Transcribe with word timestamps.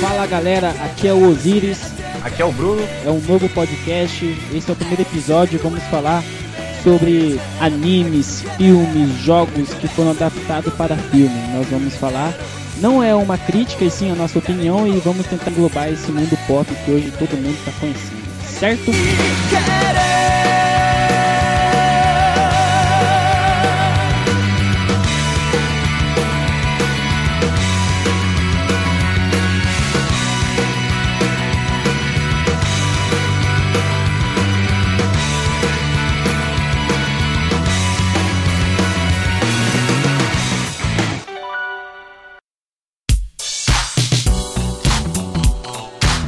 Fala 0.00 0.26
galera, 0.26 0.70
aqui 0.84 1.06
é 1.06 1.12
o 1.12 1.28
Osiris, 1.30 1.78
Aqui 2.24 2.42
é 2.42 2.44
o 2.44 2.50
Bruno. 2.50 2.82
é 3.04 3.10
um 3.10 3.20
novo 3.20 3.48
podcast. 3.50 4.24
Esse 4.52 4.68
é 4.68 4.72
o 4.72 4.76
primeiro 4.76 5.02
episódio. 5.02 5.60
Vamos 5.62 5.82
falar 5.84 6.24
sobre 6.82 7.40
animes, 7.60 8.42
filmes, 8.56 9.16
jogos 9.20 9.72
que 9.74 9.86
foram 9.88 10.10
adaptados 10.10 10.72
para 10.74 10.96
filme. 10.96 11.34
Nós 11.54 11.68
vamos 11.68 11.94
falar. 11.94 12.34
Não 12.78 13.00
é 13.02 13.14
uma 13.14 13.38
crítica, 13.38 13.84
e 13.84 13.90
sim 13.90 14.10
a 14.10 14.14
nossa 14.16 14.38
opinião, 14.40 14.88
e 14.88 14.98
vamos 14.98 15.26
tentar 15.26 15.50
englobar 15.50 15.88
esse 15.88 16.10
mundo 16.10 16.36
pop 16.48 16.66
que 16.84 16.90
hoje 16.90 17.12
todo 17.16 17.36
mundo 17.36 17.56
está 17.56 17.70
conhecendo, 17.78 18.24
certo? 18.58 18.90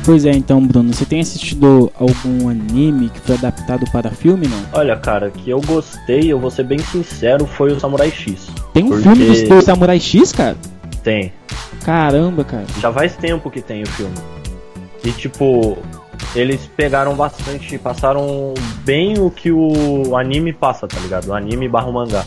Pois 0.07 0.25
é, 0.25 0.31
então, 0.31 0.65
Bruno, 0.65 0.95
você 0.95 1.05
tem 1.05 1.21
assistido 1.21 1.93
algum 1.99 2.49
anime 2.49 3.09
que 3.11 3.19
foi 3.19 3.35
adaptado 3.35 3.85
para 3.91 4.09
filme, 4.09 4.47
não? 4.47 4.65
Olha, 4.73 4.97
cara, 4.97 5.33
que 5.33 5.51
eu 5.51 5.61
gostei, 5.61 6.33
eu 6.33 6.39
vou 6.39 6.49
ser 6.49 6.63
bem 6.63 6.79
sincero, 6.79 7.45
foi 7.45 7.73
o 7.73 7.81
Samurai 7.81 8.09
X. 8.09 8.47
Tem 8.73 8.85
um 8.85 8.91
Porque- 8.91 9.03
filme 9.03 9.43
do, 9.49 9.61
Samurai 9.63 9.99
X, 9.99 10.31
cara? 10.31 10.57
Tem. 11.03 11.33
Caramba, 11.85 12.45
cara. 12.45 12.65
Já 12.81 12.93
faz 12.93 13.17
tempo 13.17 13.51
que 13.51 13.61
tem 13.61 13.83
o 13.83 13.87
filme. 13.89 14.15
E 15.05 15.11
tipo, 15.11 15.77
eles 16.37 16.71
pegaram 16.77 17.17
bastante, 17.17 17.77
passaram 17.77 18.55
bem 18.85 19.19
o 19.19 19.29
que 19.29 19.51
o 19.51 20.17
anime 20.17 20.53
passa, 20.53 20.87
tá 20.87 21.01
ligado? 21.01 21.31
O 21.31 21.35
anime 21.35 21.69
barra 21.69 21.89
o 21.89 21.93
mangá. 21.93 22.25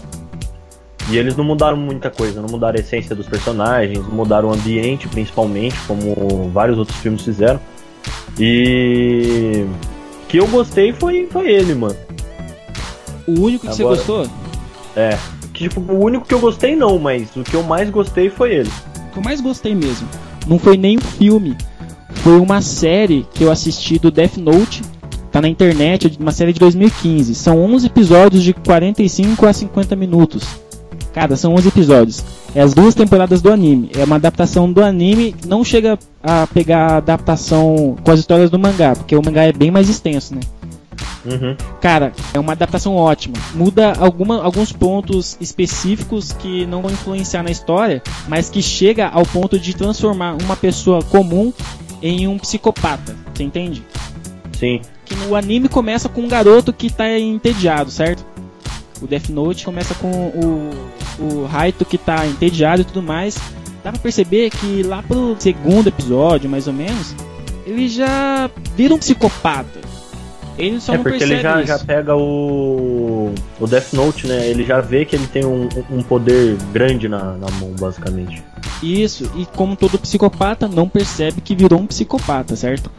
E 1.11 1.17
eles 1.17 1.35
não 1.35 1.43
mudaram 1.43 1.75
muita 1.77 2.09
coisa, 2.09 2.41
não 2.41 2.49
mudaram 2.49 2.77
a 2.77 2.81
essência 2.81 3.15
dos 3.15 3.27
personagens, 3.27 4.05
mudaram 4.07 4.49
o 4.49 4.53
ambiente 4.53 5.07
principalmente, 5.07 5.75
como 5.87 6.49
vários 6.53 6.77
outros 6.77 6.97
filmes 6.99 7.21
fizeram. 7.23 7.59
E 8.39 9.65
que 10.27 10.37
eu 10.37 10.47
gostei 10.47 10.93
foi, 10.93 11.27
foi 11.31 11.49
ele, 11.51 11.73
mano. 11.73 11.95
O 13.27 13.41
único 13.41 13.67
que 13.67 13.75
você 13.75 13.81
Agora- 13.81 13.97
gostou? 13.97 14.27
É. 14.95 15.17
Que, 15.53 15.67
tipo, 15.67 15.81
o 15.81 16.03
único 16.03 16.25
que 16.27 16.33
eu 16.33 16.39
gostei 16.39 16.75
não, 16.75 16.97
mas 16.99 17.35
o 17.35 17.43
que 17.43 17.55
eu 17.55 17.63
mais 17.63 17.89
gostei 17.89 18.29
foi 18.29 18.53
ele. 18.53 18.69
O 18.69 19.11
que 19.13 19.17
eu 19.17 19.23
mais 19.23 19.41
gostei 19.41 19.73
mesmo. 19.75 20.07
Não 20.47 20.57
foi 20.59 20.77
nem 20.77 20.97
um 20.97 21.01
filme. 21.01 21.55
Foi 22.15 22.39
uma 22.39 22.61
série 22.61 23.25
que 23.33 23.43
eu 23.43 23.51
assisti 23.51 23.97
do 23.99 24.11
Death 24.11 24.37
Note. 24.37 24.81
Tá 25.31 25.41
na 25.41 25.47
internet, 25.47 26.17
uma 26.19 26.31
série 26.31 26.53
de 26.53 26.59
2015. 26.59 27.35
São 27.35 27.59
11 27.61 27.85
episódios 27.87 28.41
de 28.43 28.53
45 28.53 29.45
a 29.45 29.53
50 29.53 29.95
minutos. 29.95 30.43
Cara, 31.13 31.35
são 31.35 31.53
11 31.55 31.67
episódios. 31.67 32.23
É 32.53 32.61
as 32.61 32.73
duas 32.73 32.95
temporadas 32.95 33.41
do 33.41 33.51
anime. 33.51 33.89
É 33.97 34.03
uma 34.03 34.15
adaptação 34.17 34.71
do 34.71 34.83
anime. 34.83 35.35
Não 35.45 35.63
chega 35.63 35.97
a 36.21 36.47
pegar 36.47 36.91
a 36.91 36.97
adaptação 36.97 37.95
com 38.03 38.11
as 38.11 38.19
histórias 38.19 38.49
do 38.49 38.59
mangá, 38.59 38.95
porque 38.95 39.15
o 39.15 39.21
mangá 39.23 39.43
é 39.43 39.51
bem 39.51 39.71
mais 39.71 39.89
extenso, 39.89 40.35
né? 40.35 40.41
Uhum. 41.25 41.55
Cara, 41.81 42.13
é 42.33 42.39
uma 42.39 42.53
adaptação 42.53 42.95
ótima. 42.95 43.35
Muda 43.53 43.93
alguma, 43.99 44.41
alguns 44.41 44.71
pontos 44.71 45.37
específicos 45.39 46.31
que 46.31 46.65
não 46.65 46.81
vão 46.81 46.91
influenciar 46.91 47.43
na 47.43 47.51
história, 47.51 48.01
mas 48.27 48.49
que 48.49 48.61
chega 48.61 49.07
ao 49.07 49.25
ponto 49.25 49.59
de 49.59 49.75
transformar 49.75 50.37
uma 50.41 50.55
pessoa 50.55 51.03
comum 51.03 51.53
em 52.01 52.27
um 52.27 52.37
psicopata. 52.37 53.15
Você 53.33 53.43
entende? 53.43 53.83
Sim. 54.53 54.81
Que 55.05 55.15
no 55.15 55.35
anime 55.35 55.67
começa 55.67 56.07
com 56.07 56.21
um 56.21 56.27
garoto 56.27 56.71
que 56.71 56.91
tá 56.91 57.17
entediado, 57.17 57.91
certo? 57.91 58.25
O 59.01 59.07
Death 59.07 59.29
Note 59.29 59.65
começa 59.65 59.93
com 59.95 60.09
o, 60.09 60.69
o 61.19 61.45
Raito 61.45 61.85
que 61.85 61.97
tá 61.97 62.25
entediado 62.27 62.81
e 62.81 62.85
tudo 62.85 63.01
mais. 63.01 63.37
Dá 63.83 63.91
pra 63.91 64.01
perceber 64.01 64.49
que 64.49 64.83
lá 64.83 65.01
pro 65.01 65.35
segundo 65.39 65.87
episódio, 65.87 66.49
mais 66.49 66.67
ou 66.67 66.73
menos, 66.73 67.15
ele 67.65 67.87
já 67.87 68.49
vira 68.75 68.93
um 68.93 68.97
psicopata. 68.97 69.79
Ele 70.57 70.81
só 70.81 70.93
é 70.93 70.97
não 70.97 71.03
porque 71.03 71.23
ele 71.23 71.39
já, 71.39 71.63
já 71.63 71.79
pega 71.79 72.15
o. 72.15 73.33
O 73.59 73.67
Death 73.67 73.93
Note, 73.93 74.27
né? 74.27 74.47
Ele 74.47 74.65
já 74.65 74.81
vê 74.81 75.05
que 75.05 75.15
ele 75.15 75.25
tem 75.27 75.45
um, 75.45 75.69
um 75.89 76.03
poder 76.03 76.57
grande 76.73 77.07
na, 77.07 77.37
na 77.37 77.49
mão, 77.51 77.73
basicamente. 77.79 78.43
Isso, 78.83 79.31
e 79.35 79.45
como 79.45 79.77
todo 79.77 79.97
psicopata, 79.97 80.67
não 80.67 80.89
percebe 80.89 81.39
que 81.39 81.55
virou 81.55 81.79
um 81.79 81.87
psicopata, 81.87 82.57
certo? 82.57 82.91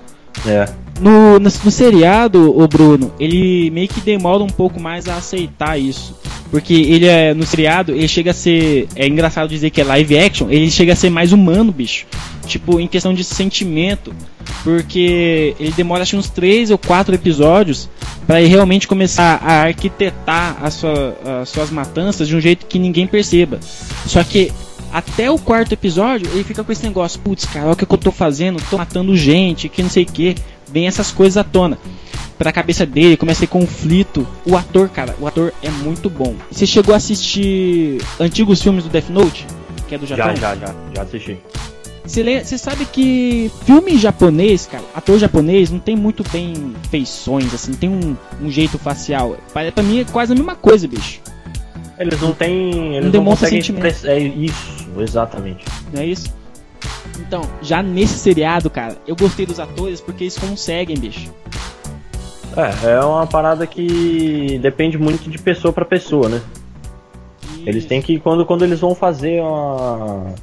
É. 0.47 0.67
No, 1.01 1.39
no, 1.39 1.51
no 1.65 1.71
seriado, 1.71 2.57
o 2.59 2.69
Bruno, 2.69 3.11
ele 3.19 3.71
meio 3.71 3.89
que 3.89 4.01
demora 4.01 4.43
um 4.43 4.49
pouco 4.49 4.79
mais 4.81 5.09
a 5.09 5.17
aceitar 5.17 5.79
isso. 5.79 6.15
Porque 6.51 6.75
ele 6.75 7.07
é, 7.07 7.33
no 7.33 7.45
seriado, 7.47 7.93
ele 7.93 8.09
chega 8.09 8.33
a 8.33 8.35
ser. 8.35 8.89
É 8.97 9.07
engraçado 9.07 9.49
dizer 9.49 9.71
que 9.71 9.81
é 9.81 9.85
live 9.85 10.19
action, 10.19 10.49
ele 10.51 10.71
chega 10.71 10.93
a 10.93 10.97
ser 10.97 11.09
mais 11.09 11.33
humano, 11.33 11.71
bicho. 11.73 12.07
Tipo, 12.47 12.81
em 12.81 12.87
questão 12.89 13.15
de 13.15 13.23
sentimento. 13.25 14.13
Porque 14.65 15.55
ele 15.59 15.71
demora 15.71 16.03
acho 16.03 16.17
uns 16.17 16.29
3 16.29 16.71
ou 16.71 16.77
4 16.77 17.15
episódios 17.15 17.89
para 18.27 18.41
ele 18.41 18.51
realmente 18.51 18.87
começar 18.87 19.41
a 19.43 19.63
arquitetar 19.63 20.59
sua- 20.71 21.17
as 21.41 21.49
suas 21.49 21.71
matanças 21.71 22.29
de 22.29 22.37
um 22.37 22.41
jeito 22.41 22.67
que 22.67 22.79
ninguém 22.79 23.07
perceba. 23.07 23.59
Só 24.07 24.23
que 24.25 24.53
até 24.93 25.31
o 25.31 25.39
quarto 25.39 25.73
episódio, 25.73 26.29
ele 26.35 26.43
fica 26.45 26.63
com 26.65 26.73
esse 26.73 26.83
negócio, 26.83 27.21
putz, 27.21 27.45
cara, 27.47 27.67
olha 27.67 27.73
o 27.73 27.77
que 27.77 27.85
eu 27.85 27.97
tô 27.99 28.11
fazendo, 28.11 28.61
tô 28.69 28.77
matando 28.77 29.17
gente, 29.17 29.69
que 29.69 29.83
não 29.83 29.89
sei 29.91 30.03
o 30.03 30.07
que. 30.07 30.35
Vem 30.73 30.87
essas 30.87 31.11
coisas 31.11 31.37
à 31.37 31.45
tona. 31.45 31.79
Pra 32.39 32.53
cabeça 32.53 32.87
dele, 32.87 33.17
começa 33.17 33.45
a 33.45 33.47
ter 33.47 33.53
conflito. 33.53 34.27
O 34.47 34.57
ator, 34.57 34.89
cara, 34.89 35.15
o 35.21 35.27
ator 35.27 35.53
é 35.63 35.71
muito 35.71 36.09
bom. 36.09 36.35
Você 36.51 36.67
chegou 36.67 36.95
a 36.95 36.97
assistir 36.97 38.01
antigos 38.19 38.63
filmes 38.63 38.85
do 38.85 38.91
Death 38.91 39.11
Note? 39.11 39.47
Que 39.89 39.95
é 39.95 39.99
do 39.99 40.07
Japão? 40.07 40.35
Já, 40.37 40.55
já, 40.55 40.67
já. 40.67 40.75
Já 40.95 41.03
assisti. 41.03 41.39
Você 42.07 42.59
sabe 42.59 42.87
que 42.87 43.51
filme 43.65 43.97
japonês, 43.99 44.67
cara, 44.67 44.83
ator 44.95 45.19
japonês 45.19 45.71
não 45.71 45.79
tem 45.79 45.95
muito 45.95 46.25
bem 46.33 46.75
feições, 46.91 47.55
assim, 47.55 47.73
tem 47.73 47.89
um, 47.89 48.17
um 48.43 48.51
jeito 48.51 48.79
facial. 48.79 49.37
Pra, 49.53 49.71
pra 49.71 49.83
mim 49.83 50.01
é 50.01 50.05
quase 50.05 50.33
a 50.33 50.35
mesma 50.35 50.57
coisa, 50.57 50.89
bicho. 50.89 51.21
Eles 51.99 52.21
não 52.21 52.33
têm. 52.33 52.95
Eles 52.95 53.05
não, 53.05 53.11
demonstra 53.13 53.49
conseguem 53.49 53.63
sentimento. 53.63 54.07
É 54.07 54.19
isso, 54.19 54.89
exatamente. 54.99 55.65
Não 55.93 56.01
é 56.01 56.07
isso? 56.07 56.33
Então, 57.19 57.43
já 57.63 57.83
nesse 57.83 58.19
seriado, 58.19 58.69
cara, 58.71 58.97
eu 59.07 59.15
gostei 59.15 59.47
dos 59.47 59.61
atores 59.61 60.01
porque 60.01 60.25
eles 60.25 60.39
conseguem, 60.39 60.99
bicho. 60.99 61.31
É, 62.57 62.93
é 62.93 63.01
uma 63.01 63.27
parada 63.27 63.67
que 63.67 64.59
depende 64.61 64.99
muito 64.99 65.31
de 65.31 65.39
pessoa 65.39 65.73
pra 65.73 65.85
pessoa, 65.85 66.29
né? 66.29 66.43
Eles 67.65 67.85
têm 67.85 68.01
que, 68.01 68.19
quando, 68.19 68.45
quando 68.45 68.65
eles 68.65 68.81
vão 68.81 68.95
fazer 68.95 69.41
uma, 69.41 70.35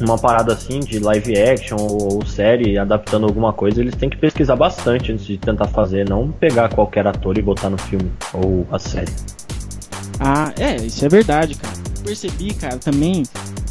uma 0.00 0.18
parada 0.18 0.52
assim 0.52 0.80
de 0.80 0.98
live 0.98 1.38
action 1.38 1.76
ou, 1.78 2.16
ou 2.16 2.26
série 2.26 2.78
adaptando 2.78 3.26
alguma 3.26 3.52
coisa, 3.52 3.80
eles 3.80 3.94
têm 3.94 4.08
que 4.08 4.16
pesquisar 4.16 4.56
bastante 4.56 5.10
antes 5.10 5.26
de 5.26 5.38
tentar 5.38 5.68
fazer, 5.68 6.08
não 6.08 6.30
pegar 6.30 6.68
qualquer 6.68 7.06
ator 7.06 7.36
e 7.38 7.42
botar 7.42 7.70
no 7.70 7.78
filme 7.78 8.10
ou 8.32 8.66
a 8.70 8.78
série. 8.78 9.12
Ah, 10.20 10.52
é, 10.58 10.76
isso 10.76 11.04
é 11.04 11.08
verdade, 11.08 11.54
cara. 11.54 11.87
Percebi, 12.04 12.54
cara, 12.54 12.78
também 12.78 13.22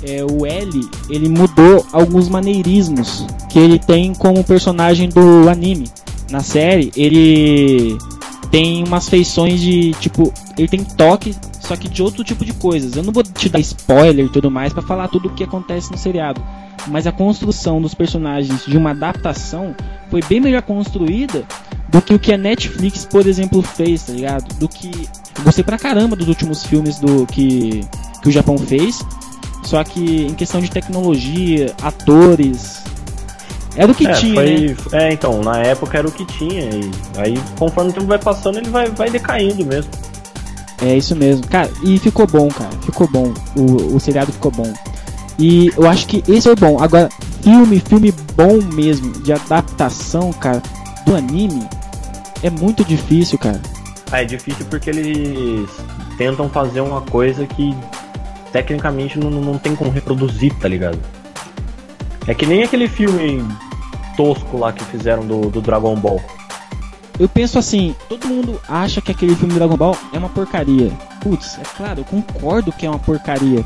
é, 0.04 0.24
o 0.24 0.46
L, 0.46 0.90
ele 1.10 1.30
mudou 1.30 1.86
alguns 1.92 2.30
maneirismos 2.30 3.26
que 3.50 3.58
ele 3.58 3.80
tem 3.80 4.14
como 4.14 4.44
personagem 4.44 5.10
do 5.10 5.50
anime. 5.50 5.90
Na 6.30 6.42
série, 6.42 6.92
ele 6.96 7.98
tem 8.52 8.84
umas 8.84 9.10
feições 9.10 9.60
de, 9.62 9.92
tipo, 9.94 10.34
ele 10.58 10.68
tem 10.68 10.84
toque, 10.84 11.36
só 11.60 11.76
que 11.76 11.88
de 11.88 12.02
outro 12.02 12.24
tipo 12.24 12.46
de 12.46 12.54
coisas. 12.54 12.96
Eu 12.96 13.04
não 13.04 13.14
vou 13.14 13.24
te 13.24 13.50
dar 13.50 13.60
spoiler 13.60 14.26
e 14.26 14.30
tudo 14.30 14.52
mais 14.52 14.74
pra 14.74 14.82
falar 14.82 15.08
tudo 15.08 15.30
o 15.30 15.34
que 15.34 15.44
acontece 15.44 15.92
no 15.92 15.98
seriado. 15.98 16.42
Mas 16.88 17.06
a 17.06 17.12
construção 17.12 17.82
dos 17.82 17.94
personagens 17.94 18.66
de 18.66 18.78
uma 18.78 18.92
adaptação 18.92 19.76
foi 20.10 20.22
bem 20.22 20.40
melhor 20.40 20.62
construída 20.62 21.46
do 21.90 22.02
que 22.02 22.14
o 22.14 22.20
que 22.20 22.34
a 22.34 22.38
Netflix, 22.38 23.06
por 23.06 23.26
exemplo, 23.26 23.62
fez, 23.62 24.04
tá 24.04 24.14
ligado? 24.14 24.54
Do 24.56 24.68
que 24.68 25.08
gostei 25.44 25.64
pra 25.64 25.78
caramba 25.78 26.16
dos 26.16 26.28
últimos 26.28 26.66
filmes 26.66 27.00
do 27.00 27.26
que, 27.28 27.82
que 28.28 28.30
o 28.30 28.32
Japão 28.32 28.58
fez. 28.58 29.04
Só 29.64 29.84
que 29.84 30.26
em 30.26 30.34
questão 30.34 30.62
de 30.62 30.70
tecnologia, 30.70 31.74
atores. 31.82 32.84
Era 33.76 33.92
o 33.92 33.96
que 33.96 34.08
é, 34.08 34.14
tinha, 34.14 34.42
né? 34.42 34.76
foi, 34.76 35.00
é, 35.00 35.14
então, 35.14 35.42
na 35.42 35.60
época 35.60 35.98
era 35.98 36.08
o 36.08 36.12
que 36.12 36.26
tinha, 36.26 36.64
e 36.64 36.92
aí 37.16 37.40
conforme 37.60 37.92
o 37.92 37.94
tempo 37.94 38.08
vai 38.08 38.18
passando, 38.18 38.58
ele 38.58 38.70
vai, 38.72 38.90
vai 38.90 39.10
decaindo 39.10 39.64
mesmo. 39.66 39.92
É 40.82 40.96
isso 40.96 41.16
mesmo. 41.16 41.46
Cara, 41.48 41.70
e 41.84 42.00
ficou 42.00 42.26
bom, 42.26 42.48
cara. 42.48 42.72
Ficou 42.82 43.08
bom. 43.08 43.34
O, 43.56 43.96
o 43.96 44.00
seriado 44.00 44.32
ficou 44.32 44.52
bom. 44.52 44.74
E 45.38 45.72
eu 45.78 45.88
acho 45.88 46.08
que 46.08 46.24
esse 46.28 46.48
é 46.48 46.52
o 46.52 46.56
bom. 46.56 46.82
Agora, 46.82 47.10
filme, 47.42 47.80
filme 47.80 48.12
bom 48.36 48.60
mesmo, 48.74 49.12
de 49.22 49.34
adaptação, 49.34 50.32
cara, 50.34 50.62
do 51.06 51.16
anime, 51.16 51.68
é 52.42 52.50
muito 52.50 52.84
difícil, 52.84 53.38
cara. 53.38 53.62
Ah, 54.12 54.22
é 54.22 54.26
difícil 54.26 54.66
porque 54.70 54.90
eles 54.90 55.70
tentam 56.18 56.50
fazer 56.50 56.82
uma 56.82 57.02
coisa 57.02 57.46
que 57.46 57.76
tecnicamente 58.58 59.20
não, 59.20 59.30
não 59.30 59.58
tem 59.58 59.76
como 59.76 59.92
reproduzir, 59.92 60.52
tá 60.56 60.68
ligado? 60.68 60.98
É 62.26 62.34
que 62.34 62.46
nem 62.46 62.64
aquele 62.64 62.88
filme 62.88 63.46
tosco 64.16 64.58
lá 64.58 64.74
que 64.74 64.84
fizeram 64.86 65.26
do, 65.26 65.50
do 65.50 65.62
Dragon 65.62 65.96
Ball. 65.96 66.20
Eu 67.20 67.30
penso 67.30 67.60
assim, 67.60 67.96
todo 68.10 68.28
mundo 68.28 68.60
acha 68.68 69.00
que 69.00 69.12
aquele 69.12 69.36
filme 69.36 69.54
Dragon 69.54 69.78
Ball 69.78 69.96
é 70.12 70.18
uma 70.18 70.30
porcaria. 70.30 70.92
Putz, 71.22 71.58
é 71.60 71.64
claro, 71.78 72.00
eu 72.00 72.06
concordo 72.06 72.72
que 72.72 72.86
é 72.86 72.90
uma 72.90 73.00
porcaria. 73.00 73.64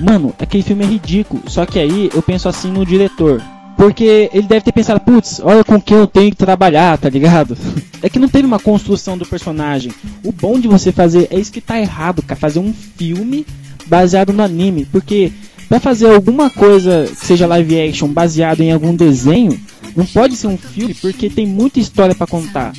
Mano, 0.00 0.34
aquele 0.38 0.62
filme 0.62 0.84
é 0.84 0.88
ridículo. 0.88 1.42
Só 1.46 1.66
que 1.66 1.78
aí 1.78 2.10
eu 2.12 2.22
penso 2.22 2.48
assim 2.48 2.70
no 2.70 2.84
diretor. 2.84 3.42
Porque 3.76 4.30
ele 4.32 4.46
deve 4.46 4.62
ter 4.62 4.72
pensado, 4.72 5.00
putz, 5.00 5.40
olha 5.42 5.64
com 5.64 5.80
quem 5.80 5.96
eu 5.96 6.06
tenho 6.06 6.30
que 6.30 6.36
trabalhar, 6.36 6.96
tá 6.98 7.08
ligado? 7.08 7.56
É 8.04 8.08
que 8.10 8.18
não 8.18 8.28
teve 8.28 8.44
uma 8.44 8.58
construção 8.58 9.16
do 9.16 9.24
personagem. 9.24 9.92
O 10.24 10.32
bom 10.32 10.58
de 10.58 10.66
você 10.66 10.90
fazer 10.90 11.28
é 11.30 11.38
isso 11.38 11.52
que 11.52 11.60
tá 11.60 11.78
errado, 11.78 12.20
cara. 12.20 12.34
Fazer 12.34 12.58
um 12.58 12.72
filme 12.72 13.46
baseado 13.92 14.32
no 14.32 14.42
anime. 14.42 14.86
Porque 14.86 15.30
para 15.68 15.78
fazer 15.78 16.10
alguma 16.10 16.48
coisa 16.48 17.06
que 17.08 17.26
seja 17.26 17.46
live 17.46 17.78
action 17.78 18.08
baseado 18.08 18.62
em 18.62 18.72
algum 18.72 18.96
desenho, 18.96 19.60
não 19.94 20.06
pode 20.06 20.34
ser 20.34 20.46
um 20.46 20.56
filme 20.56 20.94
porque 20.94 21.28
tem 21.28 21.46
muita 21.46 21.78
história 21.78 22.14
para 22.14 22.26
contar. 22.26 22.72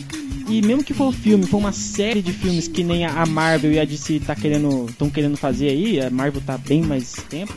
E 0.50 0.62
mesmo 0.62 0.84
que 0.84 0.94
for 0.94 1.08
um 1.08 1.12
filme, 1.12 1.46
for 1.46 1.58
uma 1.58 1.72
série 1.72 2.22
de 2.22 2.34
filmes 2.34 2.68
que 2.68 2.84
nem 2.84 3.06
a 3.06 3.26
Marvel 3.26 3.72
e 3.72 3.80
a 3.80 3.86
DC 3.86 4.22
tá 4.26 4.36
querendo, 4.36 4.88
estão 4.90 5.10
querendo 5.10 5.38
fazer 5.38 5.70
aí, 5.70 6.02
a 6.02 6.10
Marvel 6.10 6.42
tá 6.46 6.58
bem 6.58 6.82
mais 6.82 7.14
tempo. 7.30 7.54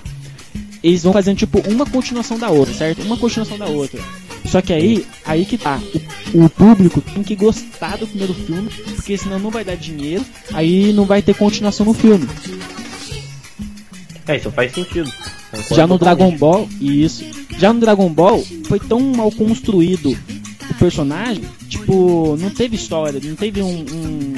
Eles 0.83 1.03
vão 1.03 1.13
fazendo 1.13 1.39
tipo 1.39 1.59
uma 1.69 1.87
continuação 1.87 2.39
da 2.39 2.51
outra, 2.51 2.75
certo? 2.75 3.03
Uma 3.03 3.17
continuação 3.17 3.59
da 3.59 3.67
outra. 3.67 4.01
Só 4.45 4.63
que 4.63 4.73
aí, 4.73 5.05
aí 5.25 5.45
que 5.45 5.59
tá. 5.59 5.81
O, 6.33 6.45
o, 6.45 6.51
público 6.51 7.01
tem 7.01 7.23
que 7.23 7.35
gostar 7.35 7.97
do 7.97 8.07
primeiro 8.07 8.35
filme, 8.35 8.71
porque 8.95 9.17
senão 9.17 9.39
não 9.39 9.51
vai 9.51 9.65
dar 9.65 9.77
dinheiro, 9.77 10.25
aí 10.53 10.93
não 10.93 11.05
vai 11.05 11.21
ter 11.23 11.35
continuação 11.35 11.87
no 11.87 11.95
filme. 11.95 12.29
É, 14.27 14.37
isso 14.37 14.51
faz 14.51 14.73
sentido. 14.73 15.11
Já 15.73 15.87
no 15.87 15.99
Dragon 15.99 16.37
Ball, 16.37 16.69
isso. 16.81 17.25
Já 17.59 17.73
no 17.73 17.81
Dragon 17.81 18.09
Ball, 18.13 18.45
foi 18.67 18.81
tão 18.81 19.01
mal 19.01 19.31
construído 19.31 20.17
o 20.69 20.75
personagem, 20.75 21.45
tipo, 21.69 22.37
não 22.39 22.51
teve 22.51 22.77
história, 22.77 23.21
não 23.23 23.37
teve 23.37 23.63
um, 23.63 23.85
um, 23.93 24.35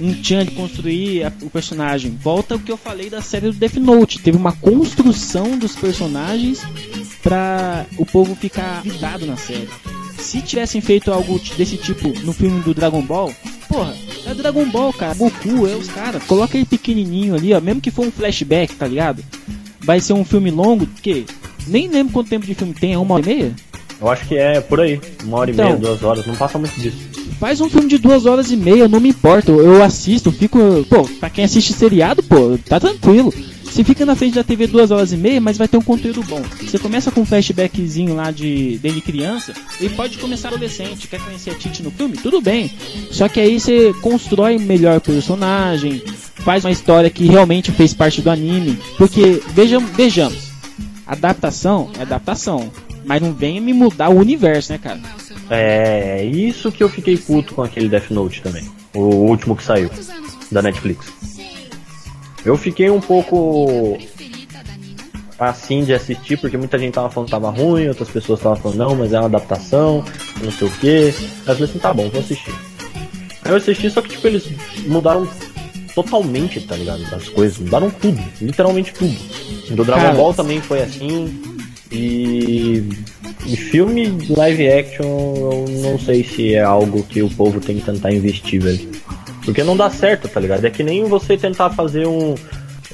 um 0.00 0.14
tchan 0.22 0.44
de 0.44 0.52
construir 0.52 1.24
a, 1.24 1.32
o 1.42 1.48
personagem. 1.48 2.16
Volta 2.22 2.56
o 2.56 2.58
que 2.58 2.70
eu 2.70 2.76
falei 2.76 3.08
da 3.08 3.22
série 3.22 3.46
do 3.46 3.54
Death 3.54 3.76
Note, 3.76 4.18
teve 4.18 4.36
uma 4.36 4.52
construção 4.52 5.58
dos 5.58 5.74
personagens 5.74 6.60
pra 7.22 7.86
o 7.96 8.04
povo 8.04 8.34
ficar 8.34 8.82
vidrado 8.82 9.26
na 9.26 9.36
série. 9.36 9.68
Se 10.18 10.40
tivessem 10.42 10.80
feito 10.80 11.12
algo 11.12 11.40
desse 11.56 11.76
tipo 11.76 12.08
no 12.20 12.32
filme 12.32 12.60
do 12.60 12.74
Dragon 12.74 13.02
Ball, 13.02 13.34
porra, 13.68 13.94
é 14.34 14.42
Dragon 14.42 14.68
Ball, 14.70 14.92
cara. 14.92 15.14
Goku, 15.14 15.66
é 15.66 15.74
os 15.74 15.88
caras. 15.88 16.22
Coloca 16.24 16.56
ele 16.56 16.66
pequenininho 16.66 17.34
ali, 17.34 17.54
ó. 17.54 17.60
Mesmo 17.60 17.80
que 17.80 17.90
for 17.90 18.06
um 18.06 18.10
flashback, 18.10 18.74
tá 18.74 18.86
ligado? 18.86 19.24
Vai 19.80 20.00
ser 20.00 20.12
um 20.12 20.24
filme 20.24 20.50
longo, 20.50 20.86
que 20.86 21.26
nem 21.66 21.88
lembro 21.88 22.12
quanto 22.12 22.30
tempo 22.30 22.46
de 22.46 22.54
filme 22.54 22.74
tem, 22.74 22.94
é 22.94 22.98
uma 22.98 23.14
hora 23.14 23.22
e 23.22 23.34
meia? 23.34 23.54
Eu 24.00 24.08
acho 24.08 24.26
que 24.26 24.36
é 24.36 24.60
por 24.60 24.80
aí, 24.80 25.00
uma 25.24 25.38
hora 25.38 25.50
então, 25.50 25.64
e 25.64 25.68
meia, 25.68 25.80
duas 25.80 26.02
horas, 26.02 26.26
não 26.26 26.34
passa 26.34 26.58
muito 26.58 26.78
disso. 26.80 26.96
Faz 27.38 27.60
um 27.60 27.68
filme 27.68 27.88
de 27.88 27.98
duas 27.98 28.26
horas 28.26 28.50
e 28.50 28.56
meia, 28.56 28.88
não 28.88 29.00
me 29.00 29.10
importa, 29.10 29.50
eu 29.50 29.82
assisto, 29.82 30.32
fico. 30.32 30.58
Pô, 30.88 31.04
pra 31.20 31.30
quem 31.30 31.44
assiste 31.44 31.72
seriado, 31.72 32.22
pô, 32.22 32.58
tá 32.66 32.80
tranquilo. 32.80 33.32
Você 33.74 33.82
fica 33.82 34.06
na 34.06 34.14
frente 34.14 34.36
da 34.36 34.44
TV 34.44 34.68
duas 34.68 34.92
horas 34.92 35.12
e 35.12 35.16
meia, 35.16 35.40
mas 35.40 35.58
vai 35.58 35.66
ter 35.66 35.76
um 35.76 35.82
conteúdo 35.82 36.22
bom. 36.22 36.40
Você 36.62 36.78
começa 36.78 37.10
com 37.10 37.22
um 37.22 37.24
flashbackzinho 37.24 38.14
lá 38.14 38.30
de 38.30 38.78
dele 38.78 39.00
criança, 39.00 39.52
e 39.80 39.88
pode 39.88 40.16
começar 40.18 40.46
adolescente, 40.46 41.08
quer 41.08 41.20
conhecer 41.20 41.50
a 41.50 41.54
Titi 41.54 41.82
no 41.82 41.90
filme? 41.90 42.16
Tudo 42.16 42.40
bem. 42.40 42.70
Só 43.10 43.28
que 43.28 43.40
aí 43.40 43.58
você 43.58 43.92
constrói 44.00 44.58
melhor 44.58 45.00
personagem, 45.00 46.00
faz 46.36 46.64
uma 46.64 46.70
história 46.70 47.10
que 47.10 47.26
realmente 47.26 47.72
fez 47.72 47.92
parte 47.92 48.22
do 48.22 48.30
anime. 48.30 48.78
Porque, 48.96 49.42
vejam, 49.48 49.84
vejamos, 49.84 50.52
adaptação 51.04 51.90
é 51.98 52.02
adaptação. 52.02 52.70
Mas 53.04 53.20
não 53.20 53.32
venha 53.32 53.60
me 53.60 53.72
mudar 53.72 54.08
o 54.08 54.20
universo, 54.20 54.70
né, 54.70 54.78
cara? 54.78 55.00
É 55.50 56.24
isso 56.24 56.70
que 56.70 56.84
eu 56.84 56.88
fiquei 56.88 57.16
puto 57.16 57.54
com 57.54 57.62
aquele 57.64 57.88
Death 57.88 58.10
Note 58.10 58.40
também. 58.40 58.70
O 58.94 59.00
último 59.00 59.56
que 59.56 59.64
saiu 59.64 59.90
da 60.52 60.62
Netflix. 60.62 61.12
Eu 62.44 62.56
fiquei 62.56 62.90
um 62.90 63.00
pouco 63.00 63.98
assim 65.38 65.84
de 65.84 65.92
assistir, 65.92 66.36
porque 66.36 66.56
muita 66.56 66.78
gente 66.78 66.94
tava 66.94 67.10
falando 67.10 67.26
que 67.26 67.32
tava 67.32 67.50
ruim, 67.50 67.88
outras 67.88 68.08
pessoas 68.08 68.38
estavam 68.38 68.56
falando, 68.56 68.78
não, 68.78 68.96
mas 68.96 69.12
é 69.12 69.18
uma 69.18 69.26
adaptação, 69.26 70.04
não 70.42 70.50
sei 70.50 70.68
o 70.68 70.70
que. 70.70 70.88
Aí 70.88 71.06
eu 71.08 71.54
falei 71.54 71.64
assim, 71.64 71.78
tá 71.78 71.92
bom, 71.92 72.08
vou 72.08 72.20
assistir. 72.20 72.54
Aí 73.44 73.52
eu 73.52 73.56
assisti, 73.56 73.90
só 73.90 74.00
que 74.00 74.10
tipo, 74.10 74.26
eles 74.26 74.48
mudaram 74.86 75.28
totalmente, 75.94 76.60
tá 76.60 76.76
ligado? 76.76 77.02
As 77.14 77.28
coisas, 77.28 77.58
mudaram 77.58 77.90
tudo, 77.90 78.22
literalmente 78.40 78.92
tudo. 78.92 79.16
Do 79.70 79.84
Dragon 79.84 80.02
Cara. 80.02 80.14
Ball 80.14 80.34
também 80.34 80.60
foi 80.60 80.82
assim. 80.82 81.40
E, 81.90 82.88
e 83.46 83.56
filme 83.56 84.18
live 84.28 84.68
action, 84.68 85.04
eu 85.04 85.64
não 85.82 85.98
sei 85.98 86.24
se 86.24 86.54
é 86.54 86.62
algo 86.62 87.02
que 87.04 87.22
o 87.22 87.30
povo 87.30 87.60
tem 87.60 87.78
que 87.78 87.84
tentar 87.84 88.12
investir, 88.12 88.60
velho. 88.60 88.90
Porque 89.44 89.62
não 89.62 89.76
dá 89.76 89.90
certo, 89.90 90.28
tá 90.28 90.40
ligado? 90.40 90.64
É 90.64 90.70
que 90.70 90.82
nem 90.82 91.04
você 91.04 91.36
tentar 91.36 91.70
fazer 91.70 92.06
um. 92.06 92.34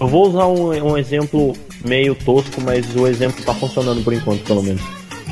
Eu 0.00 0.08
vou 0.08 0.28
usar 0.28 0.46
um, 0.46 0.92
um 0.92 0.98
exemplo 0.98 1.54
meio 1.84 2.14
tosco, 2.14 2.60
mas 2.60 2.94
o 2.96 3.06
exemplo 3.06 3.44
tá 3.44 3.54
funcionando 3.54 4.02
por 4.02 4.12
enquanto, 4.12 4.42
pelo 4.44 4.62
menos. 4.62 4.82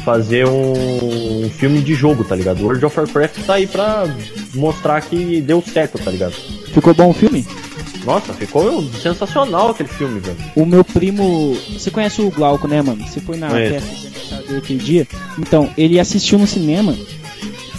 Fazer 0.05 0.47
um, 0.47 1.45
um 1.45 1.51
filme 1.51 1.81
de 1.81 1.95
jogo, 1.95 2.25
tá 2.25 2.35
ligado? 2.35 2.63
World 2.63 2.85
of 2.85 2.99
Warcraft 2.99 3.45
tá 3.45 3.55
aí 3.55 3.67
pra 3.67 4.05
mostrar 4.55 5.01
que 5.03 5.41
deu 5.41 5.63
certo, 5.63 5.99
tá 5.99 6.11
ligado? 6.11 6.33
Ficou 6.73 6.95
bom 6.95 7.11
o 7.11 7.15
filme? 7.15 7.47
Nossa, 8.05 8.33
ficou 8.33 8.83
sensacional 8.91 9.71
aquele 9.71 9.89
filme, 9.89 10.21
velho. 10.21 10.39
O 10.55 10.65
meu 10.65 10.85
primo. 10.85 11.55
Você 11.73 11.91
conhece 11.91 12.23
o 12.23 12.31
Glauco, 12.31 12.67
né, 12.69 12.81
mano? 12.81 13.07
Você 13.07 13.21
foi 13.21 13.37
na 13.37 13.49
é. 13.59 13.71
festa 13.71 13.95
de 13.95 14.07
aniversário 14.07 14.47
dele 14.47 14.59
aquele 14.59 14.79
dia. 14.79 15.09
Então, 15.39 15.71
ele 15.77 16.01
assistiu 16.01 16.39
no 16.39 16.47
cinema. 16.47 16.97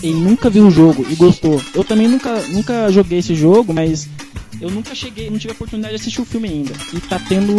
Ele 0.02 0.14
nunca 0.14 0.50
viu 0.50 0.68
o 0.68 0.72
jogo 0.72 1.06
e 1.10 1.16
gostou. 1.16 1.62
Eu 1.74 1.84
também 1.84 2.08
nunca, 2.08 2.42
nunca 2.50 2.90
joguei 2.92 3.20
esse 3.20 3.36
jogo, 3.36 3.74
mas 3.74 4.08
eu 4.62 4.70
nunca 4.70 4.94
cheguei, 4.94 5.30
não 5.30 5.38
tive 5.38 5.52
a 5.52 5.56
oportunidade 5.56 5.96
de 5.96 6.02
assistir 6.02 6.22
o 6.22 6.26
filme 6.26 6.50
ainda. 6.50 6.74
E 6.94 7.00
tá 7.00 7.20
tendo. 7.28 7.54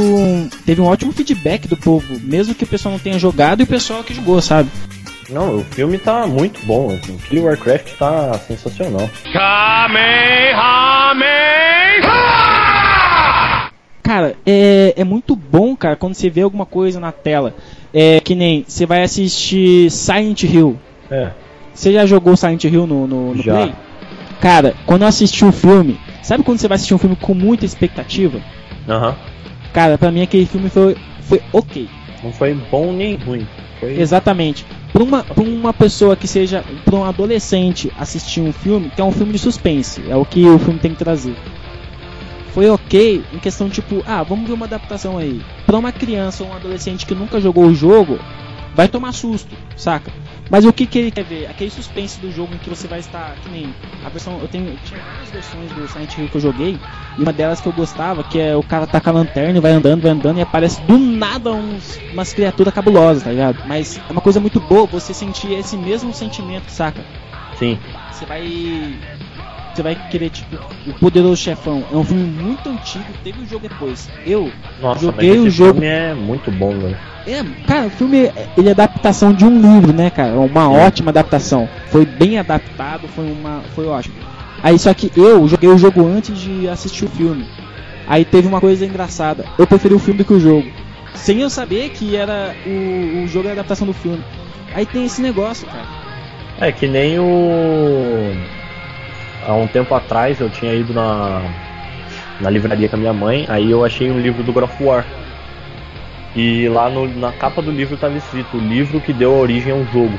Teve 0.65 0.81
um 0.81 0.87
ótimo 0.87 1.13
feedback 1.13 1.67
do 1.67 1.77
povo, 1.77 2.19
mesmo 2.21 2.55
que 2.55 2.65
o 2.65 2.67
pessoal 2.67 2.93
não 2.93 2.99
tenha 2.99 3.19
jogado 3.19 3.61
e 3.61 3.65
o 3.65 3.67
pessoal 3.67 4.05
que 4.05 4.15
jogou, 4.15 4.41
sabe? 4.41 4.71
Não, 5.31 5.59
o 5.59 5.65
filme 5.65 5.97
tá 5.97 6.27
muito 6.27 6.65
bom. 6.67 6.91
Assim. 6.91 7.39
O 7.39 7.45
Warcraft 7.45 7.93
tá 7.97 8.39
sensacional. 8.39 9.09
Cara, 14.03 14.35
é, 14.45 14.93
é 14.97 15.05
muito 15.05 15.37
bom, 15.37 15.77
cara, 15.77 15.95
quando 15.95 16.15
você 16.15 16.29
vê 16.29 16.41
alguma 16.43 16.67
coisa 16.67 16.99
na 16.99 17.13
tela. 17.13 17.55
É 17.95 18.21
que 18.21 18.35
nem 18.35 18.65
você 18.67 18.85
vai 18.85 19.03
assistir 19.03 19.91
Silent 19.91 20.43
Hill. 20.43 20.79
É. 21.11 21.31
Você 21.81 21.95
já 21.95 22.05
jogou 22.05 22.37
Silent 22.37 22.65
Hill 22.65 22.87
no, 22.87 23.07
no, 23.07 23.35
no 23.35 23.43
já. 23.43 23.55
Play? 23.55 23.75
Cara, 24.39 24.75
quando 24.85 25.01
eu 25.01 25.09
assisti 25.09 25.47
o 25.47 25.51
filme, 25.51 25.99
sabe 26.23 26.45
quando 26.45 26.59
você 26.59 26.69
vai 26.69 26.77
assistir 26.77 26.93
um 26.93 26.99
filme 26.99 27.17
com 27.17 27.33
muita 27.33 27.65
expectativa? 27.65 28.39
Aham. 28.87 29.09
Uhum. 29.09 29.15
Cara, 29.73 29.97
pra 29.97 30.11
mim 30.11 30.21
aquele 30.21 30.45
filme 30.45 30.69
foi, 30.69 30.95
foi 31.23 31.41
ok. 31.55 31.89
Não 32.23 32.33
foi 32.35 32.53
bom 32.71 32.93
nem 32.93 33.17
ruim. 33.17 33.47
Foi... 33.79 33.99
Exatamente. 33.99 34.67
Pra 34.93 35.03
uma, 35.03 35.25
pra 35.25 35.43
uma 35.43 35.73
pessoa 35.73 36.15
que 36.15 36.29
seja. 36.29 36.63
Pra 36.85 36.97
um 36.97 37.05
adolescente 37.05 37.91
assistir 37.99 38.43
um 38.43 38.53
filme, 38.53 38.91
que 38.91 39.01
é 39.01 39.05
um 39.05 39.13
filme 39.13 39.33
de 39.33 39.39
suspense, 39.39 40.03
é 40.07 40.15
o 40.15 40.27
que 40.27 40.45
o 40.45 40.59
filme 40.59 40.79
tem 40.79 40.91
que 40.91 40.99
trazer 40.99 41.35
foi 42.53 42.69
ok 42.69 43.25
em 43.33 43.39
questão 43.39 43.71
tipo, 43.71 44.03
ah, 44.05 44.25
vamos 44.25 44.49
ver 44.49 44.55
uma 44.55 44.67
adaptação 44.67 45.17
aí. 45.17 45.41
Pra 45.65 45.79
uma 45.79 45.93
criança 45.93 46.43
ou 46.43 46.51
um 46.51 46.53
adolescente 46.53 47.07
que 47.07 47.15
nunca 47.15 47.41
jogou 47.41 47.65
o 47.65 47.73
jogo, 47.73 48.19
vai 48.75 48.89
tomar 48.89 49.13
susto, 49.13 49.55
saca? 49.77 50.11
Mas 50.51 50.65
o 50.65 50.73
que, 50.73 50.85
que 50.85 50.99
ele 50.99 51.11
quer 51.13 51.25
ver? 51.25 51.49
Aquele 51.49 51.71
suspense 51.71 52.21
do 52.21 52.31
jogo 52.33 52.53
em 52.53 52.59
que 52.59 52.69
você 52.69 52.89
vai 52.89 52.99
estar, 52.99 53.37
que 53.37 53.49
nem 53.49 53.73
a 54.05 54.09
versão, 54.09 54.41
eu 54.41 54.49
tenho, 54.49 54.77
tinha 54.83 55.01
várias 55.01 55.31
versões 55.31 55.71
do 55.71 55.87
Silent 55.87 56.19
Hill 56.19 56.29
que 56.29 56.37
eu 56.37 56.41
joguei, 56.41 56.77
e 57.17 57.23
uma 57.23 57.33
delas 57.33 57.61
que 57.61 57.69
eu 57.69 57.73
gostava, 57.73 58.25
que 58.25 58.41
é 58.41 58.57
o 58.57 58.63
cara 58.63 58.85
tá 58.85 59.01
com 59.01 59.11
a 59.11 59.13
lanterna 59.13 59.57
e 59.57 59.61
vai 59.61 59.71
andando, 59.71 60.03
vai 60.03 60.11
andando 60.11 60.39
e 60.39 60.41
aparece 60.41 60.81
do 60.83 60.99
nada 60.99 61.55
uns, 61.55 62.01
umas 62.13 62.33
criaturas 62.33 62.75
cabulosas, 62.75 63.23
tá 63.23 63.31
ligado? 63.31 63.59
Mas 63.65 64.01
é 64.09 64.13
uma 64.13 64.21
coisa 64.21 64.41
muito 64.41 64.59
boa 64.59 64.87
você 64.87 65.15
sentir 65.15 65.53
esse 65.53 65.77
mesmo 65.77 66.13
sentimento, 66.13 66.69
saca? 66.69 67.05
Sim. 67.55 67.79
Você 68.11 68.27
vai 68.27 68.43
você 69.81 69.83
vai 69.83 70.09
querer, 70.11 70.31
tipo, 70.31 70.57
O 70.87 70.93
Poderoso 70.95 71.37
Chefão. 71.37 71.83
É 71.91 71.97
um 71.97 72.05
filme 72.05 72.25
muito 72.25 72.69
antigo, 72.69 73.05
teve 73.25 73.41
o 73.41 73.43
um 73.43 73.47
jogo 73.47 73.69
depois. 73.69 74.09
Eu 74.27 74.53
Nossa, 74.81 75.01
joguei 75.01 75.39
o 75.39 75.51
jogo. 75.51 75.73
filme 75.73 75.87
é 75.87 76.15
muito 76.15 76.51
bom, 76.51 76.79
velho. 76.79 76.97
É, 77.27 77.43
cara, 77.67 77.87
o 77.87 77.91
filme 77.91 78.31
ele 78.57 78.69
é 78.69 78.73
adaptação 78.73 79.33
de 79.33 79.45
um 79.45 79.61
livro, 79.61 79.93
né, 79.93 80.11
cara? 80.11 80.31
É 80.31 80.37
uma 80.37 80.65
é. 80.65 80.87
ótima 80.87 81.11
adaptação. 81.11 81.69
Foi 81.89 82.05
bem 82.05 82.39
adaptado, 82.39 83.09
foi 83.09 83.31
uma, 83.31 83.63
foi 83.75 83.87
ótimo. 83.87 84.15
Aí 84.63 84.79
só 84.79 84.93
que 84.93 85.11
eu 85.17 85.49
joguei 85.49 85.71
o 85.71 85.79
jogo 85.79 86.07
antes 86.07 86.39
de 86.39 86.69
assistir 86.69 87.07
o 87.07 87.11
filme. 87.11 87.47
Aí 88.07 88.25
teve 88.25 88.49
uma 88.49 88.61
coisa 88.61 88.85
engraçada. 88.85 89.47
Eu 89.59 89.67
preferi 89.67 89.95
o 89.95 89.99
filme 89.99 90.19
do 90.19 90.25
que 90.25 90.33
o 90.33 90.41
jogo, 90.41 90.69
sem 91.15 91.41
eu 91.41 91.49
saber 91.49 91.91
que 91.91 92.17
era 92.17 92.55
o, 92.67 93.25
o 93.25 93.29
jogo 93.29 93.47
é 93.47 93.51
a 93.51 93.55
adaptação 93.55 93.87
do 93.87 93.95
filme. 93.95 94.23
Aí 94.75 94.85
tem 94.85 95.07
esse 95.07 95.23
negócio, 95.23 95.67
cara. 95.67 95.87
É 96.61 96.71
que 96.71 96.87
nem 96.87 97.19
o 97.19 98.35
há 99.51 99.55
um 99.55 99.67
tempo 99.67 99.95
atrás 99.95 100.41
eu 100.41 100.49
tinha 100.49 100.73
ido 100.73 100.95
na, 100.95 101.43
na 102.41 102.49
livraria 102.49 102.89
com 102.89 102.97
a 102.97 102.99
minha 102.99 103.13
mãe, 103.13 103.45
aí 103.49 103.71
eu 103.71 103.85
achei 103.85 104.11
um 104.11 104.21
livro 104.21 104.43
do 104.43 104.53
God 104.53 104.65
of 104.65 104.83
War. 104.83 105.05
E 106.37 106.69
lá 106.69 106.89
no, 106.89 107.09
na 107.19 107.33
capa 107.33 107.61
do 107.61 107.73
livro 107.73 107.97
estava 107.97 108.17
escrito 108.17 108.57
o 108.57 108.61
livro 108.61 109.01
que 109.01 109.13
deu 109.13 109.35
origem 109.35 109.73
ao 109.73 109.85
jogo. 109.87 110.17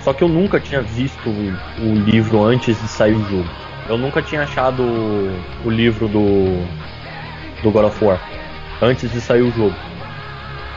Só 0.00 0.14
que 0.14 0.24
eu 0.24 0.28
nunca 0.28 0.58
tinha 0.58 0.80
visto 0.80 1.28
o, 1.28 1.54
o 1.82 1.94
livro 1.94 2.42
antes 2.42 2.80
de 2.80 2.88
sair 2.88 3.14
o 3.14 3.28
jogo. 3.28 3.48
Eu 3.86 3.98
nunca 3.98 4.22
tinha 4.22 4.42
achado 4.42 4.82
o, 4.82 5.30
o 5.66 5.70
livro 5.70 6.08
do, 6.08 6.64
do 7.62 7.70
God 7.70 7.84
of 7.84 8.02
War 8.02 8.18
antes 8.80 9.12
de 9.12 9.20
sair 9.20 9.42
o 9.42 9.50
jogo. 9.52 9.74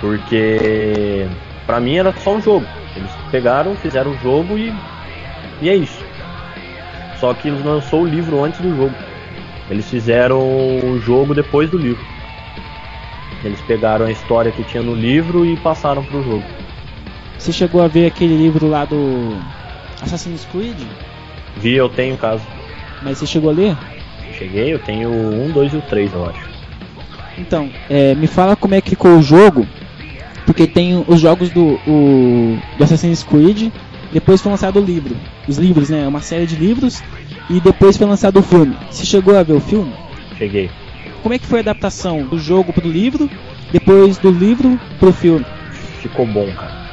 Porque 0.01 1.25
pra 1.65 1.79
mim 1.79 1.95
era 1.97 2.11
só 2.19 2.35
um 2.35 2.41
jogo. 2.41 2.65
Eles 2.97 3.11
pegaram, 3.31 3.73
fizeram 3.75 4.11
o 4.11 4.17
jogo 4.17 4.57
e, 4.57 4.73
e 5.61 5.69
é 5.69 5.75
isso. 5.75 6.02
Só 7.23 7.33
que 7.33 7.47
eles 7.47 7.63
lançou 7.63 8.01
o 8.01 8.05
livro 8.05 8.43
antes 8.43 8.59
do 8.59 8.75
jogo. 8.75 8.93
Eles 9.69 9.89
fizeram 9.89 10.41
o 10.41 10.99
jogo 10.99 11.33
depois 11.33 11.69
do 11.69 11.77
livro. 11.77 12.03
Eles 13.45 13.61
pegaram 13.61 14.05
a 14.05 14.11
história 14.11 14.51
que 14.51 14.61
tinha 14.65 14.83
no 14.83 14.93
livro 14.93 15.45
e 15.45 15.55
passaram 15.55 16.03
pro 16.03 16.21
jogo. 16.21 16.43
Você 17.39 17.53
chegou 17.53 17.81
a 17.81 17.87
ver 17.87 18.07
aquele 18.07 18.35
livro 18.35 18.67
lá 18.67 18.83
do 18.83 19.37
Assassin's 20.01 20.45
Creed? 20.51 20.75
Vi, 21.55 21.75
eu 21.75 21.87
tenho 21.87 22.17
caso. 22.17 22.43
Mas 23.01 23.19
você 23.19 23.25
chegou 23.25 23.51
a 23.51 23.53
ler? 23.53 23.77
Cheguei, 24.37 24.73
eu 24.73 24.79
tenho 24.79 25.09
o 25.09 25.45
1, 25.45 25.51
2 25.53 25.73
e 25.75 25.77
o 25.77 25.81
3, 25.81 26.11
eu 26.11 26.29
acho. 26.29 26.49
Então, 27.37 27.69
é, 27.89 28.13
me 28.15 28.27
fala 28.27 28.53
como 28.53 28.75
é 28.75 28.81
que 28.81 28.89
ficou 28.89 29.15
o 29.15 29.23
jogo, 29.23 29.65
porque 30.45 30.67
tem 30.67 31.01
os 31.07 31.21
jogos 31.21 31.49
do, 31.51 31.79
o, 31.87 32.59
do 32.77 32.83
Assassin's 32.83 33.23
Creed, 33.23 33.71
depois 34.13 34.41
foi 34.41 34.51
lançado 34.51 34.79
o 34.79 34.83
livro. 34.83 35.15
Os 35.47 35.57
livros, 35.57 35.89
né? 35.89 36.07
Uma 36.07 36.21
série 36.21 36.45
de 36.45 36.55
livros, 36.55 37.03
e 37.49 37.59
depois 37.59 37.97
foi 37.97 38.07
lançado 38.07 38.39
o 38.39 38.43
filme. 38.43 38.77
Você 38.89 39.05
chegou 39.05 39.35
a 39.35 39.43
ver 39.43 39.53
o 39.53 39.59
filme? 39.59 39.91
Cheguei. 40.37 40.69
Como 41.21 41.33
é 41.33 41.39
que 41.39 41.47
foi 41.47 41.59
a 41.59 41.61
adaptação 41.61 42.25
do 42.27 42.37
jogo 42.37 42.71
pro 42.71 42.87
livro, 42.87 43.29
depois 43.71 44.17
do 44.17 44.29
livro 44.29 44.79
pro 44.99 45.11
filme? 45.11 45.45
Ficou 46.01 46.25
bom, 46.25 46.49
cara. 46.53 46.83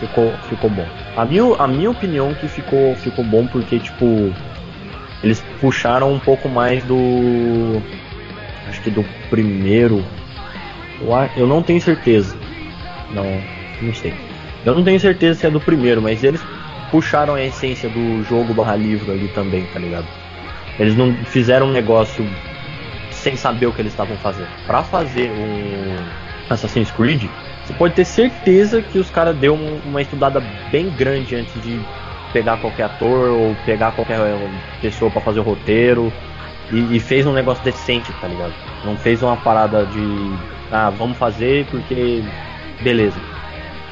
Ficou, 0.00 0.32
ficou 0.48 0.70
bom. 0.70 0.86
A 1.16 1.24
minha, 1.24 1.44
a 1.58 1.68
minha 1.68 1.90
opinião 1.90 2.34
que 2.34 2.48
ficou, 2.48 2.96
ficou 2.96 3.24
bom 3.24 3.46
porque, 3.46 3.78
tipo, 3.78 4.32
eles 5.22 5.44
puxaram 5.60 6.12
um 6.12 6.18
pouco 6.18 6.48
mais 6.48 6.82
do. 6.84 7.80
Acho 8.68 8.82
que 8.82 8.90
do 8.90 9.04
primeiro. 9.30 10.04
Eu, 11.36 11.46
não 11.46 11.62
tenho 11.62 11.80
certeza. 11.80 12.36
Não, 13.10 13.40
não 13.80 13.94
sei. 13.94 14.14
Eu 14.64 14.74
não 14.74 14.82
tenho 14.82 14.98
certeza 14.98 15.40
se 15.40 15.46
é 15.46 15.50
do 15.50 15.60
primeiro, 15.60 16.00
mas 16.00 16.24
eles 16.24 16.42
puxaram 16.94 17.34
a 17.34 17.42
essência 17.42 17.90
do 17.90 18.22
jogo 18.22 18.54
barra 18.54 18.76
livro 18.76 19.10
ali 19.10 19.26
também, 19.28 19.66
tá 19.66 19.80
ligado? 19.80 20.06
Eles 20.78 20.94
não 20.94 21.24
fizeram 21.26 21.66
um 21.66 21.72
negócio 21.72 22.24
sem 23.10 23.36
saber 23.36 23.66
o 23.66 23.72
que 23.72 23.82
eles 23.82 23.92
estavam 23.92 24.16
fazendo. 24.16 24.50
Pra 24.64 24.84
fazer 24.84 25.32
um 25.32 25.96
Assassin's 26.48 26.92
Creed, 26.92 27.32
você 27.64 27.72
pode 27.72 27.94
ter 27.96 28.04
certeza 28.04 28.80
que 28.80 28.96
os 29.00 29.10
caras 29.10 29.36
deu 29.36 29.54
um- 29.54 29.80
uma 29.84 30.02
estudada 30.02 30.40
bem 30.70 30.88
grande 30.88 31.34
antes 31.34 31.60
de 31.60 31.80
pegar 32.32 32.58
qualquer 32.58 32.84
ator 32.84 33.30
ou 33.32 33.56
pegar 33.56 33.90
qualquer 33.90 34.20
pessoa 34.80 35.10
pra 35.10 35.20
fazer 35.20 35.40
o 35.40 35.42
roteiro 35.42 36.12
e, 36.70 36.94
e 36.96 37.00
fez 37.00 37.26
um 37.26 37.32
negócio 37.32 37.64
decente, 37.64 38.12
tá 38.12 38.28
ligado? 38.28 38.54
Não 38.84 38.96
fez 38.96 39.20
uma 39.20 39.36
parada 39.36 39.84
de 39.84 40.38
ah, 40.70 40.90
vamos 40.90 41.18
fazer 41.18 41.66
porque 41.66 42.22
beleza. 42.80 43.33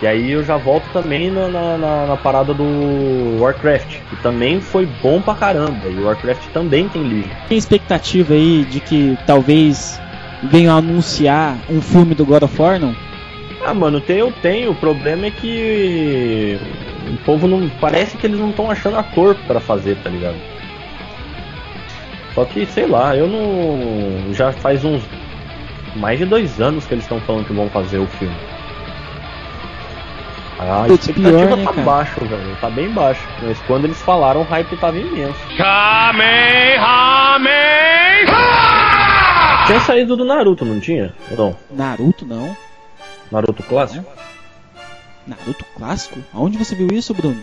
E 0.03 0.07
aí 0.07 0.33
eu 0.33 0.43
já 0.43 0.57
volto 0.57 0.91
também 0.93 1.31
na, 1.31 1.49
na, 1.49 2.07
na- 2.09 2.17
parada 2.17 2.53
do 2.53 3.39
Warcraft, 3.39 4.01
que 4.11 4.17
também 4.17 4.61
foi 4.61 4.85
bom 4.85 5.23
pra 5.23 5.37
caramba. 5.37 5.89
E 5.89 5.97
o 5.97 6.07
Warcraft 6.07 6.49
também 6.49 6.89
tem 6.89 7.05
livro. 7.05 7.31
Tem 7.49 7.57
expectativa 7.57 8.35
aí 8.35 8.65
de 8.65 8.81
que 8.81 9.17
talvez 9.25 10.03
venham 10.43 10.75
a 10.75 10.79
anunciar 10.79 11.57
um 11.71 11.81
filme 11.81 12.17
do 12.17 12.27
God 12.27 12.43
of 12.43 12.61
War, 12.61 12.81
não? 12.81 12.93
Ah, 13.65 13.73
mano, 13.73 14.01
tem, 14.01 14.19
eu 14.19 14.33
tenho. 14.43 14.73
O 14.73 14.75
problema 14.75 15.27
é 15.27 15.31
que 15.31 16.59
o 17.15 17.25
povo 17.25 17.47
não. 17.47 17.71
Parece 17.81 18.17
que 18.17 18.27
eles 18.27 18.41
não 18.41 18.51
estão 18.51 18.69
achando 18.69 18.97
ator 18.97 19.37
pra 19.47 19.61
fazer, 19.61 19.97
tá 20.03 20.11
ligado? 20.11 20.37
Só 22.35 22.45
que, 22.45 22.67
sei 22.67 22.87
lá, 22.87 23.17
eu 23.17 23.29
não. 23.29 24.35
Já 24.35 24.53
faz 24.53 24.85
uns. 24.85 25.05
Mais 25.95 26.19
de 26.19 26.25
dois 26.25 26.61
anos 26.61 26.87
que 26.87 26.95
eles 26.95 27.05
estão 27.05 27.21
falando 27.21 27.45
que 27.47 27.53
vão 27.53 27.69
fazer 27.71 28.01
o 28.01 28.07
filme. 28.09 28.35
A 30.63 30.85
Putz, 30.87 31.09
expectativa 31.09 31.47
pior, 31.47 31.57
né, 31.57 31.65
tá 31.65 31.73
cara? 31.73 31.87
baixo, 31.87 32.25
velho. 32.25 32.57
Tá 32.61 32.71
bem 32.71 32.91
baixo. 32.93 33.27
Mas 33.43 33.59
quando 33.63 33.85
eles 33.85 34.01
falaram, 34.03 34.43
o 34.43 34.45
hype 34.45 34.77
tava 34.77 34.99
imenso. 34.99 35.39
Tinha 39.67 39.81
saído 39.81 40.17
do 40.17 40.25
Naruto, 40.25 40.65
não 40.65 40.81
tinha? 40.81 41.15
Ou 41.31 41.37
não? 41.37 41.57
Naruto 41.71 42.27
não. 42.27 42.57
Naruto 43.31 43.63
clássico? 43.63 44.05
Naruto 45.27 45.65
clássico? 45.77 46.19
Aonde 46.35 46.59
você 46.59 46.75
viu 46.75 46.89
isso, 46.89 47.15
Bruno? 47.15 47.41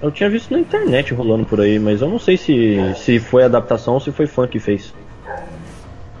Eu 0.00 0.10
tinha 0.10 0.28
visto 0.28 0.50
na 0.50 0.58
internet 0.58 1.14
rolando 1.14 1.44
por 1.44 1.60
aí, 1.60 1.78
mas 1.78 2.02
eu 2.02 2.08
não 2.08 2.18
sei 2.18 2.36
se, 2.36 2.92
se 2.96 3.20
foi 3.20 3.44
adaptação 3.44 3.94
ou 3.94 4.00
se 4.00 4.10
foi 4.10 4.26
fã 4.26 4.48
que 4.48 4.58
fez. 4.58 4.92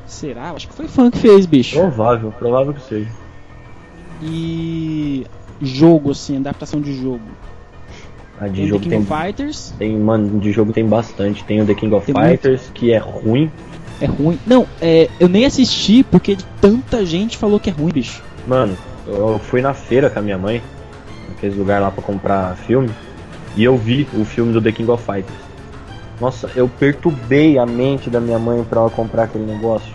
Será? 0.06 0.50
Acho 0.52 0.68
que 0.68 0.74
foi 0.74 0.86
fã 0.86 1.10
que 1.10 1.18
fez, 1.18 1.46
bicho. 1.46 1.76
Provável, 1.76 2.32
provável 2.38 2.74
que 2.74 2.82
seja. 2.82 3.10
E 4.22 5.26
jogo, 5.62 6.10
assim, 6.10 6.36
adaptação 6.36 6.80
de 6.80 6.94
jogo. 7.00 7.20
A 8.40 8.48
de 8.48 8.54
Tem 8.54 8.62
The 8.64 8.68
jogo 8.68 8.80
King 8.82 8.90
tem, 8.90 8.98
of 9.00 9.22
Fighters, 9.22 9.74
tem. 9.78 9.96
Mano, 9.98 10.40
de 10.40 10.52
jogo 10.52 10.72
tem 10.72 10.84
bastante. 10.86 11.44
Tem 11.44 11.60
o 11.60 11.66
The 11.66 11.74
King 11.74 11.94
of 11.94 12.10
Tem 12.10 12.14
Fighters, 12.14 12.70
que 12.74 12.92
é 12.92 12.98
ruim. 12.98 13.50
é 14.00 14.06
ruim. 14.06 14.38
Não, 14.46 14.66
é, 14.80 15.08
eu 15.20 15.28
nem 15.28 15.44
assisti 15.44 16.02
porque 16.02 16.36
tanta 16.60 17.04
gente 17.06 17.36
falou 17.36 17.60
que 17.60 17.70
é 17.70 17.72
ruim, 17.72 17.92
bicho. 17.92 18.22
Mano, 18.46 18.76
eu 19.06 19.38
fui 19.38 19.60
na 19.60 19.74
feira 19.74 20.10
com 20.10 20.18
a 20.18 20.22
minha 20.22 20.38
mãe, 20.38 20.60
naqueles 21.28 21.56
lugar 21.56 21.80
lá 21.80 21.90
pra 21.90 22.02
comprar 22.02 22.56
filme, 22.56 22.90
e 23.56 23.62
eu 23.62 23.76
vi 23.76 24.08
o 24.14 24.24
filme 24.24 24.52
do 24.52 24.60
The 24.60 24.72
King 24.72 24.90
of 24.90 25.04
Fighters. 25.04 25.38
Nossa, 26.20 26.50
eu 26.54 26.68
perturbei 26.68 27.58
a 27.58 27.66
mente 27.66 28.08
da 28.08 28.20
minha 28.20 28.38
mãe 28.38 28.64
pra 28.64 28.80
ela 28.80 28.90
comprar 28.90 29.24
aquele 29.24 29.44
negócio. 29.44 29.92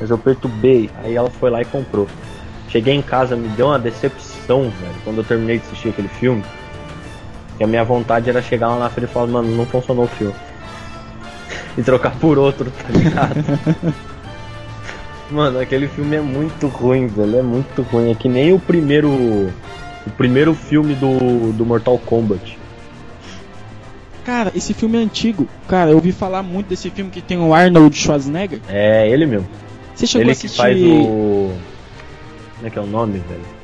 Mas 0.00 0.10
eu 0.10 0.18
perturbei, 0.18 0.90
aí 1.02 1.14
ela 1.14 1.30
foi 1.30 1.50
lá 1.50 1.60
e 1.60 1.64
comprou. 1.64 2.06
Cheguei 2.68 2.94
em 2.94 3.02
casa, 3.02 3.34
me 3.34 3.48
deu 3.48 3.66
uma 3.66 3.78
decepção, 3.78 4.36
velho, 4.56 4.94
quando 5.04 5.18
eu 5.18 5.24
terminei 5.24 5.58
de 5.58 5.66
assistir 5.66 5.90
aquele 5.90 6.08
filme. 6.08 6.44
Que 7.56 7.64
a 7.64 7.66
minha 7.66 7.84
vontade 7.84 8.30
era 8.30 8.40
chegar 8.40 8.68
lá 8.68 8.78
na 8.78 8.90
feira 8.90 9.08
e 9.10 9.12
falar, 9.12 9.26
mano, 9.26 9.54
não 9.54 9.66
funcionou 9.66 10.04
o 10.04 10.08
filme. 10.08 10.34
e 11.76 11.82
trocar 11.82 12.12
por 12.18 12.38
outro, 12.38 12.70
tá 12.70 12.88
ligado? 12.90 13.94
Mano, 15.30 15.60
aquele 15.60 15.88
filme 15.88 16.16
é 16.16 16.20
muito 16.20 16.68
ruim, 16.68 17.06
velho. 17.06 17.38
É 17.38 17.42
muito 17.42 17.82
ruim. 17.82 18.10
É 18.10 18.14
que 18.14 18.28
nem 18.28 18.52
o 18.52 18.58
primeiro. 18.58 19.10
O 19.10 20.10
primeiro 20.16 20.54
filme 20.54 20.94
do, 20.94 21.52
do 21.52 21.66
Mortal 21.66 21.98
Kombat. 21.98 22.58
Cara, 24.24 24.50
esse 24.54 24.72
filme 24.72 24.96
é 24.96 25.00
antigo. 25.00 25.46
Cara, 25.66 25.90
eu 25.90 25.96
ouvi 25.96 26.12
falar 26.12 26.42
muito 26.42 26.68
desse 26.68 26.88
filme 26.90 27.10
que 27.10 27.20
tem 27.20 27.38
o 27.38 27.52
Arnold 27.52 27.94
Schwarzenegger. 27.94 28.60
É 28.68 29.08
ele 29.08 29.26
mesmo. 29.26 29.48
Você 29.94 30.06
chegou 30.06 30.22
ele 30.22 30.32
a 30.32 30.34
que 30.34 30.46
assistir. 30.46 30.56
faz 30.56 30.82
o. 30.82 31.52
Como 32.56 32.66
é 32.66 32.70
que 32.70 32.78
é 32.78 32.82
o 32.82 32.86
nome, 32.86 33.18
velho? 33.18 33.57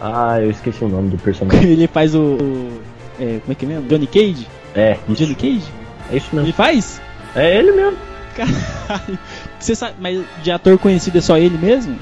Ah, 0.00 0.40
eu 0.40 0.50
esqueci 0.50 0.84
o 0.84 0.88
nome 0.88 1.10
do 1.10 1.18
personagem. 1.22 1.70
Ele 1.72 1.86
faz 1.86 2.14
o. 2.14 2.20
o- 2.20 2.80
é, 3.20 3.38
como 3.40 3.52
é 3.52 3.54
que 3.54 3.64
é 3.64 3.68
mesmo? 3.68 3.88
Johnny 3.88 4.06
Cage? 4.06 4.46
É, 4.74 4.96
isso. 5.08 5.22
Johnny 5.24 5.34
Cage? 5.34 5.64
É 6.12 6.16
isso 6.16 6.28
Ele 6.32 6.40
mesmo. 6.42 6.52
faz? 6.54 7.00
É 7.36 7.56
ele 7.58 7.72
mesmo. 7.72 7.96
Caralho. 8.34 9.18
Você 9.58 9.74
sabe, 9.76 9.94
mas 10.00 10.24
de 10.42 10.50
ator 10.50 10.76
conhecido 10.78 11.18
é 11.18 11.20
só 11.20 11.36
ele 11.38 11.56
mesmo? 11.56 11.96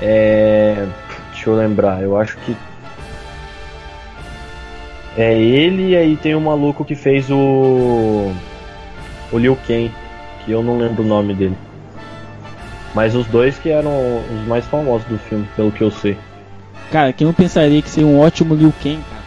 É. 0.00 0.86
Deixa 1.32 1.48
eu 1.50 1.56
lembrar, 1.56 2.02
eu 2.02 2.16
acho 2.16 2.36
que. 2.38 2.54
É 5.16 5.34
ele 5.34 5.90
e 5.90 5.96
aí 5.96 6.16
tem 6.16 6.34
o 6.34 6.40
maluco 6.40 6.84
que 6.84 6.94
fez 6.94 7.30
o. 7.30 8.32
O 9.30 9.38
Liu 9.38 9.56
Kang, 9.66 9.90
que 10.44 10.52
eu 10.52 10.62
não 10.62 10.78
lembro 10.78 11.02
o 11.02 11.06
nome 11.06 11.34
dele. 11.34 11.56
Mas 12.94 13.14
os 13.14 13.26
dois 13.26 13.58
que 13.58 13.70
eram 13.70 13.90
os 14.18 14.46
mais 14.46 14.66
famosos 14.66 15.06
do 15.08 15.18
filme, 15.18 15.48
pelo 15.56 15.72
que 15.72 15.82
eu 15.82 15.90
sei. 15.90 16.16
Cara, 16.92 17.12
quem 17.12 17.26
não 17.26 17.34
pensaria 17.34 17.80
que 17.82 17.88
seria 17.90 18.06
um 18.06 18.20
ótimo 18.20 18.54
Liu 18.54 18.72
Kang, 18.82 19.02
cara? 19.10 19.22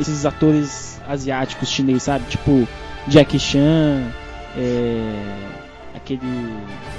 Esses 0.00 0.24
atores 0.24 0.98
asiáticos 1.06 1.68
chineses, 1.68 2.02
sabe? 2.04 2.24
Tipo 2.28 2.66
Jackie 3.06 3.38
Chan, 3.38 4.06
é, 4.56 5.12
aquele 5.94 6.20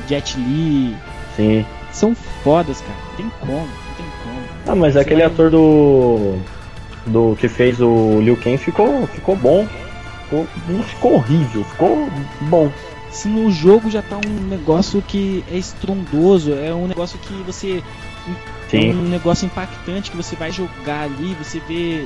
Jet 0.07 0.37
Li. 0.37 0.95
Sim. 1.35 1.65
São 1.91 2.13
fodas, 2.43 2.79
cara. 2.81 2.93
Não 3.09 3.15
tem 3.17 3.31
como, 3.39 3.53
não 3.55 3.95
tem 3.97 4.05
como. 4.23 4.41
Ah, 4.67 4.75
mas 4.75 4.93
Você 4.93 4.99
aquele 4.99 5.21
vai- 5.23 5.31
ator 5.31 5.49
do. 5.49 6.35
do 7.07 7.35
que 7.39 7.47
fez 7.47 7.81
o 7.81 8.21
Liu 8.21 8.37
Kang 8.37 8.57
ficou, 8.57 9.07
ficou 9.07 9.35
bom. 9.35 9.67
Ficou, 10.25 10.47
não 10.69 10.83
ficou 10.83 11.13
horrível, 11.15 11.63
ficou 11.65 12.07
bom. 12.41 12.71
Se 13.09 13.27
no 13.27 13.51
jogo 13.51 13.89
já 13.89 14.01
tá 14.01 14.15
um 14.17 14.47
negócio 14.47 15.01
que 15.01 15.43
é 15.51 15.57
estrondoso, 15.57 16.53
é 16.53 16.73
um 16.73 16.87
negócio 16.87 17.17
que 17.19 17.33
você. 17.45 17.83
É 18.73 18.79
Sim. 18.79 18.91
um 18.91 19.01
negócio 19.09 19.45
impactante 19.45 20.09
que 20.11 20.17
você 20.17 20.35
vai 20.35 20.51
jogar 20.51 21.03
ali, 21.03 21.33
você 21.35 21.59
vê. 21.59 22.05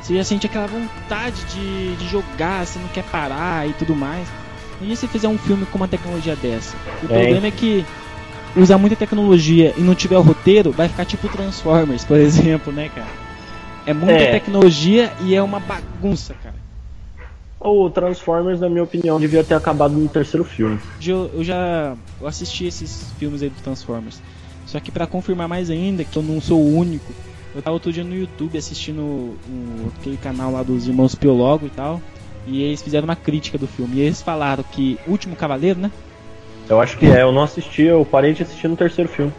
Você 0.00 0.16
já 0.16 0.24
sente 0.24 0.46
aquela 0.46 0.66
vontade 0.66 1.44
de, 1.44 1.96
de 1.96 2.08
jogar, 2.08 2.66
você 2.66 2.78
não 2.78 2.88
quer 2.88 3.04
parar 3.04 3.68
e 3.68 3.72
tudo 3.74 3.94
mais. 3.94 4.28
Imagina 4.76 4.96
se 4.96 5.00
você 5.02 5.08
fizer 5.08 5.28
um 5.28 5.38
filme 5.38 5.64
com 5.66 5.76
uma 5.78 5.86
tecnologia 5.88 6.34
dessa. 6.34 6.76
O 7.02 7.06
É. 7.06 7.08
problema 7.08 7.46
é 7.46 7.50
que 7.50 7.84
usar 8.56 8.78
muita 8.78 8.96
tecnologia 8.96 9.72
e 9.76 9.80
não 9.80 9.94
tiver 9.94 10.18
o 10.18 10.22
roteiro, 10.22 10.72
vai 10.72 10.88
ficar 10.88 11.04
tipo 11.04 11.28
Transformers, 11.28 12.04
por 12.04 12.18
exemplo, 12.20 12.72
né, 12.72 12.88
cara? 12.88 13.08
É 13.86 13.92
muita 13.92 14.24
É. 14.24 14.32
tecnologia 14.32 15.12
e 15.20 15.34
é 15.34 15.42
uma 15.42 15.60
bagunça, 15.60 16.34
cara. 16.42 16.56
O 17.60 17.88
Transformers, 17.88 18.60
na 18.60 18.68
minha 18.68 18.82
opinião, 18.82 19.20
devia 19.20 19.44
ter 19.44 19.54
acabado 19.54 19.94
no 19.94 20.08
terceiro 20.08 20.44
filme. 20.44 20.80
Eu, 21.00 21.30
eu 21.32 21.44
já 21.44 21.96
eu 22.20 22.26
assisti 22.26 22.66
esses 22.66 23.12
filmes 23.18 23.40
aí 23.40 23.48
do 23.50 23.60
Transformers. 23.62 24.20
Só 24.66 24.80
que 24.80 24.90
pra 24.90 25.06
confirmar 25.06 25.48
mais 25.48 25.70
ainda 25.70 26.04
que 26.04 26.16
eu 26.16 26.22
não 26.22 26.40
sou 26.40 26.60
o 26.60 26.76
único, 26.76 27.12
eu 27.54 27.60
tava 27.60 27.74
outro 27.74 27.92
dia 27.92 28.04
no 28.04 28.14
YouTube 28.14 28.56
assistindo 28.56 29.02
um, 29.02 29.88
aquele 29.98 30.16
canal 30.16 30.52
lá 30.52 30.62
dos 30.62 30.86
irmãos 30.86 31.14
Piologo 31.14 31.66
e 31.66 31.70
tal. 31.70 32.00
E 32.46 32.62
eles 32.62 32.82
fizeram 32.82 33.04
uma 33.04 33.16
crítica 33.16 33.58
do 33.58 33.66
filme. 33.66 33.96
E 33.96 34.00
eles 34.00 34.22
falaram 34.22 34.64
que 34.64 34.98
Último 35.06 35.36
Cavaleiro, 35.36 35.78
né? 35.78 35.90
Eu 36.68 36.80
acho 36.80 36.96
que 36.96 37.06
é, 37.06 37.22
eu 37.22 37.32
não 37.32 37.42
assisti, 37.42 37.82
eu 37.82 38.04
parei 38.04 38.32
de 38.32 38.42
assistir 38.42 38.68
no 38.68 38.76
terceiro 38.76 39.10
filme. 39.10 39.32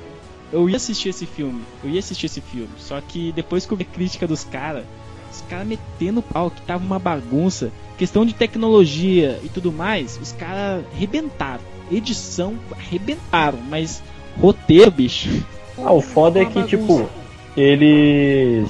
Eu 0.51 0.69
ia 0.69 0.75
assistir 0.75 1.09
esse 1.09 1.25
filme, 1.25 1.63
eu 1.83 1.89
ia 1.89 1.99
assistir 1.99 2.27
esse 2.27 2.39
filme. 2.39 2.69
Só 2.77 3.01
que 3.01 3.31
depois 3.31 3.65
que 3.65 3.73
eu 3.73 3.77
vi 3.77 3.87
a 3.89 3.93
crítica 3.93 4.27
dos 4.27 4.43
caras, 4.43 4.83
os 5.31 5.41
caras 5.41 5.65
metendo 5.65 6.21
pau, 6.21 6.51
que 6.51 6.61
tava 6.61 6.85
uma 6.85 6.99
bagunça. 6.99 7.71
Questão 7.97 8.23
de 8.25 8.33
tecnologia 8.33 9.39
e 9.43 9.49
tudo 9.49 9.71
mais, 9.71 10.19
os 10.21 10.31
caras 10.31 10.85
arrebentaram. 10.93 11.63
Edição, 11.91 12.55
arrebentaram. 12.71 13.59
Mas 13.67 14.03
roteiro, 14.39 14.91
bicho. 14.91 15.43
Ah, 15.77 15.91
o 15.91 16.01
foda 16.01 16.41
é 16.41 16.45
que, 16.45 16.63
tipo, 16.63 17.09
eles 17.57 18.69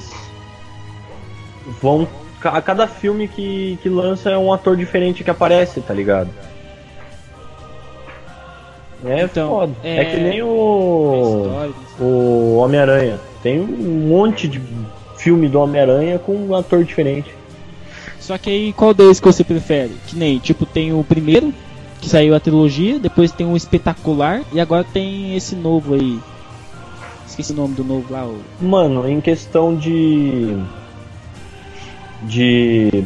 vão. 1.80 2.06
A 2.42 2.60
cada 2.60 2.86
filme 2.86 3.26
que, 3.26 3.78
que 3.82 3.88
lança 3.88 4.30
é 4.30 4.36
um 4.36 4.52
ator 4.52 4.76
diferente 4.76 5.24
que 5.24 5.30
aparece, 5.30 5.80
tá 5.80 5.94
ligado? 5.94 6.28
É 9.04 9.22
Então, 9.22 9.48
foda. 9.48 9.72
É... 9.82 9.96
é- 10.00 10.04
que 10.04 10.16
nem 10.16 10.42
o. 10.42 11.70
O 11.98 12.56
Homem-Aranha. 12.56 13.18
Tem 13.42 13.60
um 13.60 14.08
monte 14.08 14.48
de 14.48 14.60
filme 15.16 15.48
do 15.48 15.60
Homem-Aranha 15.60 16.18
com 16.18 16.34
um 16.34 16.54
ator 16.54 16.82
diferente. 16.84 17.34
Só 18.18 18.38
que 18.38 18.48
aí, 18.48 18.72
qual 18.72 18.94
deles 18.94 19.20
que 19.20 19.26
você 19.26 19.44
prefere? 19.44 19.92
Que 20.06 20.16
nem, 20.16 20.38
tipo, 20.38 20.64
tem 20.64 20.92
o 20.94 21.04
primeiro, 21.04 21.52
que 22.04 22.10
saiu 22.10 22.34
a 22.34 22.40
trilogia, 22.40 22.98
depois 22.98 23.32
tem 23.32 23.46
o 23.46 23.56
espetacular, 23.56 24.42
e 24.52 24.60
agora 24.60 24.84
tem 24.84 25.34
esse 25.34 25.56
novo 25.56 25.94
aí. 25.94 26.18
Esqueci 27.26 27.52
o 27.52 27.56
nome 27.56 27.74
do 27.74 27.82
novo 27.82 28.12
lá, 28.12 28.26
o 28.26 28.38
Mano, 28.60 29.08
em 29.08 29.20
questão 29.20 29.74
de. 29.74 30.54
de 32.22 33.04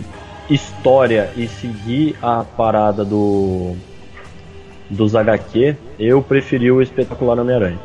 história 0.50 1.30
e 1.36 1.46
seguir 1.46 2.16
a 2.20 2.42
parada 2.42 3.04
do. 3.04 3.76
dos 4.90 5.14
HQ, 5.14 5.76
eu 5.98 6.20
preferi 6.20 6.70
o 6.72 6.82
espetacular 6.82 7.38
Homem-Aranha. 7.38 7.78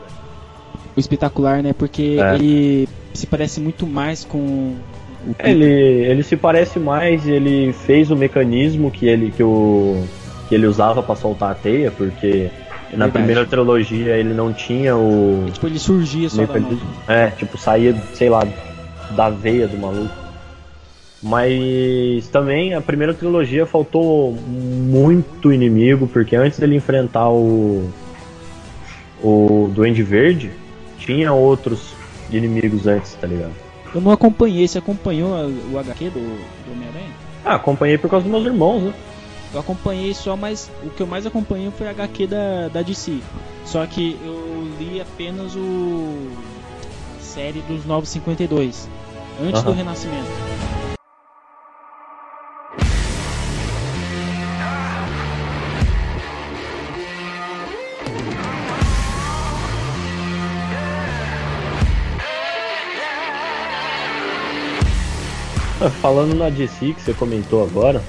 o 0.95 0.99
espetacular, 0.99 1.61
né? 1.61 1.73
Porque 1.73 2.17
É. 2.19 2.35
ele 2.35 2.89
se 3.13 3.27
parece 3.27 3.59
muito 3.59 3.85
mais 3.85 4.23
com 4.23 4.75
Ele, 5.39 5.63
ele 5.65 6.23
se 6.23 6.35
parece 6.35 6.79
mais, 6.79 7.27
ele 7.27 7.71
fez 7.71 8.09
o 8.11 8.15
mecanismo 8.15 8.89
que 8.91 9.07
ele, 9.07 9.31
que 9.31 9.43
o, 9.43 10.03
que 10.47 10.55
ele 10.55 10.67
usava 10.67 11.01
pra 11.01 11.15
soltar 11.15 11.51
a 11.51 11.55
teia, 11.55 11.91
porque 11.91 12.49
na 12.91 13.05
Verdade. 13.05 13.11
primeira 13.11 13.45
trilogia 13.45 14.17
ele 14.17 14.33
não 14.33 14.53
tinha 14.53 14.95
o. 14.95 15.47
tipo 15.51 15.65
ele 15.67 15.79
surgia 15.79 16.29
só 16.29 16.37
da 16.45 16.53
mecanismo. 16.53 16.87
É, 17.07 17.27
tipo, 17.31 17.57
saía, 17.57 17.95
sei 18.13 18.29
lá, 18.29 18.45
da 19.11 19.29
veia 19.29 19.67
do 19.67 19.77
maluco. 19.77 20.23
Mas 21.21 22.27
também 22.27 22.73
a 22.73 22.81
primeira 22.81 23.13
trilogia 23.13 23.65
faltou 23.65 24.33
muito 24.33 25.53
inimigo, 25.53 26.05
porque 26.07 26.35
antes 26.35 26.59
dele 26.59 26.75
enfrentar 26.75 27.29
o. 27.29 27.89
o 29.23 29.71
Duende 29.73 30.03
Verde, 30.03 30.51
tinha 30.99 31.31
outros 31.31 31.93
inimigos 32.29 32.87
antes, 32.87 33.13
tá 33.13 33.25
ligado? 33.25 33.53
Eu 33.95 34.01
não 34.01 34.11
acompanhei, 34.11 34.67
você 34.67 34.79
acompanhou 34.79 35.29
o 35.71 35.79
HQ 35.79 36.09
do, 36.09 36.19
do 36.19 36.71
Homem-Aranha? 36.71 37.11
Ah, 37.45 37.55
acompanhei 37.55 37.97
por 37.97 38.09
causa 38.09 38.23
dos 38.23 38.31
meus 38.31 38.45
irmãos, 38.45 38.81
né? 38.83 38.93
Eu 39.53 39.59
acompanhei 39.59 40.13
só, 40.15 40.35
mas 40.35 40.71
o 40.83 40.89
que 40.89 41.01
eu 41.01 41.07
mais 41.07 41.25
acompanhei 41.27 41.69
foi 41.71 41.87
a 41.87 41.91
HQ 41.91 42.27
da, 42.27 42.67
da 42.69 42.81
DC. 42.81 43.19
Só 43.65 43.85
que 43.85 44.17
eu 44.23 44.67
li 44.79 44.99
apenas 44.99 45.55
o 45.55 46.31
a 47.17 47.21
série 47.21 47.61
dos 47.61 47.85
952, 47.85 48.89
antes 49.41 49.61
Aham. 49.61 49.71
do 49.71 49.77
Renascimento. 49.77 50.29
Ah, 65.81 65.89
Falando 66.01 66.33
na 66.35 66.49
DC 66.49 66.93
que 66.93 67.01
você 67.01 67.13
comentou 67.13 67.63
agora, 67.63 68.01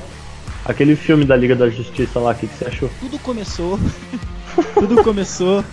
aquele 0.65 0.97
filme 0.97 1.25
da 1.25 1.37
Liga 1.37 1.55
da 1.55 1.69
Justiça 1.69 2.19
lá, 2.21 2.33
o 2.33 2.35
que, 2.35 2.47
que 2.47 2.55
você 2.57 2.65
achou? 2.67 2.91
Tudo 3.01 3.19
começou, 3.19 3.79
tudo 4.75 5.03
começou 5.03 5.65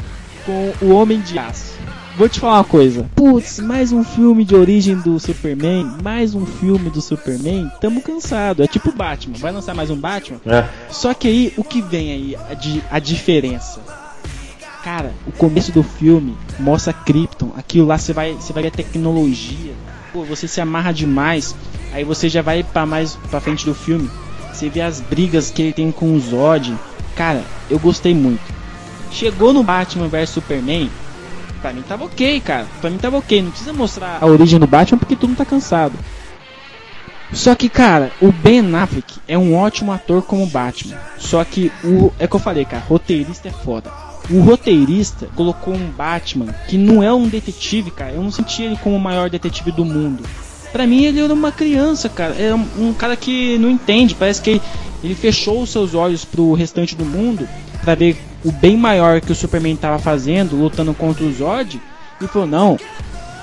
com 0.46 0.74
o 0.82 0.90
Homem 0.92 1.20
de 1.22 1.38
Aço. 1.38 1.72
Vou 2.18 2.28
te 2.28 2.40
falar 2.42 2.58
uma 2.58 2.64
coisa. 2.66 3.10
Putz, 3.16 3.60
mais 3.60 3.94
um 3.94 4.04
filme 4.04 4.44
de 4.44 4.54
origem 4.54 4.96
do 4.98 5.18
Superman, 5.18 5.90
mais 6.04 6.36
um 6.36 6.46
filme 6.46 6.90
do 6.90 7.02
Superman. 7.02 7.72
Tamo 7.80 8.02
cansado. 8.02 8.62
É 8.62 8.68
tipo 8.68 8.92
Batman. 8.92 9.38
Vai 9.38 9.52
lançar 9.54 9.74
mais 9.74 9.90
um 9.90 9.96
Batman? 9.96 10.40
É, 10.46 10.66
Só 10.90 11.14
que 11.14 11.28
aí, 11.28 11.54
o 11.56 11.64
que 11.64 11.82
vem 11.82 12.12
aí, 12.12 12.38
a, 12.50 12.54
di- 12.54 12.84
a 12.92 13.00
diferença? 13.00 13.80
Cara, 14.84 15.14
o 15.26 15.32
começo 15.32 15.72
do 15.72 15.84
filme 15.84 16.36
mostra 16.60 16.92
Krypton. 16.92 17.52
Aquilo 17.56 17.88
lá 17.88 17.98
você 17.98 18.12
vai, 18.12 18.34
você 18.34 18.52
vai 18.52 18.64
ver 18.64 18.70
a 18.70 18.72
tecnologia. 18.72 19.74
Pô, 20.12 20.24
você 20.26 20.48
se 20.50 20.60
amarra 20.60 20.92
demais. 20.92 21.56
Aí 21.94 22.04
você 22.04 22.28
já 22.28 22.42
vai 22.42 22.62
pra 22.62 22.86
mais 22.86 23.16
pra 23.30 23.40
frente 23.40 23.66
do 23.66 23.74
filme. 23.74 24.10
Você 24.54 24.70
vê 24.70 24.82
as 24.82 25.00
brigas 25.00 25.50
que 25.50 25.62
ele 25.62 25.74
tem 25.74 25.92
com 25.92 26.14
o 26.14 26.20
Zod. 26.20 26.76
Cara, 27.16 27.44
eu 27.70 27.80
gostei 27.80 28.14
muito. 28.14 28.42
Chegou 29.12 29.54
no 29.54 29.64
Batman 29.64 30.08
vs 30.08 30.30
Superman. 30.30 30.90
Pra 31.62 31.74
mim 31.74 31.82
tava 31.82 32.06
ok, 32.06 32.40
cara. 32.42 32.66
Pra 32.80 32.90
mim 32.90 32.98
tava 32.98 33.18
ok. 33.18 33.42
Não 33.42 33.52
precisa 33.52 33.74
mostrar 33.74 34.18
a 34.22 34.26
origem 34.26 34.60
do 34.60 34.68
Batman 34.68 34.98
porque 34.98 35.16
todo 35.16 35.30
mundo 35.30 35.38
tá 35.38 35.46
cansado. 35.46 35.94
Só 37.34 37.56
que, 37.56 37.70
cara, 37.70 38.12
o 38.22 38.32
Ben 38.32 38.76
Affleck 38.76 39.20
é 39.28 39.38
um 39.38 39.56
ótimo 39.56 39.92
ator 39.92 40.22
como 40.22 40.46
Batman. 40.46 40.98
Só 41.18 41.44
que 41.46 41.72
o. 41.84 42.12
É 42.20 42.28
que 42.28 42.36
eu 42.36 42.40
falei, 42.40 42.66
cara, 42.66 42.84
roteirista 42.84 43.48
é 43.48 43.52
foda. 43.52 43.92
O 44.30 44.42
roteirista 44.42 45.28
colocou 45.36 45.74
um 45.74 45.90
Batman 45.92 46.54
que 46.68 46.78
não 46.78 47.02
é 47.02 47.12
um 47.14 47.28
detetive, 47.28 47.92
cara. 47.92 48.12
Eu 48.12 48.22
não 48.24 48.32
senti 48.32 48.64
ele 48.64 48.78
como 48.78 48.96
o 48.96 49.00
maior 49.00 49.30
detetive 49.30 49.72
do 49.72 49.86
mundo. 49.86 50.24
Pra 50.72 50.88
mim, 50.88 51.04
ele 51.06 51.20
era 51.22 51.34
uma 51.34 51.52
criança, 51.52 52.08
cara. 52.10 52.36
Era 52.36 52.56
um, 52.56 52.68
um 52.80 52.94
cara 52.94 53.16
que 53.16 53.58
não 53.58 53.70
entende. 53.70 54.16
Parece 54.16 54.42
que 54.42 54.62
ele 55.04 55.16
fechou 55.16 55.62
os 55.62 55.70
seus 55.70 55.94
olhos 55.94 56.24
pro 56.24 56.54
restante 56.54 56.96
do 56.96 57.04
mundo 57.06 57.48
pra 57.84 57.96
ver 57.96 58.16
o 58.44 58.52
bem 58.52 58.78
maior 58.78 59.20
que 59.22 59.32
o 59.32 59.36
Superman 59.36 59.76
tava 59.76 60.00
fazendo, 60.00 60.56
lutando 60.56 60.94
contra 60.94 61.24
o 61.26 61.32
Zod. 61.34 61.80
E 62.22 62.28
falou: 62.28 62.48
Não, 62.48 62.80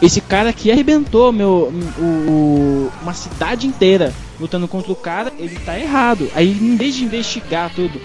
esse 0.00 0.20
cara 0.20 0.50
aqui 0.50 0.70
arrebentou 0.70 1.32
meu, 1.32 1.72
o, 1.98 2.02
o- 2.02 2.92
uma 3.02 3.12
cidade 3.12 3.66
inteira 3.66 4.14
lutando 4.40 4.68
contra 4.68 4.92
o 4.92 4.96
cara, 4.96 5.32
ele 5.38 5.58
tá 5.58 5.78
errado. 5.78 6.30
Aí 6.34 6.50
em 6.50 6.76
vez 6.76 6.94
de 6.94 7.04
investigar 7.04 7.70
tudo 7.74 8.00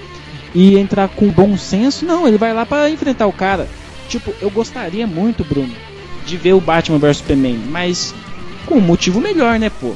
e 0.53 0.77
entrar 0.77 1.07
com 1.07 1.27
bom 1.29 1.55
senso, 1.57 2.05
não, 2.05 2.27
ele 2.27 2.37
vai 2.37 2.53
lá 2.53 2.65
pra 2.65 2.89
enfrentar 2.89 3.27
o 3.27 3.31
cara. 3.33 3.67
Tipo, 4.09 4.33
eu 4.41 4.49
gostaria 4.49 5.05
muito, 5.07 5.43
Bruno, 5.45 5.71
de 6.25 6.35
ver 6.37 6.53
o 6.53 6.59
Batman 6.59 6.97
vs 6.97 7.17
Superman, 7.17 7.57
mas 7.69 8.13
com 8.65 8.75
um 8.75 8.81
motivo 8.81 9.19
melhor, 9.21 9.59
né, 9.59 9.69
pô? 9.69 9.93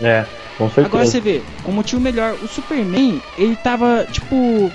é, 0.00 0.24
com 0.56 0.66
certeza. 0.68 0.86
Agora 0.86 1.06
você 1.06 1.20
vê, 1.20 1.42
com 1.62 1.70
um 1.72 1.74
motivo 1.74 2.00
melhor, 2.00 2.34
o 2.42 2.48
Superman, 2.48 3.20
ele 3.36 3.56
tava, 3.56 4.06
tipo, 4.10 4.70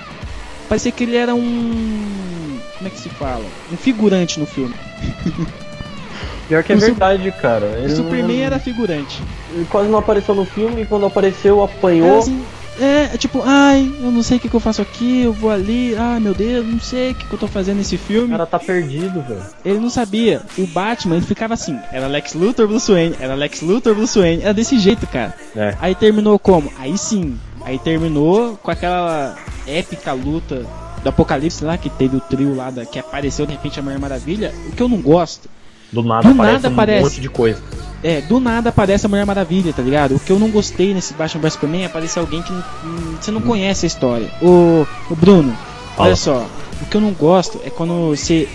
parecia 0.68 0.92
que 0.92 1.04
ele 1.04 1.16
era 1.16 1.34
um, 1.34 2.58
como 2.78 2.88
é 2.88 2.90
que 2.90 2.98
se 2.98 3.08
fala? 3.10 3.44
Um 3.72 3.76
figurante 3.76 4.38
no 4.40 4.46
filme. 4.46 4.74
Pior 6.48 6.62
que 6.62 6.72
é 6.72 6.76
o 6.76 6.78
verdade, 6.78 7.32
cara. 7.32 7.66
O 7.66 7.76
Ele 7.78 7.88
Superman 7.96 8.36
não- 8.38 8.44
era 8.44 8.58
figurante. 8.58 9.22
Ele 9.52 9.64
quase 9.64 9.88
não 9.88 9.98
apareceu 9.98 10.34
no 10.34 10.44
filme 10.44 10.82
e 10.82 10.86
quando 10.86 11.06
apareceu 11.06 11.62
apanhou. 11.62 12.18
assim, 12.18 12.44
é, 12.80 13.10
é 13.14 13.16
tipo, 13.16 13.42
ai, 13.44 13.90
eu 14.00 14.10
não 14.10 14.22
sei 14.22 14.36
o 14.36 14.40
que, 14.40 14.48
que 14.48 14.54
eu 14.54 14.60
faço 14.60 14.82
aqui, 14.82 15.22
eu 15.22 15.32
vou 15.32 15.50
ali, 15.50 15.94
ai 15.96 16.18
meu 16.20 16.34
Deus, 16.34 16.66
não 16.66 16.80
sei 16.80 17.12
o 17.12 17.14
que, 17.14 17.24
que 17.26 17.32
eu 17.34 17.38
tô 17.38 17.46
fazendo 17.46 17.78
nesse 17.78 17.96
O 17.96 17.98
filme. 17.98 18.28
cara 18.30 18.46
tá 18.46 18.58
perdido, 18.58 19.22
velho. 19.22 19.42
Ele 19.64 19.78
não 19.78 19.90
sabia. 19.90 20.42
O 20.58 20.66
Batman, 20.66 21.16
ele 21.16 21.26
ficava 21.26 21.54
assim, 21.54 21.78
era 21.92 22.06
Lex 22.06 22.34
Luthor, 22.34 22.66
Bruce 22.66 22.90
Wayne, 22.90 23.14
era 23.20 23.34
Lex 23.34 23.60
Luthor, 23.60 23.94
Bruce 23.94 24.18
Wayne, 24.18 24.42
era 24.42 24.54
desse 24.54 24.78
jeito, 24.78 25.06
cara. 25.06 25.34
É. 25.54 25.76
Aí 25.80 25.94
terminou 25.94 26.38
como? 26.38 26.72
Aí 26.78 26.96
sim, 26.98 27.38
aí 27.64 27.78
terminou 27.78 28.56
com 28.62 28.70
aquela 28.70 29.36
épica 29.66 30.12
luta 30.12 30.66
do 31.02 31.08
Apocalipse 31.08 31.64
lá, 31.64 31.76
que 31.76 31.90
teve 31.90 32.16
o 32.16 32.20
trio 32.20 32.54
lá, 32.56 32.70
da, 32.70 32.84
que 32.86 32.98
apareceu 32.98 33.44
de 33.46 33.52
repente 33.52 33.78
a 33.78 33.82
Mulher 33.82 33.98
Maravilha. 33.98 34.54
O 34.68 34.72
que 34.72 34.82
eu 34.82 34.88
não 34.88 34.98
gosto 35.02 35.48
Do 35.92 36.02
nada 36.02 36.22
Do 36.22 36.34
aparece 36.34 36.52
nada 36.62 36.68
um 36.68 36.72
aparece. 36.72 37.02
monte 37.04 37.20
de 37.20 37.28
coisa. 37.28 37.62
É, 38.04 38.20
do 38.20 38.38
nada 38.38 38.68
aparece 38.68 39.06
a 39.06 39.08
Mulher 39.08 39.24
Maravilha, 39.24 39.72
tá 39.72 39.82
ligado? 39.82 40.14
O 40.14 40.20
que 40.20 40.30
eu 40.30 40.38
não 40.38 40.50
gostei 40.50 40.92
nesse 40.92 41.14
Batman 41.14 41.40
vs 41.40 41.54
Superman 41.54 41.82
é 41.82 41.86
aparecer 41.86 42.18
alguém 42.20 42.42
que 42.42 42.52
não- 42.52 42.62
hum, 42.84 43.14
você 43.18 43.30
não 43.30 43.40
conhece 43.40 43.86
a 43.86 43.88
história. 43.88 44.30
O, 44.42 44.86
o 45.10 45.16
Bruno, 45.16 45.56
Fala. 45.96 46.08
olha 46.08 46.16
só, 46.16 46.46
o 46.82 46.86
que 46.86 46.96
eu 46.96 47.00
não 47.00 47.12
gosto 47.12 47.60
é 47.64 47.70
quando 47.70 48.14
você 48.14 48.46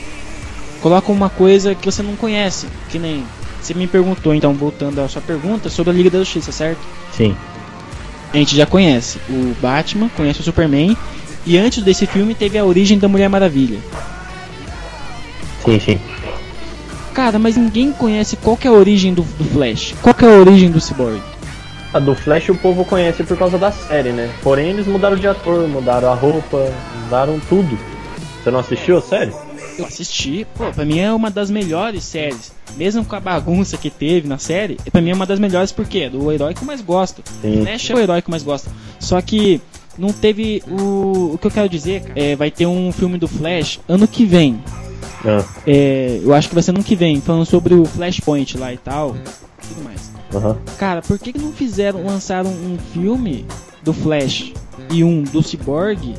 Coloca 0.81 1.11
uma 1.11 1.29
coisa 1.29 1.75
que 1.75 1.85
você 1.85 2.01
não 2.01 2.15
conhece, 2.15 2.65
que 2.89 2.97
nem 2.97 3.25
você 3.61 3.73
me 3.73 3.85
perguntou, 3.85 4.33
então 4.33 4.53
voltando 4.53 4.99
à 5.01 5.09
sua 5.09 5.21
pergunta 5.21 5.69
sobre 5.69 5.91
a 5.91 5.93
Liga 5.93 6.09
da 6.09 6.19
Justiça, 6.19 6.53
certo? 6.53 6.79
Sim. 7.11 7.35
A 8.33 8.37
gente 8.37 8.55
já 8.55 8.65
conhece 8.65 9.19
o 9.29 9.53
Batman, 9.61 10.09
conhece 10.15 10.39
o 10.39 10.43
Superman 10.43 10.95
e 11.45 11.57
antes 11.57 11.83
desse 11.83 12.05
filme 12.05 12.33
teve 12.33 12.57
a 12.57 12.63
origem 12.63 12.97
da 12.97 13.09
Mulher 13.09 13.27
Maravilha. 13.27 13.79
Sim, 15.65 15.79
sim. 15.81 15.99
Cara, 17.19 17.37
mas 17.37 17.57
ninguém 17.57 17.91
conhece 17.91 18.37
qual 18.37 18.57
é 18.63 18.67
a 18.69 18.71
origem 18.71 19.13
do, 19.13 19.23
do 19.23 19.43
Flash. 19.43 19.93
Qual 20.01 20.15
que 20.15 20.23
é 20.23 20.27
a 20.29 20.39
origem 20.39 20.71
do 20.71 20.79
Cyborg? 20.79 21.21
A 21.93 21.99
do 21.99 22.15
Flash 22.15 22.47
o 22.47 22.55
povo 22.55 22.85
conhece 22.85 23.25
por 23.25 23.37
causa 23.37 23.57
da 23.57 23.73
série, 23.73 24.13
né? 24.13 24.33
Porém 24.41 24.69
eles 24.69 24.87
mudaram 24.87 25.17
de 25.17 25.27
ator, 25.27 25.67
mudaram 25.67 26.09
a 26.09 26.15
roupa, 26.15 26.71
mudaram 27.03 27.37
tudo. 27.49 27.77
Você 28.41 28.49
não 28.49 28.61
assistiu 28.61 28.99
a 28.99 29.01
série? 29.01 29.33
Eu 29.77 29.85
assisti, 29.85 30.47
pô, 30.55 30.71
pra 30.71 30.85
mim 30.85 30.99
é 30.99 31.11
uma 31.11 31.29
das 31.29 31.51
melhores 31.51 32.05
séries. 32.05 32.53
Mesmo 32.77 33.03
com 33.03 33.17
a 33.17 33.19
bagunça 33.19 33.75
que 33.75 33.89
teve 33.89 34.25
na 34.25 34.37
série, 34.37 34.77
pra 34.89 35.01
mim 35.01 35.09
é 35.09 35.13
uma 35.13 35.25
das 35.25 35.39
melhores 35.39 35.73
porque 35.73 35.99
é 35.99 36.09
do 36.09 36.31
herói 36.31 36.53
que 36.53 36.61
eu 36.61 36.67
mais 36.67 36.79
gosto. 36.79 37.21
Sim. 37.41 37.65
Flash 37.65 37.89
é 37.89 37.95
o 37.95 37.99
herói 37.99 38.21
que 38.21 38.29
eu 38.29 38.31
mais 38.31 38.43
gosto. 38.43 38.69
Só 38.97 39.21
que 39.21 39.59
não 39.97 40.13
teve 40.13 40.63
o. 40.65 41.33
O 41.33 41.37
que 41.37 41.47
eu 41.47 41.51
quero 41.51 41.67
dizer, 41.67 41.99
cara, 41.99 42.13
é, 42.17 42.37
vai 42.37 42.49
ter 42.49 42.65
um 42.65 42.93
filme 42.93 43.17
do 43.17 43.27
Flash 43.27 43.81
ano 43.89 44.07
que 44.07 44.23
vem. 44.23 44.63
Ah, 45.25 45.43
É, 45.67 46.19
eu 46.23 46.33
acho 46.33 46.47
que 46.49 46.53
vai 46.55 46.63
ser 46.63 46.71
ano 46.71 46.83
que 46.83 46.95
vem, 46.95 47.19
falando 47.21 47.45
sobre 47.45 47.73
o 47.73 47.85
Flashpoint 47.85 48.57
lá 48.57 48.73
e 48.73 48.77
tal. 48.77 49.15
Tudo 49.67 49.83
mais. 49.83 50.11
aham. 50.33 50.57
Cara, 50.77 51.01
por 51.01 51.19
que, 51.19 51.33
que 51.33 51.39
não 51.39 51.51
fizeram, 51.51 52.05
lançaram 52.05 52.49
um 52.49 52.77
filme 52.93 53.45
do 53.83 53.93
Flash 53.93 54.53
e 54.91 55.03
um 55.03 55.23
do 55.23 55.41
Cyborg 55.43 56.15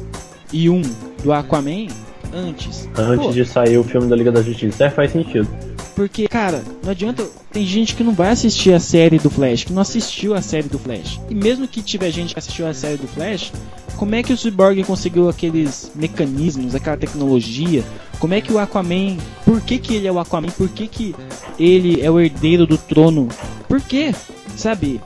e 0.52 0.68
um 0.70 0.82
do 1.22 1.32
Aquaman 1.32 1.86
antes? 2.32 2.88
Antes 2.96 3.26
Pô, 3.26 3.32
de 3.32 3.44
sair 3.44 3.78
o 3.78 3.84
filme 3.84 4.08
da 4.08 4.16
Liga 4.16 4.30
da 4.30 4.42
Justiça. 4.42 4.84
É, 4.84 4.90
faz 4.90 5.12
sentido. 5.12 5.48
Porque, 5.94 6.28
cara, 6.28 6.62
não 6.82 6.90
adianta. 6.92 7.26
Tem 7.52 7.66
gente 7.66 7.94
que 7.96 8.04
não 8.04 8.12
vai 8.12 8.30
assistir 8.30 8.72
a 8.72 8.78
série 8.80 9.18
do 9.18 9.28
Flash, 9.28 9.64
que 9.64 9.72
não 9.72 9.82
assistiu 9.82 10.34
a 10.34 10.40
série 10.40 10.68
do 10.68 10.78
Flash. 10.78 11.20
E 11.28 11.34
mesmo 11.34 11.66
que 11.66 11.82
tiver 11.82 12.10
gente 12.10 12.32
que 12.32 12.38
assistiu 12.38 12.66
a 12.66 12.72
série 12.72 12.96
do 12.96 13.08
Flash, 13.08 13.52
como 13.96 14.14
é 14.14 14.22
que 14.22 14.32
o 14.32 14.36
Cyborg 14.36 14.82
conseguiu 14.84 15.28
aqueles 15.28 15.90
mecanismos, 15.94 16.74
aquela 16.74 16.96
tecnologia? 16.96 17.84
Como 18.18 18.34
é 18.34 18.40
que 18.40 18.52
o 18.52 18.58
Aquaman. 18.58 19.16
Por 19.44 19.60
que, 19.60 19.78
que 19.78 19.96
ele 19.96 20.06
é 20.06 20.12
o 20.12 20.18
Aquaman? 20.18 20.50
Por 20.50 20.68
que, 20.68 20.86
que 20.86 21.14
ele 21.58 22.00
é 22.00 22.10
o 22.10 22.20
herdeiro 22.20 22.66
do 22.66 22.76
trono? 22.76 23.28
Por 23.68 23.80
quê? 23.80 24.14
Sabe? 24.56 25.00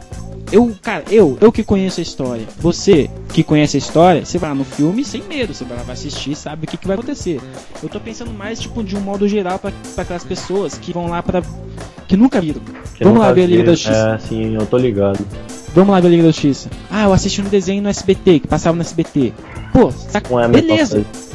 Eu, 0.52 0.74
cara, 0.82 1.04
eu, 1.10 1.38
eu 1.40 1.50
que 1.50 1.64
conheço 1.64 2.00
a 2.00 2.02
história. 2.02 2.46
Você 2.58 3.10
que 3.32 3.42
conhece 3.42 3.76
a 3.76 3.78
história, 3.78 4.24
você 4.24 4.38
vai 4.38 4.50
lá 4.50 4.54
no 4.54 4.64
filme 4.64 5.04
sem 5.04 5.22
medo, 5.22 5.52
você 5.54 5.64
vai 5.64 5.76
lá 5.76 5.82
vai 5.82 5.94
assistir, 5.94 6.36
sabe 6.36 6.64
o 6.64 6.68
que, 6.68 6.76
que 6.76 6.86
vai 6.86 6.96
acontecer. 6.96 7.40
Eu 7.82 7.88
tô 7.88 7.98
pensando 7.98 8.32
mais 8.32 8.60
tipo 8.60 8.82
de 8.84 8.96
um 8.96 9.00
modo 9.00 9.26
geral 9.26 9.58
pra 9.58 9.72
pra 9.94 10.02
aquelas 10.02 10.24
pessoas 10.24 10.78
que 10.78 10.92
vão 10.92 11.08
lá 11.08 11.22
pra. 11.22 11.42
que 12.06 12.16
nunca 12.16 12.40
viram. 12.40 12.60
Que 12.94 13.04
Vamos 13.04 13.20
lá 13.20 13.32
ver 13.32 13.44
a 13.44 13.46
Liga 13.46 13.64
da. 13.64 13.72
Justiça. 13.72 14.14
É, 14.14 14.18
sim, 14.18 14.54
eu 14.54 14.66
tô 14.66 14.76
ligado. 14.76 15.24
Vamos 15.74 15.90
lá 15.92 16.00
ver 16.00 16.08
Liga 16.08 16.22
da 16.22 16.28
Justiça. 16.30 16.68
Ah, 16.90 17.04
eu 17.04 17.12
assisti 17.12 17.40
um 17.40 17.44
desenho 17.48 17.82
no 17.82 17.88
SBT, 17.88 18.40
que 18.40 18.48
passava 18.48 18.76
no 18.76 18.82
SBT. 18.82 19.32
Pô, 19.72 19.90
saca? 19.90 20.28
Não 20.30 20.40
é 20.40 20.44
a 20.44 20.48
mesma 20.48 20.68
beleza, 20.68 20.94
coisa. 21.04 21.34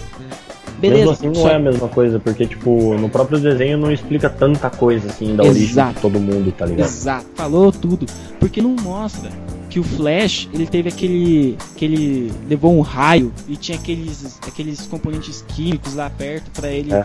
beleza. 0.80 0.98
Mesmo 1.00 1.12
assim 1.12 1.28
não 1.28 1.36
Só- 1.36 1.50
é 1.50 1.56
a 1.56 1.60
mesma 1.60 1.88
coisa, 1.90 2.20
porque, 2.20 2.46
tipo, 2.46 2.94
no 2.98 3.10
próprio 3.10 3.38
desenho 3.40 3.78
não 3.78 3.92
explica 3.92 4.30
tanta 4.30 4.70
coisa, 4.70 5.10
assim, 5.10 5.36
da 5.36 5.44
origem 5.44 5.64
Exato. 5.70 5.96
de 5.96 6.02
todo 6.02 6.20
mundo, 6.20 6.52
tá 6.54 6.66
ligado? 6.66 6.88
Exato, 6.88 7.26
falou 7.36 7.72
tudo. 7.72 8.06
Porque 8.40 8.62
não 8.62 8.76
mostra 8.82 9.30
que 9.70 9.78
o 9.80 9.84
Flash, 9.84 10.48
ele 10.54 10.66
teve 10.66 10.88
aquele. 10.90 11.58
que 11.76 11.84
ele 11.86 12.34
levou 12.48 12.74
um 12.76 12.82
raio 12.82 13.34
e 13.48 13.58
tinha 13.58 13.78
aqueles, 13.78 14.40
aqueles 14.48 14.88
componentes 14.88 15.44
químicos 15.50 15.96
lá 15.96 16.10
perto 16.10 16.50
pra 16.52 16.70
ele 16.72 16.94
É. 16.94 17.04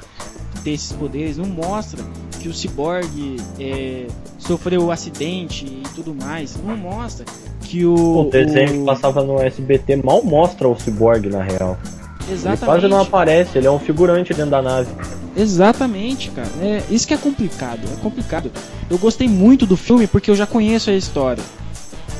ter 0.64 0.70
esses 0.72 0.92
poderes. 0.92 1.36
Não 1.36 1.44
mostra 1.46 2.02
que 2.40 2.48
o 2.48 2.54
Cyborg 2.54 3.36
é, 3.60 4.06
sofreu 4.38 4.86
um 4.86 4.90
acidente 4.90 5.64
e 5.66 5.82
tudo 5.94 6.14
mais. 6.14 6.56
Não 6.64 6.76
mostra 6.76 7.24
que 7.60 7.84
o. 7.84 8.26
O 8.26 8.30
desenho 8.30 8.72
que 8.72 8.78
o- 8.78 8.84
passava 8.84 9.22
no 9.22 9.40
SBT 9.40 9.96
mal 9.96 10.22
mostra 10.24 10.66
o 10.68 10.74
Cyborg, 10.78 11.28
na 11.28 11.42
real. 11.42 11.78
Ele 12.26 12.32
Exatamente. 12.32 12.64
quase 12.64 12.88
não 12.88 13.00
aparece, 13.02 13.58
ele 13.58 13.66
é 13.66 13.70
um 13.70 13.78
figurante 13.78 14.32
dentro 14.32 14.50
da 14.50 14.62
nave. 14.62 14.88
Exatamente, 15.36 16.30
cara. 16.30 16.48
É, 16.62 16.82
isso 16.90 17.06
que 17.06 17.12
é 17.12 17.18
complicado, 17.18 17.80
é 17.92 17.96
complicado. 18.00 18.50
Eu 18.88 18.96
gostei 18.96 19.28
muito 19.28 19.66
do 19.66 19.76
filme 19.76 20.06
porque 20.06 20.30
eu 20.30 20.34
já 20.36 20.46
conheço 20.46 20.88
a 20.90 20.94
história. 20.94 21.42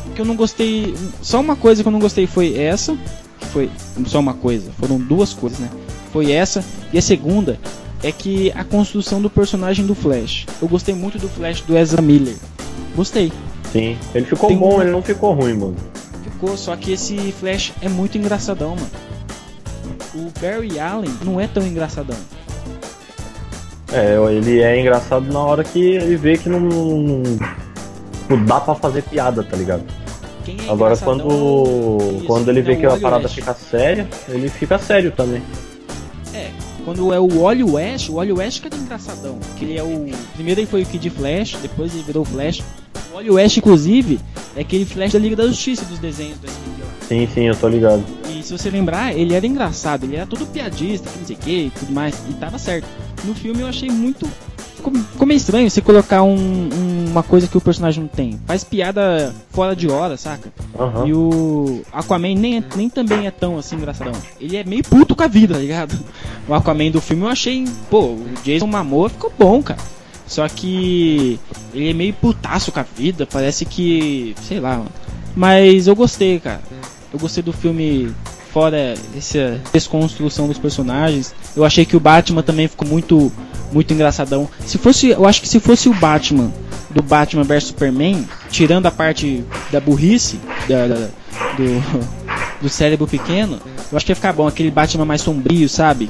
O 0.07 0.11
que 0.11 0.21
eu 0.21 0.25
não 0.27 0.37
gostei. 0.37 0.95
Só 1.23 1.41
uma 1.41 1.57
coisa 1.57 1.83
que 1.83 1.89
eu 1.89 1.93
não 1.93 1.99
gostei 2.01 2.27
foi 2.27 2.59
essa. 2.59 2.95
Que 3.41 3.47
foi 3.47 3.71
só 4.07 4.21
uma 4.21 4.35
coisa. 4.35 4.71
Foram 4.79 4.99
duas 4.99 5.33
coisas, 5.33 5.59
né? 5.59 5.71
Foi 6.13 6.31
essa. 6.33 6.63
E 6.93 6.99
a 6.99 7.03
segunda 7.03 7.59
é 8.05 8.13
que 8.13 8.53
a 8.55 8.63
construção 8.63 9.21
do 9.21 9.31
personagem 9.31 9.87
do 9.87 9.95
Flash. 9.95 10.47
Eu 10.61 10.69
gostei 10.69 10.95
muito 10.95 11.19
do 11.19 11.29
Flash 11.29 11.63
do 11.63 11.77
Ezra 11.77 12.03
Miller. 12.03 12.37
Gostei. 12.95 13.33
Sim. 13.73 13.97
Ele 14.15 14.27
ficou 14.27 14.49
Tem 14.51 14.59
bom, 14.59 14.77
um- 14.77 14.83
ele 14.83 14.91
não 14.91 15.03
ficou 15.03 15.33
ruim, 15.33 15.55
mano. 15.55 15.77
Ficou, 16.23 16.57
só 16.57 16.77
que 16.77 16.93
esse 16.93 17.17
Flash 17.41 17.73
é 17.81 17.89
muito 17.89 18.19
engraçadão, 18.19 18.77
mano. 18.77 18.91
O 20.15 20.31
Barry 20.41 20.79
Allen 20.79 21.11
não 21.25 21.41
é 21.41 21.47
tão 21.49 21.67
engraçadão. 21.67 22.17
É, 23.93 24.17
ele 24.33 24.61
é 24.61 24.81
engraçado 24.81 25.33
na 25.33 25.41
hora 25.41 25.65
que 25.65 25.79
ele 25.81 26.17
vê 26.17 26.37
que 26.37 26.49
não, 26.49 26.61
não, 26.61 27.23
não 28.29 28.45
dá 28.45 28.61
pra 28.61 28.75
fazer 28.75 29.03
piada, 29.03 29.43
tá 29.43 29.57
ligado? 29.57 29.83
Quem 30.45 30.57
é 30.67 30.71
Agora 30.71 30.97
quando, 30.97 31.27
Isso, 32.17 32.25
quando 32.27 32.49
ele 32.51 32.61
é 32.61 32.63
vê 32.63 32.77
que 32.77 32.87
a 32.87 32.97
parada 32.99 33.29
fica 33.29 33.55
séria, 33.55 34.07
ele 34.29 34.49
fica 34.49 34.79
sério 34.79 35.11
também. 35.13 35.43
Quando 36.85 37.13
é 37.13 37.19
o 37.19 37.27
Wally 37.27 37.65
West, 37.65 38.11
o 38.11 38.15
Wally 38.15 38.33
West 38.33 38.61
que 38.61 38.69
é 38.69 38.77
engraçadão. 38.77 39.39
Que 39.57 39.65
ele 39.65 39.79
é 39.79 39.83
o. 39.83 40.07
Primeiro 40.35 40.61
ele 40.61 40.67
foi 40.67 40.83
o 40.83 40.87
Kid 40.87 41.09
Flash, 41.11 41.57
depois 41.63 41.95
ele 41.95 42.03
virou 42.03 42.23
o 42.23 42.27
Flash. 42.27 42.63
O 43.11 43.15
Wally 43.15 43.31
West, 43.31 43.57
inclusive, 43.57 44.21
é 44.55 44.61
aquele 44.61 44.85
Flash 44.85 45.13
da 45.13 45.19
Liga 45.19 45.37
da 45.37 45.47
Justiça 45.47 45.85
dos 45.87 45.99
desenhos 45.99 46.39
do 46.39 46.47
SBT 46.47 46.83
lá. 46.83 46.89
Sim, 47.09 47.29
sim, 47.33 47.45
eu 47.45 47.57
tô 47.57 47.69
ligado. 47.69 48.05
E 48.29 48.43
se 48.43 48.53
você 48.53 48.69
lembrar, 48.69 49.17
ele 49.17 49.35
era 49.35 49.47
engraçado, 49.47 50.05
ele 50.05 50.17
era 50.17 50.27
todo 50.27 50.47
piadista, 50.47 51.09
que 51.09 51.19
não 51.19 51.27
sei 51.27 51.37
o 51.37 51.39
que 51.39 51.67
e 51.67 51.71
tudo 51.71 51.93
mais, 51.93 52.15
e 52.29 52.35
tava 52.35 52.59
certo. 52.59 52.87
No 53.25 53.35
filme 53.35 53.63
eu 53.63 53.67
achei 53.67 53.91
muito. 53.91 54.29
Ficou, 54.85 54.93
ficou 55.13 55.27
meio 55.27 55.39
estranho 55.39 55.71
você 55.71 55.81
colocar 55.81 56.23
um- 56.23 56.35
um- 56.37 57.05
uma 57.11 57.23
coisa 57.23 57.47
que 57.49 57.57
o 57.57 57.61
personagem 57.61 58.03
não 58.03 58.09
tem. 58.09 58.39
Faz 58.47 58.63
piada 58.65 59.35
fora 59.51 59.75
de 59.75 59.89
hora, 59.89 60.17
saca? 60.17 60.53
Aham. 60.79 61.07
E 61.07 61.15
o 61.15 61.83
Aquaman 61.93 62.35
nem, 62.35 62.59
é- 62.59 62.65
nem 62.77 62.89
também 62.91 63.27
é 63.27 63.31
tão 63.31 63.57
assim 63.59 63.77
engraçadão. 63.77 64.13
Ele 64.41 64.57
é 64.57 64.65
meio 64.65 64.83
puto 64.85 65.17
com 65.17 65.23
a 65.23 65.27
vida, 65.29 65.55
tá 65.55 65.61
ligado? 65.61 65.99
O 66.47 66.53
Aquaman 66.55 66.91
do 66.91 67.01
filme 67.01 67.23
eu 67.25 67.29
achei, 67.29 67.65
pô, 67.89 68.01
o 68.01 68.27
Jason 68.45 68.67
Momoa 68.67 69.09
ficou 69.09 69.33
bom, 69.39 69.63
cara. 69.63 69.81
Só 70.27 70.47
que 70.49 71.39
ele 71.73 71.91
é 71.91 71.95
meio 71.95 72.13
putaço 72.15 72.73
com 72.73 72.81
a 72.81 72.83
vida, 72.97 73.27
parece 73.27 73.65
que, 73.65 74.35
sei 74.43 74.59
lá, 74.61 74.79
mano. 74.79 74.91
Mas 75.37 75.87
eu 75.87 75.95
gostei, 75.97 76.39
cara. 76.41 76.61
Eu 77.13 77.19
gostei 77.19 77.43
do 77.43 77.53
filme 77.53 78.11
fora 78.53 78.95
essa 79.17 79.61
desconstrução 79.73 80.47
dos 80.49 80.59
personagens. 80.59 81.35
Eu 81.57 81.65
achei 81.65 81.85
que 81.85 81.97
o 81.97 82.01
Batman 82.01 82.43
também 82.43 82.69
ficou 82.69 82.87
muito 82.87 83.31
muito 83.75 83.93
engraçadão. 83.93 84.49
Se 84.65 84.79
fosse, 84.79 85.11
eu 85.11 85.27
acho 85.27 85.43
que 85.43 85.49
se 85.49 85.61
fosse 85.61 85.89
o 85.89 85.95
Batman 85.95 86.51
do 86.91 87.03
Batman 87.03 87.43
vs 87.43 87.65
Superman, 87.65 88.25
tirando 88.51 88.87
a 88.87 88.91
parte 88.91 89.45
da 89.73 89.81
burrice 89.81 90.39
da, 90.69 90.87
da- 90.87 91.09
do 91.57 92.05
do 92.63 92.69
cérebro 92.71 93.07
pequeno, 93.07 93.59
eu 93.93 93.97
acho 93.97 94.07
que 94.07 94.13
ia 94.13 94.17
ficar 94.17 94.33
bom 94.33 94.47
aquele 94.47 94.71
Batman 94.71 95.05
mais 95.05 95.21
sombrio, 95.21 95.69
sabe? 95.69 96.09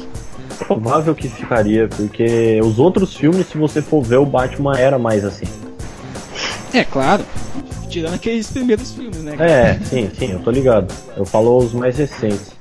Provável 0.58 1.14
que 1.14 1.28
ficaria, 1.28 1.88
porque 1.88 2.60
os 2.62 2.78
outros 2.78 3.16
filmes, 3.16 3.48
se 3.48 3.58
você 3.58 3.82
for 3.82 4.02
ver, 4.04 4.18
o 4.18 4.26
Batman 4.26 4.78
era 4.78 4.96
mais 4.98 5.24
assim. 5.24 5.46
É, 6.72 6.84
claro. 6.84 7.24
Tirando 7.88 8.14
aqueles 8.14 8.46
primeiros 8.48 8.92
filmes, 8.92 9.18
né? 9.18 9.36
cara? 9.36 9.50
É, 9.50 9.80
sim, 9.84 10.10
sim, 10.16 10.32
eu 10.32 10.38
tô 10.40 10.50
ligado. 10.50 10.92
Eu 11.16 11.24
falo 11.24 11.58
os 11.58 11.72
mais 11.72 11.96
recentes. 11.96 12.52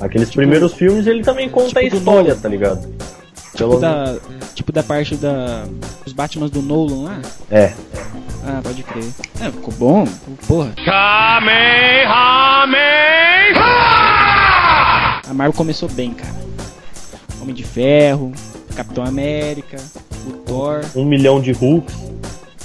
Aqueles 0.00 0.30
primeiros 0.30 0.72
filmes 0.74 1.06
ele 1.06 1.22
também 1.22 1.48
conta 1.48 1.78
a 1.78 1.82
tipo 1.82 1.96
do 1.96 1.98
história, 1.98 2.34
tá 2.34 2.48
ligado? 2.48 2.86
Tipo 3.60 3.78
Pelo 3.78 3.80
da, 3.80 4.16
tipo 4.54 4.72
da 4.72 4.82
parte 4.82 5.16
da. 5.16 5.64
Os 6.06 6.12
Batmans 6.12 6.50
do 6.50 6.62
Nolan 6.62 7.04
lá. 7.04 7.20
É. 7.50 7.72
Ah, 8.46 8.60
pode 8.62 8.82
crer. 8.82 9.04
É, 9.40 9.50
ficou 9.50 9.74
bom, 9.74 10.06
porra. 10.48 10.72
A 15.28 15.34
Marvel 15.34 15.52
começou 15.56 15.88
bem, 15.88 16.12
cara. 16.12 16.34
Homem 17.40 17.54
de 17.54 17.64
Ferro, 17.64 18.32
Capitão 18.74 19.04
América, 19.04 19.76
o 20.26 20.32
Thor, 20.32 20.84
Um 20.96 21.04
milhão 21.04 21.40
de 21.40 21.52
Hulks. 21.52 21.94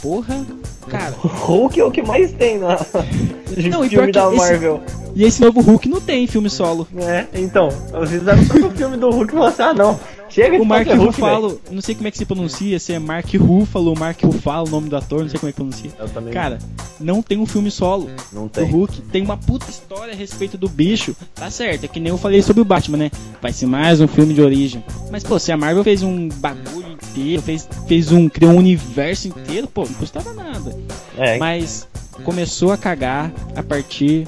porra. 0.01 0.45
Cara, 0.89 1.13
Hulk 1.17 1.79
é 1.79 1.83
o 1.83 1.91
que 1.91 2.01
mais 2.03 2.31
tem 2.33 2.59
na 2.59 2.77
Não, 3.69 3.83
e 3.83 3.89
filme 3.89 3.89
pior 3.89 4.11
da 4.11 4.21
que 4.29 4.35
esse- 4.35 4.37
Marvel. 4.51 4.83
e 5.15 5.23
esse 5.23 5.41
novo 5.41 5.59
Hulk 5.61 5.89
não 5.89 5.99
tem 5.99 6.27
filme 6.27 6.49
solo. 6.49 6.87
É, 6.97 7.25
então, 7.33 7.69
eles 7.93 8.09
fizeram 8.11 8.45
todo 8.47 8.67
o 8.67 8.71
filme 8.71 8.97
do 8.97 9.09
Hulk 9.09 9.29
e 9.33 9.37
falaram 9.37 9.51
assim, 9.53 9.61
ah 9.63 9.73
não, 9.73 9.99
Chega 10.35 10.61
o 10.61 10.65
Mark 10.65 10.85
Ruffalo, 10.89 11.61
não 11.71 11.81
sei 11.81 11.95
como 11.95 12.09
é 12.09 12.11
que 12.11 12.17
se 12.17 12.25
pronuncia, 12.25 12.77
se 12.77 12.91
é 12.91 12.99
Mark 12.99 13.33
Ruffalo, 13.35 13.97
Mark 13.97 14.21
Ruffalo, 14.21 14.67
o 14.67 14.69
nome 14.69 14.89
do 14.89 14.97
ator, 14.97 15.21
não 15.21 15.29
sei 15.29 15.39
como 15.39 15.47
é 15.47 15.53
que 15.53 15.55
pronuncia. 15.55 15.89
Eu 15.97 16.09
também 16.09 16.33
Cara, 16.33 16.59
não 16.99 17.21
tem 17.21 17.37
um 17.37 17.45
filme 17.45 17.71
solo 17.71 18.09
não 18.33 18.43
do 18.43 18.49
tem. 18.49 18.65
Hulk, 18.69 19.01
tem 19.03 19.23
uma 19.23 19.37
puta 19.37 19.69
história 19.69 20.13
a 20.13 20.15
respeito 20.15 20.57
do 20.57 20.67
bicho. 20.67 21.15
Tá 21.33 21.49
certo, 21.49 21.85
é 21.85 21.87
que 21.87 22.01
nem 22.01 22.09
eu 22.09 22.17
falei 22.17 22.41
sobre 22.41 22.61
o 22.61 22.65
Batman, 22.65 22.97
né? 22.97 23.11
Vai 23.41 23.53
ser 23.53 23.65
mais 23.65 24.01
um 24.01 24.09
filme 24.09 24.33
de 24.33 24.41
origem. 24.41 24.83
Mas, 25.09 25.23
pô, 25.23 25.39
se 25.39 25.53
a 25.53 25.57
Marvel 25.57 25.85
fez 25.85 26.03
um 26.03 26.27
bagulho 26.27 26.91
inteiro, 26.91 27.41
fez, 27.41 27.69
fez 27.87 28.11
um, 28.11 28.27
criou 28.27 28.51
um 28.51 28.57
universo 28.57 29.29
inteiro, 29.29 29.67
pô, 29.67 29.85
não 29.85 29.93
custava 29.93 30.33
nada. 30.33 30.77
É, 31.17 31.37
Mas 31.37 31.87
começou 32.25 32.73
a 32.73 32.77
cagar 32.77 33.31
a 33.55 33.63
partir 33.63 34.27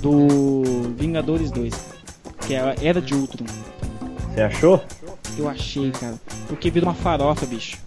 do 0.00 0.94
Vingadores 0.96 1.50
2, 1.50 1.74
que 2.46 2.54
é 2.54 2.74
Era 2.80 3.02
de 3.02 3.14
Ultron. 3.14 3.44
você 4.32 4.40
achou? 4.40 4.80
Eu 5.38 5.48
achei, 5.48 5.90
cara. 5.90 6.14
Porque 6.48 6.70
virou 6.70 6.88
uma 6.88 6.94
farofa, 6.94 7.46
bicho. 7.46 7.78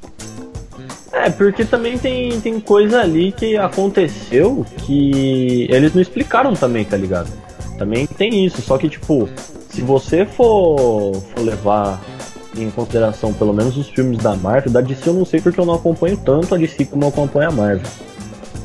É, 1.11 1.29
porque 1.29 1.63
também 1.63 1.97
tem, 1.97 2.39
tem 2.41 2.59
coisa 2.59 3.01
ali 3.01 3.31
que 3.31 3.55
aconteceu 3.57 4.65
que 4.85 5.67
eles 5.69 5.93
não 5.93 6.01
explicaram 6.01 6.53
também, 6.53 6.83
tá 6.83 6.97
ligado? 6.97 7.31
Também 7.77 8.05
tem 8.05 8.45
isso, 8.45 8.61
só 8.61 8.77
que 8.77 8.89
tipo, 8.89 9.29
se 9.69 9.81
você 9.81 10.25
for, 10.25 11.13
for 11.13 11.41
levar 11.41 12.01
em 12.57 12.69
consideração 12.69 13.33
pelo 13.33 13.53
menos 13.53 13.77
os 13.77 13.87
filmes 13.89 14.17
da 14.17 14.35
Marvel, 14.35 14.71
da 14.71 14.81
DC 14.81 15.09
eu 15.09 15.13
não 15.13 15.25
sei 15.25 15.41
porque 15.41 15.59
eu 15.59 15.65
não 15.65 15.73
acompanho 15.73 16.17
tanto 16.17 16.53
a 16.53 16.57
DC 16.57 16.85
como 16.85 17.03
eu 17.03 17.09
acompanho 17.09 17.49
a 17.49 17.51
Marvel. 17.51 17.87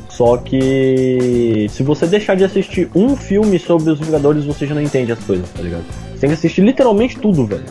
Só 0.09 0.37
que 0.37 1.67
se 1.69 1.83
você 1.83 2.05
deixar 2.05 2.35
de 2.35 2.43
assistir 2.43 2.89
um 2.93 3.15
filme 3.15 3.57
sobre 3.57 3.89
os 3.91 3.99
Vingadores, 3.99 4.45
você 4.45 4.67
já 4.67 4.75
não 4.75 4.81
entende 4.81 5.11
as 5.11 5.19
coisas, 5.19 5.49
tá 5.49 5.61
ligado? 5.61 5.83
Você 6.11 6.19
tem 6.19 6.29
que 6.29 6.35
assistir 6.35 6.61
literalmente 6.61 7.17
tudo, 7.17 7.45
velho. 7.45 7.63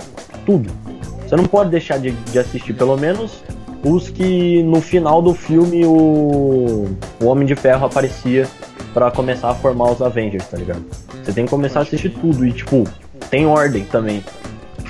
Tudo. 0.44 0.89
Você 1.30 1.36
não 1.36 1.44
pode 1.44 1.70
deixar 1.70 1.96
de, 2.00 2.10
de 2.10 2.38
assistir, 2.40 2.72
pelo 2.72 2.96
menos 2.96 3.40
os 3.84 4.10
que 4.10 4.64
no 4.64 4.80
final 4.80 5.22
do 5.22 5.32
filme 5.32 5.86
o, 5.86 6.88
o 7.20 7.24
Homem 7.24 7.46
de 7.46 7.54
Ferro 7.54 7.86
aparecia 7.86 8.48
pra 8.92 9.12
começar 9.12 9.50
a 9.50 9.54
formar 9.54 9.92
os 9.92 10.02
Avengers, 10.02 10.44
tá 10.48 10.56
ligado? 10.56 10.84
Você 11.22 11.32
tem 11.32 11.44
que 11.44 11.50
começar 11.50 11.78
a 11.78 11.82
assistir 11.82 12.08
tudo 12.10 12.44
e 12.44 12.50
tipo, 12.52 12.82
tem 13.30 13.46
ordem 13.46 13.84
também. 13.84 14.24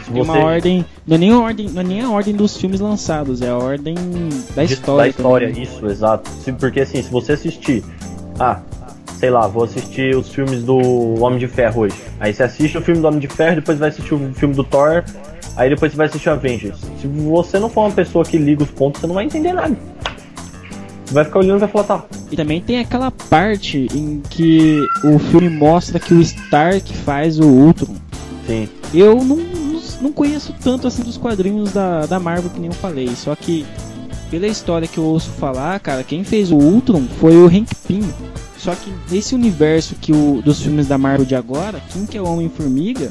Se 0.02 0.10
Tem 0.10 0.22
uma 0.22 0.38
ordem. 0.38 0.82
Não 1.06 1.16
é, 1.16 1.18
nem 1.18 1.30
a 1.30 1.38
ordem. 1.38 1.68
não 1.68 1.80
é 1.82 1.84
nem 1.84 2.00
a 2.00 2.08
ordem 2.08 2.34
dos 2.34 2.56
filmes 2.56 2.80
lançados, 2.80 3.42
é 3.42 3.50
a 3.50 3.58
ordem 3.58 3.94
da 4.56 4.64
de- 4.64 4.72
história. 4.72 5.02
Da 5.02 5.08
história, 5.08 5.48
também. 5.48 5.62
isso, 5.62 5.86
exato. 5.86 6.30
Se- 6.42 6.52
porque 6.54 6.80
assim, 6.80 7.02
se 7.02 7.10
você 7.10 7.32
assistir. 7.32 7.84
Ah, 8.38 8.60
sei 9.18 9.28
lá, 9.28 9.46
vou 9.46 9.64
assistir 9.64 10.16
os 10.16 10.30
filmes 10.32 10.62
do 10.64 10.78
Homem 11.22 11.38
de 11.38 11.46
Ferro 11.46 11.82
hoje. 11.82 11.96
Aí 12.18 12.32
você 12.32 12.42
assiste 12.44 12.78
o 12.78 12.80
filme 12.80 13.02
do 13.02 13.06
Homem 13.08 13.20
de 13.20 13.28
Ferro, 13.28 13.56
depois 13.56 13.78
vai 13.78 13.90
assistir 13.90 14.14
o 14.14 14.32
filme 14.32 14.54
do 14.54 14.64
Thor, 14.64 15.04
aí 15.56 15.70
depois 15.70 15.92
você 15.92 15.96
vai 15.96 16.06
assistir 16.06 16.28
o 16.28 16.32
Avengers. 16.32 16.78
Se 17.00 17.06
você 17.06 17.58
não 17.58 17.68
for 17.68 17.82
uma 17.82 17.92
pessoa 17.92 18.24
que 18.24 18.38
liga 18.38 18.62
os 18.62 18.70
pontos, 18.70 19.00
você 19.00 19.06
não 19.06 19.14
vai 19.14 19.24
entender 19.24 19.52
nada. 19.52 19.76
Você 21.04 21.14
vai 21.14 21.24
ficar 21.24 21.40
olhando 21.40 21.56
e 21.56 21.60
vai 21.60 21.68
falar, 21.68 21.84
tá. 21.84 22.04
E 22.30 22.36
também 22.36 22.60
tem 22.60 22.78
aquela 22.78 23.10
parte 23.10 23.88
em 23.92 24.22
que 24.30 24.86
o 25.02 25.18
filme 25.18 25.50
mostra 25.50 25.98
que 25.98 26.14
o 26.14 26.20
Stark 26.20 26.96
faz 26.98 27.40
o 27.40 27.46
Ultron. 27.46 27.96
Sim. 28.46 28.68
Eu 28.94 29.16
não, 29.24 29.38
não, 30.00 30.12
conheço 30.12 30.54
tanto 30.62 30.86
assim 30.86 31.02
dos 31.02 31.16
quadrinhos 31.16 31.72
da, 31.72 32.06
da 32.06 32.20
Marvel 32.20 32.50
que 32.50 32.60
nem 32.60 32.68
eu 32.68 32.74
falei. 32.74 33.08
Só 33.16 33.34
que 33.34 33.66
pela 34.30 34.46
história 34.46 34.86
que 34.86 34.98
eu 34.98 35.04
ouço 35.04 35.30
falar, 35.30 35.80
cara, 35.80 36.04
quem 36.04 36.22
fez 36.22 36.52
o 36.52 36.56
Ultron 36.56 37.02
foi 37.18 37.36
o 37.36 37.46
Hank 37.46 37.74
Pym. 37.88 38.08
Só 38.56 38.74
que 38.76 38.92
nesse 39.10 39.34
universo 39.34 39.96
que 39.96 40.12
o, 40.12 40.40
dos 40.44 40.62
filmes 40.62 40.86
da 40.86 40.96
Marvel 40.96 41.26
de 41.26 41.34
agora, 41.34 41.80
quem 41.92 42.06
que 42.06 42.16
é 42.16 42.22
o 42.22 42.26
Homem-Formiga? 42.26 43.10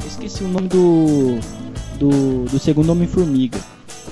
Eu 0.00 0.06
esqueci 0.06 0.44
o 0.44 0.48
nome 0.48 0.68
do, 0.68 1.38
do, 2.04 2.44
do 2.44 2.58
segundo 2.58 2.90
Homem-Formiga. 2.90 3.58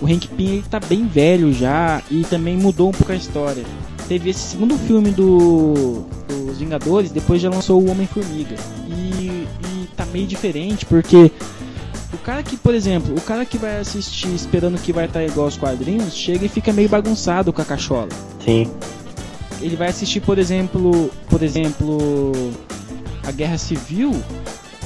O 0.00 0.06
Hank 0.06 0.28
Pym 0.28 0.46
ele 0.46 0.64
tá 0.68 0.80
bem 0.80 1.06
velho 1.06 1.52
já 1.52 2.02
e 2.10 2.22
também 2.24 2.56
mudou 2.56 2.88
um 2.88 2.92
pouco 2.92 3.12
a 3.12 3.16
história. 3.16 3.64
Teve 4.08 4.30
esse 4.30 4.40
segundo 4.40 4.76
filme 4.76 5.10
do, 5.10 6.04
dos 6.28 6.58
Vingadores, 6.58 7.10
depois 7.10 7.40
já 7.40 7.50
lançou 7.50 7.80
o 7.80 7.90
Homem-Formiga. 7.90 8.56
E, 8.88 9.46
e 9.46 9.88
tá 9.96 10.06
meio 10.06 10.26
diferente 10.26 10.84
porque 10.86 11.30
o 12.12 12.18
cara 12.18 12.42
que, 12.42 12.56
por 12.56 12.74
exemplo, 12.74 13.14
o 13.16 13.20
cara 13.20 13.44
que 13.44 13.58
vai 13.58 13.78
assistir 13.78 14.34
esperando 14.34 14.80
que 14.80 14.92
vai 14.92 15.04
estar 15.04 15.24
igual 15.24 15.46
aos 15.46 15.56
quadrinhos, 15.56 16.14
chega 16.14 16.46
e 16.46 16.48
fica 16.48 16.72
meio 16.72 16.88
bagunçado 16.88 17.52
com 17.52 17.62
a 17.62 17.64
cachola. 17.64 18.08
Sim. 18.44 18.70
Ele 19.60 19.76
vai 19.76 19.88
assistir, 19.88 20.20
por 20.20 20.38
exemplo, 20.38 21.10
por 21.28 21.42
exemplo, 21.42 22.32
a 23.22 23.30
Guerra 23.30 23.56
Civil 23.56 24.12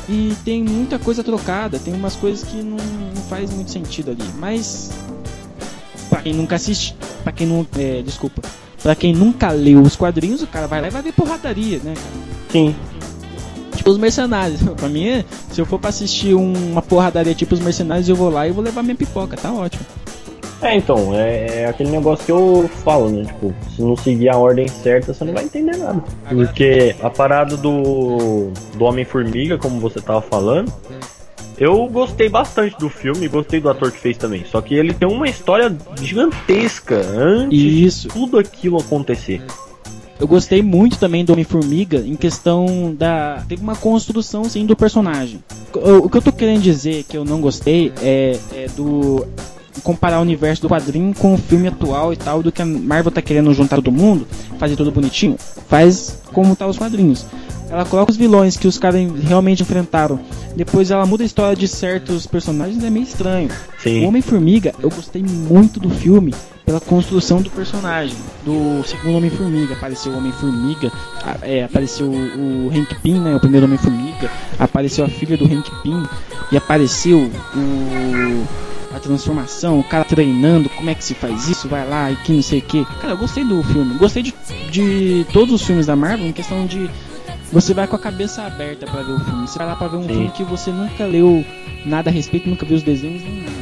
e 0.09 0.35
tem 0.45 0.63
muita 0.63 0.99
coisa 0.99 1.23
trocada, 1.25 1.79
tem 1.79 1.93
umas 1.95 2.15
coisas 2.17 2.47
que 2.49 2.57
não, 2.57 2.77
não 2.77 3.23
faz 3.29 3.51
muito 3.53 3.71
sentido 3.71 4.11
ali. 4.13 4.25
Mas 4.39 4.91
pra 6.09 6.23
quem 6.23 6.33
nunca 6.35 6.57
assiste, 6.57 6.95
para 7.23 7.33
quem 7.33 7.47
não, 7.47 7.67
é, 7.77 8.03
desculpa, 8.03 8.43
para 8.83 8.95
quem 8.95 9.13
nunca 9.15 9.51
leu 9.51 9.83
os 9.83 9.97
quadrinhos, 9.97 10.43
o 10.43 10.47
cara 10.47 10.67
vai 10.67 10.81
lá 10.81 10.87
e 10.89 10.91
vai 10.91 11.03
ver 11.03 11.13
porradaria, 11.13 11.79
né, 11.83 11.95
cara? 11.95 12.27
Sim. 12.51 12.75
Tipo 13.75 13.91
os 13.91 13.99
mercenários. 13.99 14.61
pra 14.77 14.89
mim, 14.89 15.25
se 15.53 15.61
eu 15.61 15.67
for 15.67 15.79
pra 15.79 15.91
assistir 15.91 16.35
um- 16.35 16.71
uma 16.73 16.83
porradaria 16.83 17.35
tipo 17.35 17.55
os 17.55 17.61
mercenários, 17.61 18.09
eu 18.09 18.17
vou 18.17 18.31
lá 18.31 18.47
e 18.47 18.53
vou 18.53 18.63
levar 18.63 18.83
minha 18.83 18.95
pipoca, 18.97 19.37
tá 19.37 19.53
ótimo. 19.53 19.85
É, 20.63 20.75
então, 20.75 21.15
é, 21.15 21.63
é 21.63 21.67
aquele 21.67 21.91
negócio 21.91 22.25
que 22.25 22.33
eu 22.33 22.69
falo, 22.83 23.11
né? 23.11 23.25
Tipo, 23.25 23.55
se 23.75 23.83
não 23.83 23.97
seguir 23.97 24.31
a 24.31 24.37
ordem 24.37 24.67
certa, 24.67 25.13
você 25.13 25.25
não 25.25 25.35
vai 25.35 25.45
entender 25.45 25.77
nada. 25.77 26.03
Porque 26.29 26.95
a 27.03 27.11
parada 27.11 27.57
do, 27.57 28.51
do 28.75 28.85
Homem-Formiga, 28.85 29.59
como 29.59 29.79
você 29.79 30.01
tava 30.01 30.23
falando, 30.23 30.73
eu 31.59 31.87
gostei 31.89 32.29
bastante 32.29 32.77
do 32.79 32.89
filme, 32.89 33.29
gostei 33.29 33.61
do 33.61 33.69
ator 33.69 33.91
que 33.91 33.99
fez 33.99 34.17
também. 34.17 34.45
Só 34.45 34.61
que 34.61 34.75
ele 34.75 34.95
tem 34.95 35.09
uma 35.09 35.29
história 35.29 35.75
gigantesca 36.01 36.97
antes 36.97 37.59
Isso. 37.59 38.09
de 38.09 38.15
tudo 38.15 38.39
aquilo 38.39 38.79
acontecer. 38.79 39.43
Eu 40.19 40.27
gostei 40.27 40.63
muito 40.63 40.99
também 40.99 41.25
do 41.25 41.33
Homem-Formiga 41.33 41.99
em 41.99 42.17
questão 42.17 42.95
da. 42.97 43.45
Teve 43.47 43.63
uma 43.63 43.77
construção 43.77 44.45
sim 44.45 44.65
do 44.65 44.75
personagem. 44.75 45.45
O, 45.75 46.07
o 46.07 46.11
que 46.11 46.17
eu 46.17 46.23
tô 46.23 46.33
querendo 46.33 46.63
dizer 46.63 47.05
que 47.05 47.17
eu 47.17 47.25
não 47.25 47.41
gostei 47.41 47.93
é, 48.03 48.39
é 48.55 48.67
do. 48.75 49.27
Comparar 49.83 50.19
o 50.19 50.23
universo 50.23 50.63
do 50.63 50.69
quadrinho 50.69 51.15
com 51.15 51.35
o 51.35 51.39
filme 51.39 51.69
atual 51.69 52.13
e 52.13 52.17
tal, 52.17 52.43
do 52.43 52.53
que 52.53 52.63
a 52.63 52.67
Marvel 52.67 53.13
tá 53.13 53.23
querendo 53.23 53.53
juntar 53.55 53.77
todo 53.77 53.93
mundo, 53.93 54.27
fazer 54.59 54.77
tudo 54.77 54.91
bonitinho. 54.91 55.37
Faz 55.69 56.19
como 56.33 56.57
tá 56.57 56.67
os 56.67 56.79
quadrinhos. 56.79 57.27
Ela 57.69 57.85
coloca 57.85 58.13
os 58.13 58.17
vilões 58.17 58.57
que 58.57 58.69
os 58.69 58.79
caras 58.79 59.01
realmente 59.25 59.63
enfrentaram. 59.63 60.21
Depois 60.55 60.91
ela 60.91 61.05
muda 61.05 61.25
a 61.25 61.27
história 61.27 61.57
de 61.57 61.67
certos 61.67 62.27
personagens, 62.27 62.83
é 62.83 62.91
meio 62.91 63.03
estranho. 63.03 63.49
O 63.49 63.83
Sim. 63.83 64.07
Homem-Formiga, 64.07 64.73
eu 64.81 64.89
gostei 64.89 65.23
muito 65.23 65.81
do 65.81 65.91
filme 65.91 66.33
pela 66.65 66.81
construção 66.81 67.43
do 67.43 67.51
personagem. 67.51 68.17
Do 68.45 68.83
segundo 68.87 69.17
Homem-Formiga. 69.17 69.75
Apareceu 69.75 70.13
o 70.13 70.17
Homem-Formiga, 70.17 70.93
é, 71.43 71.65
apareceu 71.65 72.07
o, 72.07 72.67
o 72.67 72.71
Hank 72.71 72.95
Pym, 73.03 73.21
né, 73.21 73.35
o 73.37 73.41
primeiro 73.41 73.67
Homem-Formiga. 73.67 74.31
Apareceu 74.59 75.05
a 75.05 75.09
filha 75.09 75.37
do 75.37 75.45
Hank 75.45 75.71
Pym. 75.83 76.05
E 76.53 76.57
apareceu 76.57 77.31
o, 77.55 78.47
transformação, 79.07 79.79
o 79.79 79.85
cara 79.85 80.05
treinando, 80.05 80.69
como 80.71 80.91
é 80.91 80.95
que 80.95 81.05
se 81.05 81.15
faz 81.15 81.49
isso, 81.49 81.69
vai 81.69 81.89
lá 81.89 82.11
e 82.11 82.17
que 82.17 82.33
não 82.33 82.43
sei 82.43 82.59
o 82.59 82.63
que. 82.63 82.85
Cara, 83.01 83.15
eu 83.15 83.17
gostei 83.19 83.45
do 83.45 83.63
filme. 83.63 83.95
Gostei 83.95 84.23
de, 84.23 84.35
de 84.71 85.27
todos 85.33 85.55
os 85.55 85.63
filmes 85.63 85.87
da 85.87 85.97
Marvel 85.97 86.27
em 86.27 86.33
questão 86.33 86.67
de. 86.67 86.91
Você 87.53 87.73
vai 87.73 87.87
com 87.87 87.95
a 87.97 87.99
cabeça 87.99 88.43
aberta 88.43 88.87
pra 88.87 89.03
ver 89.03 89.13
o 89.13 89.21
filme. 89.21 89.47
Você 89.47 89.59
vai 89.59 89.67
lá 89.69 89.77
pra 89.77 89.87
ver 89.89 89.97
um 89.99 90.03
Sim. 90.03 90.09
filme 90.09 90.31
que 90.31 90.45
você 90.45 90.71
nunca 90.71 91.05
leu 91.05 91.45
nada 91.85 92.11
a 92.11 92.13
respeito, 92.13 92.49
nunca 92.49 92.67
viu 92.67 92.77
os 92.77 92.83
desenhos, 92.83 93.23
nem 93.23 93.43
nada. 93.43 93.53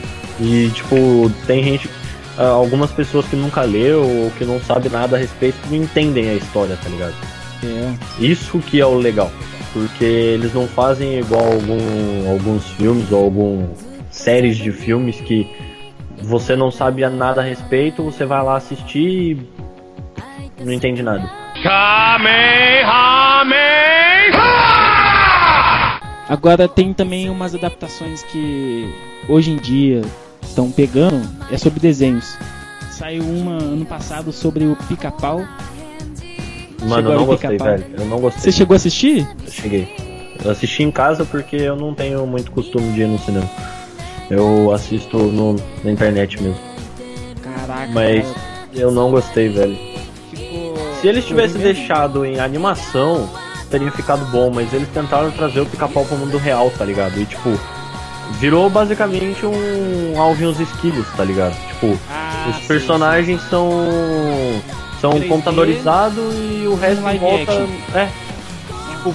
E, 0.41 0.71
tipo, 0.75 1.31
tem 1.47 1.63
gente. 1.63 1.89
ah, 2.39 2.47
Algumas 2.49 2.91
pessoas 2.91 3.27
que 3.27 3.37
nunca 3.37 3.63
leu 3.63 4.03
ou 4.03 4.31
que 4.33 4.45
não 4.45 4.61
sabe 4.61 4.89
nada 4.89 5.17
a 5.17 5.19
respeito 5.19 5.57
não 5.71 5.77
entendem 5.77 6.31
a 6.31 6.35
história, 6.35 6.77
tá 6.83 6.89
ligado? 6.89 7.15
É. 7.63 7.95
Isso 8.19 8.59
que 8.59 8.81
é 8.81 8.87
o 8.87 8.95
legal. 8.97 9.31
Porque 9.73 10.05
eles 10.05 10.55
não 10.55 10.67
fazem 10.69 11.19
igual 11.19 11.45
algum, 11.45 12.31
alguns 12.31 12.65
filmes 12.71 13.11
ou 13.11 13.25
algumas 13.25 13.84
séries 14.25 14.57
de 14.57 14.73
filmes 14.73 15.21
que 15.21 15.47
você 16.23 16.57
não 16.57 16.71
sabe 16.71 17.07
nada 17.11 17.43
a 17.43 17.45
respeito, 17.45 18.03
você 18.03 18.25
vai 18.25 18.43
lá 18.43 18.57
assistir 18.57 19.37
e 20.59 20.65
não 20.65 20.73
entende 20.73 21.03
nada. 21.03 21.31
Agora 26.27 26.67
tem 26.67 26.95
também 26.95 27.29
umas 27.29 27.55
adaptações 27.55 28.23
que 28.23 28.91
hoje 29.29 29.51
em 29.51 29.57
dia 29.57 30.01
estão 30.41 30.71
pegando, 30.71 31.21
é 31.53 31.59
sobre 31.59 31.79
desenhos. 31.79 32.39
Saiu 32.91 33.25
uma 33.25 33.63
ano 33.63 33.85
passado 33.85 34.33
sobre 34.33 34.65
o 34.65 34.75
pica-pau. 34.89 35.41
Mano, 36.81 36.95
Chegou 36.95 37.13
eu 37.13 37.19
não 37.19 37.27
gostei, 37.27 37.59
velho. 37.59 37.87
Eu 37.99 38.05
não 38.07 38.21
gostei. 38.21 38.43
Você 38.43 38.53
chegou 38.53 38.75
a 38.75 38.77
assistir? 38.77 39.29
Eu 39.45 39.53
cheguei. 39.53 39.89
Eu 40.43 40.51
assisti 40.51 40.83
em 40.83 40.91
casa 40.91 41.27
porque 41.27 41.57
eu 41.57 41.77
não 41.77 41.95
tenho 41.95 42.27
muito 42.27 42.51
costume 42.51 42.91
de 42.93 43.03
ir 43.03 43.07
no 43.07 43.19
cinema. 43.19 43.49
Eu 44.31 44.73
assisto 44.73 45.19
no, 45.19 45.57
na 45.83 45.91
internet 45.91 46.43
mesmo. 46.43 46.59
Caraca, 47.43 47.89
Mas 47.93 48.25
cara, 48.27 48.37
eu 48.75 48.91
não 48.91 49.11
gostei, 49.11 49.49
velho. 49.49 49.77
ficou. 50.31 50.75
Se 51.01 51.09
eles 51.09 51.25
tivessem 51.27 51.61
deixado 51.61 52.25
em 52.25 52.41
animação, 52.41 53.29
teria 53.71 53.91
ficado 53.91 54.25
bom, 54.27 54.51
mas 54.51 54.73
eles 54.73 54.89
tentaram 54.89 55.31
trazer 55.31 55.61
o 55.61 55.67
pica-pau 55.67 56.05
pro 56.05 56.17
mundo 56.17 56.39
real, 56.39 56.71
tá 56.71 56.85
ligado? 56.85 57.19
E 57.21 57.27
tipo, 57.27 57.51
Virou 58.41 58.71
basicamente 58.71 59.45
um 59.45 60.19
Alvin 60.21 60.47
os 60.47 60.59
Esquilos, 60.59 61.07
tá 61.15 61.23
ligado? 61.23 61.55
Tipo, 61.69 61.99
Ah, 62.11 62.47
os 62.51 62.57
sim, 62.57 62.67
personagens 62.67 63.41
são. 63.51 63.71
são 65.01 65.13
3D, 65.13 65.29
computadorizados 65.29 66.35
e 66.35 66.67
o 66.67 66.75
resto 66.75 67.03
volta. 67.21 67.43
action. 67.53 67.67
É. 67.95 68.09
Tipo, 68.91 69.15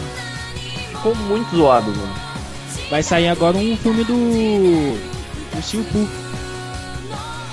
ficou 0.91 1.15
muito 1.15 1.56
zoado, 1.58 1.89
mano. 1.89 2.13
Vai 2.89 3.04
sair 3.04 3.28
agora 3.28 3.58
um 3.58 3.78
filme 3.78 4.04
do. 4.04 4.13
do 5.56 5.62
Silpu. 5.62 6.08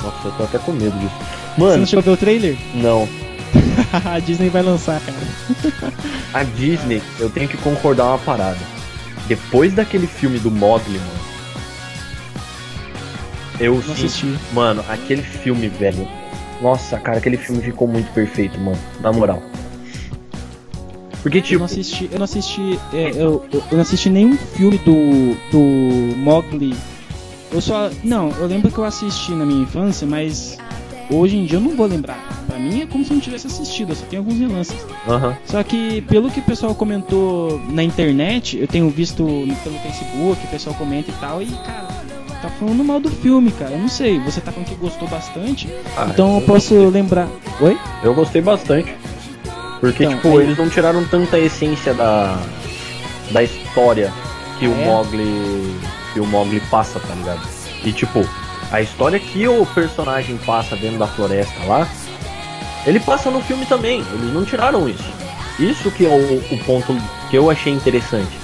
Nossa, 0.02 0.28
eu 0.28 0.32
tô 0.32 0.44
até 0.44 0.58
com 0.58 0.72
medo 0.72 0.96
disso. 0.98 1.14
Você 1.56 1.60
Mano, 1.60 1.76
não 1.78 1.86
chegou 1.86 2.00
a 2.00 2.04
ver 2.04 2.10
o 2.10 2.16
trailer? 2.16 2.56
não. 2.74 3.08
a 4.04 4.18
Disney 4.18 4.48
vai 4.48 4.62
lançar, 4.62 5.00
cara. 5.00 5.92
A 6.34 6.42
Disney, 6.42 7.00
eu 7.18 7.30
tenho 7.30 7.48
que 7.48 7.56
concordar 7.58 8.04
uma 8.06 8.18
parada. 8.18 8.58
Depois 9.28 9.72
daquele 9.72 10.06
filme 10.06 10.38
do 10.38 10.50
Mogli, 10.50 10.98
mano. 10.98 11.26
Eu 13.58 13.82
Não 13.86 13.92
assisti. 13.92 14.36
Mano, 14.52 14.84
aquele 14.88 15.22
filme, 15.22 15.68
velho. 15.68 16.06
Nossa, 16.60 16.98
cara, 16.98 17.18
aquele 17.18 17.36
filme 17.36 17.62
ficou 17.62 17.88
muito 17.88 18.12
perfeito, 18.12 18.58
mano. 18.60 18.78
Na 19.00 19.12
moral. 19.12 19.42
Porque, 21.26 21.38
Eu 21.38 21.42
tipo. 21.42 21.58
não 21.58 21.64
assisti, 21.64 22.08
eu 22.12 22.18
não 22.18 22.24
assisti, 22.24 22.78
é, 22.92 23.10
eu, 23.10 23.44
eu 23.52 23.62
eu 23.68 23.72
não 23.72 23.80
assisti 23.80 24.08
nenhum 24.08 24.36
filme 24.36 24.78
do, 24.78 25.34
do 25.50 26.16
Mowgli. 26.18 26.72
Eu 27.50 27.60
só, 27.60 27.90
não, 28.04 28.30
eu 28.38 28.46
lembro 28.46 28.70
que 28.70 28.78
eu 28.78 28.84
assisti 28.84 29.32
na 29.32 29.44
minha 29.44 29.62
infância, 29.62 30.06
mas 30.06 30.56
hoje 31.10 31.36
em 31.36 31.44
dia 31.44 31.56
eu 31.58 31.60
não 31.60 31.74
vou 31.74 31.86
lembrar. 31.86 32.44
Pra 32.46 32.56
mim 32.60 32.82
é 32.82 32.86
como 32.86 33.04
se 33.04 33.10
eu 33.10 33.14
não 33.16 33.20
tivesse 33.20 33.48
assistido, 33.48 33.90
eu 33.90 33.96
só 33.96 34.04
tenho 34.06 34.22
alguns 34.22 34.38
relances. 34.38 34.76
Só 35.46 35.60
que 35.64 36.00
pelo 36.02 36.30
que 36.30 36.38
o 36.38 36.42
pessoal 36.44 36.74
comentou 36.76 37.60
na 37.70 37.82
internet, 37.82 38.56
eu 38.56 38.68
tenho 38.68 38.88
visto 38.88 39.24
pelo 39.64 39.78
Facebook, 39.80 40.44
o 40.46 40.48
pessoal 40.48 40.76
comenta 40.76 41.10
e 41.10 41.14
tal, 41.14 41.42
e 41.42 41.46
cara, 41.46 41.88
tá 42.40 42.48
falando 42.50 42.84
mal 42.84 43.00
do 43.00 43.10
filme, 43.10 43.50
cara. 43.50 43.72
Eu 43.72 43.78
não 43.80 43.88
sei, 43.88 44.20
você 44.20 44.40
tá 44.40 44.52
falando 44.52 44.68
que 44.68 44.76
gostou 44.76 45.08
bastante, 45.08 45.68
Ah, 45.96 46.06
então 46.08 46.36
eu 46.36 46.42
posso 46.42 46.88
lembrar. 46.88 47.28
Oi? 47.60 47.76
Eu 48.04 48.14
gostei 48.14 48.40
bastante. 48.40 48.94
Porque, 49.86 50.04
Então, 50.04 50.16
tipo, 50.16 50.36
aí- 50.38 50.44
eles 50.46 50.58
não 50.58 50.68
tiraram 50.68 51.04
tanta 51.04 51.38
essência 51.38 51.94
da, 51.94 52.40
da 53.30 53.42
história 53.42 54.12
que 54.58 54.66
o 54.66 54.72
É? 54.72 54.84
Mogli. 54.84 55.76
que 56.12 56.18
o 56.20 56.26
Mogli 56.26 56.60
passa, 56.70 56.98
tá 56.98 57.14
ligado? 57.14 57.40
E 57.84 57.92
tipo, 57.92 58.26
a 58.72 58.80
história 58.80 59.18
que 59.20 59.46
o 59.46 59.64
personagem 59.66 60.36
passa 60.38 60.74
dentro 60.74 60.98
da 60.98 61.06
floresta 61.06 61.62
lá, 61.66 61.86
ele 62.84 62.98
passa 62.98 63.30
no 63.30 63.40
filme 63.42 63.64
também. 63.66 64.02
Eles 64.12 64.32
não 64.34 64.44
tiraram 64.44 64.88
isso. 64.88 65.04
Isso 65.58 65.88
que 65.92 66.04
é 66.04 66.08
o, 66.08 66.54
o 66.54 66.58
ponto 66.64 66.96
que 67.30 67.36
eu 67.36 67.48
achei 67.50 67.72
interessante. 67.72 68.36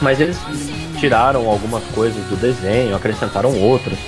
Mas 0.00 0.18
eles 0.18 0.38
tiraram 0.98 1.46
algumas 1.46 1.82
coisas 1.94 2.24
do 2.26 2.36
desenho, 2.36 2.96
acrescentaram 2.96 3.54
outras. 3.60 3.98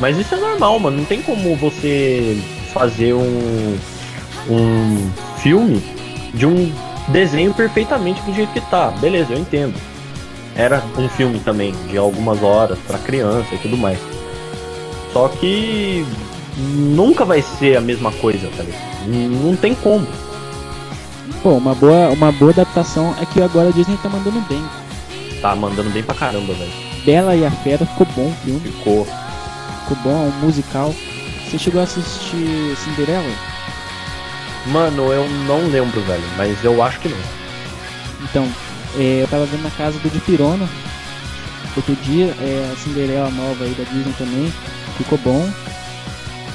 Mas 0.00 0.16
isso 0.18 0.34
é 0.34 0.38
normal, 0.38 0.78
mano. 0.80 0.96
Não 0.96 1.04
tem 1.04 1.22
como 1.22 1.54
você 1.56 2.36
fazer 2.72 3.12
um, 3.14 3.78
um 4.50 5.10
filme 5.46 5.80
de 6.34 6.44
um 6.44 6.72
desenho 7.06 7.54
perfeitamente 7.54 8.20
do 8.22 8.34
jeito 8.34 8.52
que 8.52 8.60
tá. 8.62 8.88
Beleza, 9.00 9.32
eu 9.32 9.38
entendo. 9.38 9.74
Era 10.56 10.82
um 10.98 11.08
filme 11.08 11.38
também, 11.38 11.72
de 11.88 11.96
algumas 11.96 12.42
horas, 12.42 12.76
pra 12.84 12.98
criança 12.98 13.54
e 13.54 13.58
tudo 13.58 13.76
mais. 13.76 13.96
Só 15.12 15.28
que 15.28 16.04
nunca 16.58 17.24
vai 17.24 17.42
ser 17.42 17.76
a 17.76 17.80
mesma 17.80 18.10
coisa, 18.10 18.48
tá 18.56 18.64
ligado? 18.64 18.82
Não 19.44 19.54
tem 19.54 19.72
como. 19.76 20.04
Pô, 21.44 21.50
uma 21.50 21.76
boa, 21.76 22.08
uma 22.08 22.32
boa 22.32 22.50
adaptação 22.50 23.14
é 23.22 23.24
que 23.24 23.40
agora 23.40 23.68
a 23.68 23.72
Disney 23.72 23.96
tá 24.02 24.08
mandando 24.08 24.40
bem. 24.48 24.64
Tá 25.40 25.54
mandando 25.54 25.90
bem 25.90 26.02
pra 26.02 26.14
caramba, 26.16 26.54
velho. 26.54 26.72
Bela 27.04 27.36
e 27.36 27.46
a 27.46 27.50
Fera 27.52 27.86
ficou 27.86 28.06
bom 28.16 28.26
o 28.26 28.34
filme, 28.44 28.60
Ficou. 28.60 29.04
ficou 29.04 29.96
bom, 30.02 30.10
é 30.26 30.28
um 30.28 30.44
musical. 30.44 30.92
Você 31.44 31.56
chegou 31.56 31.80
a 31.80 31.84
assistir 31.84 32.76
Cinderela? 32.78 33.55
Mano, 34.66 35.12
eu 35.12 35.28
não 35.46 35.68
lembro, 35.68 36.00
velho, 36.02 36.24
mas 36.36 36.62
eu 36.64 36.82
acho 36.82 37.00
que 37.00 37.08
não. 37.08 37.18
Então, 38.22 38.48
é, 38.98 39.22
eu 39.22 39.28
tava 39.28 39.46
vendo 39.46 39.62
na 39.62 39.70
casa 39.70 39.98
do 39.98 40.10
Dipirona 40.10 40.68
outro 41.76 41.94
dia, 41.96 42.34
é, 42.40 42.70
a 42.72 42.76
Cinderela 42.76 43.30
nova 43.30 43.64
aí 43.64 43.74
da 43.74 43.84
Disney 43.84 44.14
também, 44.18 44.52
ficou 44.96 45.18
bom. 45.18 45.48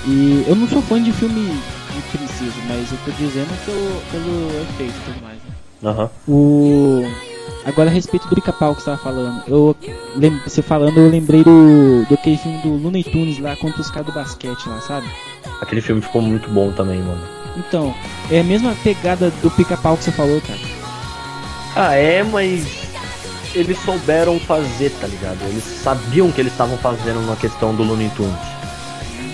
E 0.08 0.44
eu 0.48 0.56
não 0.56 0.68
sou 0.68 0.82
fã 0.82 1.02
de 1.02 1.12
filme 1.12 1.52
de 1.94 2.18
princesa, 2.18 2.56
mas 2.68 2.92
eu 2.92 2.98
tô 3.06 3.12
dizendo 3.12 3.66
pelo, 3.66 4.02
pelo 4.12 4.62
efeito 4.64 4.94
e 4.96 5.12
tudo 5.12 5.22
mais. 5.22 5.38
né? 5.38 5.52
Aham. 5.84 6.10
O... 6.28 7.04
Agora 7.66 7.90
a 7.90 7.94
respeito 7.94 8.28
do 8.28 8.36
pica-pau 8.36 8.74
que 8.76 8.82
você 8.82 8.86
tava 8.90 9.02
falando, 9.04 9.44
eu 9.48 9.76
lem... 10.16 10.40
você 10.44 10.62
falando, 10.62 10.98
eu 10.98 11.10
lembrei 11.10 11.44
do, 11.44 12.06
do 12.08 12.16
aquele 12.16 12.38
filme 12.38 12.58
do 12.60 12.70
Looney 12.70 13.04
Tunes 13.04 13.40
lá 13.40 13.56
contra 13.56 13.82
os 13.82 13.92
caras 13.92 14.08
do 14.08 14.14
basquete 14.14 14.68
lá, 14.68 14.80
sabe? 14.82 15.08
Aquele 15.62 15.82
filme 15.82 16.02
ficou 16.02 16.22
muito 16.22 16.50
bom 16.50 16.72
também, 16.72 17.00
mano. 17.00 17.22
Então, 17.58 17.94
é 18.30 18.40
a 18.40 18.44
mesma 18.44 18.76
pegada 18.84 19.30
do 19.42 19.52
pica-pau 19.52 19.98
que 19.98 20.06
você 20.06 20.12
falou, 20.12 20.42
cara. 20.42 20.60
Ah, 21.76 21.96
é, 21.96 22.24
mas 22.24 22.66
eles 23.54 23.78
souberam 23.80 24.40
fazer, 24.40 24.92
tá 25.00 25.08
ligado? 25.08 25.42
Eles 25.44 25.64
sabiam 25.64 26.32
que 26.32 26.40
eles 26.40 26.52
estavam 26.52 26.78
fazendo 26.78 27.26
na 27.26 27.36
questão 27.36 27.76
do 27.76 27.84
Looney 27.84 28.10
Tunes. 28.16 28.36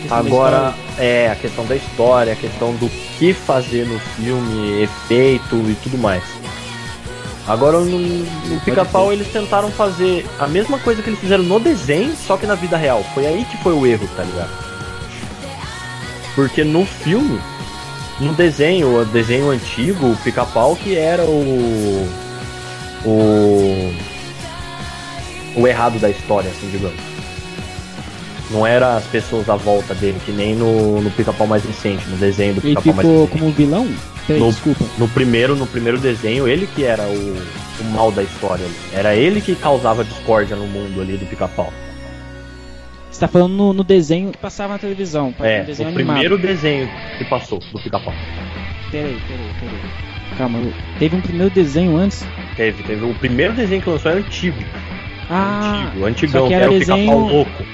Agora, 0.09 0.73
é, 0.97 1.29
a 1.29 1.35
questão 1.35 1.65
da 1.65 1.75
história, 1.75 2.33
a 2.33 2.35
questão 2.35 2.73
do 2.75 2.89
que 3.17 3.33
fazer 3.33 3.85
no 3.85 3.99
filme, 3.99 4.81
efeito 4.81 5.55
e 5.55 5.75
tudo 5.83 5.97
mais. 5.97 6.23
Agora, 7.47 7.79
no, 7.79 7.97
no 7.97 8.59
Pica-Pau, 8.61 9.13
eles 9.13 9.31
tentaram 9.31 9.71
fazer 9.71 10.25
a 10.37 10.47
mesma 10.47 10.77
coisa 10.79 11.01
que 11.01 11.09
eles 11.09 11.19
fizeram 11.19 11.43
no 11.43 11.59
desenho, 11.59 12.13
só 12.15 12.35
que 12.35 12.45
na 12.45 12.55
vida 12.55 12.75
real. 12.75 13.03
Foi 13.13 13.25
aí 13.25 13.45
que 13.45 13.57
foi 13.63 13.73
o 13.73 13.85
erro, 13.85 14.07
tá 14.15 14.23
ligado? 14.23 14.51
Porque 16.35 16.63
no 16.63 16.85
filme, 16.85 17.39
no 18.19 18.33
desenho, 18.33 19.01
o 19.01 19.05
desenho 19.05 19.49
antigo, 19.51 20.07
o 20.11 20.17
Pica-Pau 20.17 20.75
que 20.75 20.95
era 20.95 21.23
o. 21.23 22.07
O. 23.05 23.93
O 25.55 25.67
errado 25.67 25.99
da 25.99 26.09
história, 26.09 26.49
assim, 26.49 26.69
digamos. 26.71 26.97
Não 28.49 28.65
era 28.65 28.95
as 28.95 29.03
pessoas 29.05 29.49
à 29.49 29.55
volta 29.55 29.93
dele, 29.93 30.19
que 30.25 30.31
nem 30.31 30.55
no, 30.55 31.01
no 31.01 31.11
Pica-Pau 31.11 31.45
mais 31.47 31.63
recente, 31.65 32.07
no 32.07 32.15
desenho 32.17 32.53
do 32.53 32.59
Ele 32.65 32.75
Pica-Pau 32.75 32.93
mais 32.93 33.07
ficou 33.07 33.25
recente. 33.25 33.39
como 33.39 33.51
vilão? 33.51 33.87
Peraí, 34.25 34.39
No- 34.41 34.51
desculpa. 34.51 34.85
No 34.97 35.07
primeiro, 35.09 35.55
no 35.55 35.67
primeiro 35.67 35.97
desenho, 35.97 36.47
ele 36.47 36.67
que 36.67 36.83
era 36.85 37.03
o, 37.03 37.37
o 37.81 37.83
mal 37.91 38.11
da 38.11 38.23
história. 38.23 38.63
ali. 38.65 38.75
Era 38.93 39.15
ele 39.15 39.41
que 39.41 39.53
causava 39.55 40.03
discórdia 40.03 40.55
no 40.55 40.65
mundo 40.67 41.01
ali 41.01 41.17
do 41.17 41.25
Pica-Pau. 41.25 41.73
Você 43.17 43.21
tá 43.21 43.27
falando 43.27 43.53
no, 43.53 43.73
no 43.73 43.83
desenho 43.83 44.31
que 44.31 44.37
passava 44.37 44.73
na 44.73 44.77
televisão. 44.79 45.33
É, 45.39 45.61
o 45.67 45.71
animado. 45.71 45.93
primeiro 45.95 46.37
desenho 46.37 46.87
que 47.17 47.25
passou 47.25 47.57
do 47.57 47.79
Pica-Pau. 47.79 48.13
Peraí, 48.91 49.19
peraí, 49.27 49.55
peraí. 49.59 49.79
Calma, 50.37 50.59
teve 50.99 51.15
um 51.15 51.21
primeiro 51.21 51.49
desenho 51.49 51.97
antes? 51.97 52.29
Teve, 52.55 52.83
teve. 52.83 53.03
O 53.03 53.15
primeiro 53.15 53.53
desenho 53.55 53.81
que 53.81 53.89
lançou 53.89 54.11
era 54.11 54.19
antigo. 54.19 54.59
Ah, 55.27 55.85
antigo, 55.89 56.05
antigão, 56.05 56.41
só 56.43 56.47
que 56.47 56.53
era 56.53 56.65
era 56.65 56.71
o 56.71 56.77
desenho- 56.77 56.99
Pica-Pau 56.99 57.19
louco. 57.27 57.65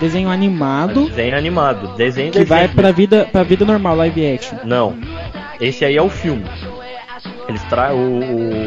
desenho 0.00 0.30
animado 0.30 1.04
Desenho 1.10 1.36
animado. 1.36 1.88
Desenho 1.94 2.32
que 2.32 2.38
desenho. 2.38 2.46
vai 2.48 2.68
pra 2.68 2.90
vida, 2.90 3.28
pra 3.30 3.42
vida 3.42 3.66
normal, 3.66 3.94
live 3.94 4.26
action. 4.26 4.56
Não. 4.64 4.96
Esse 5.60 5.84
aí 5.84 5.98
é 5.98 6.02
o 6.02 6.08
filme. 6.08 6.44
Eles, 7.46 7.62
tra... 7.64 7.92
o, 7.94 8.20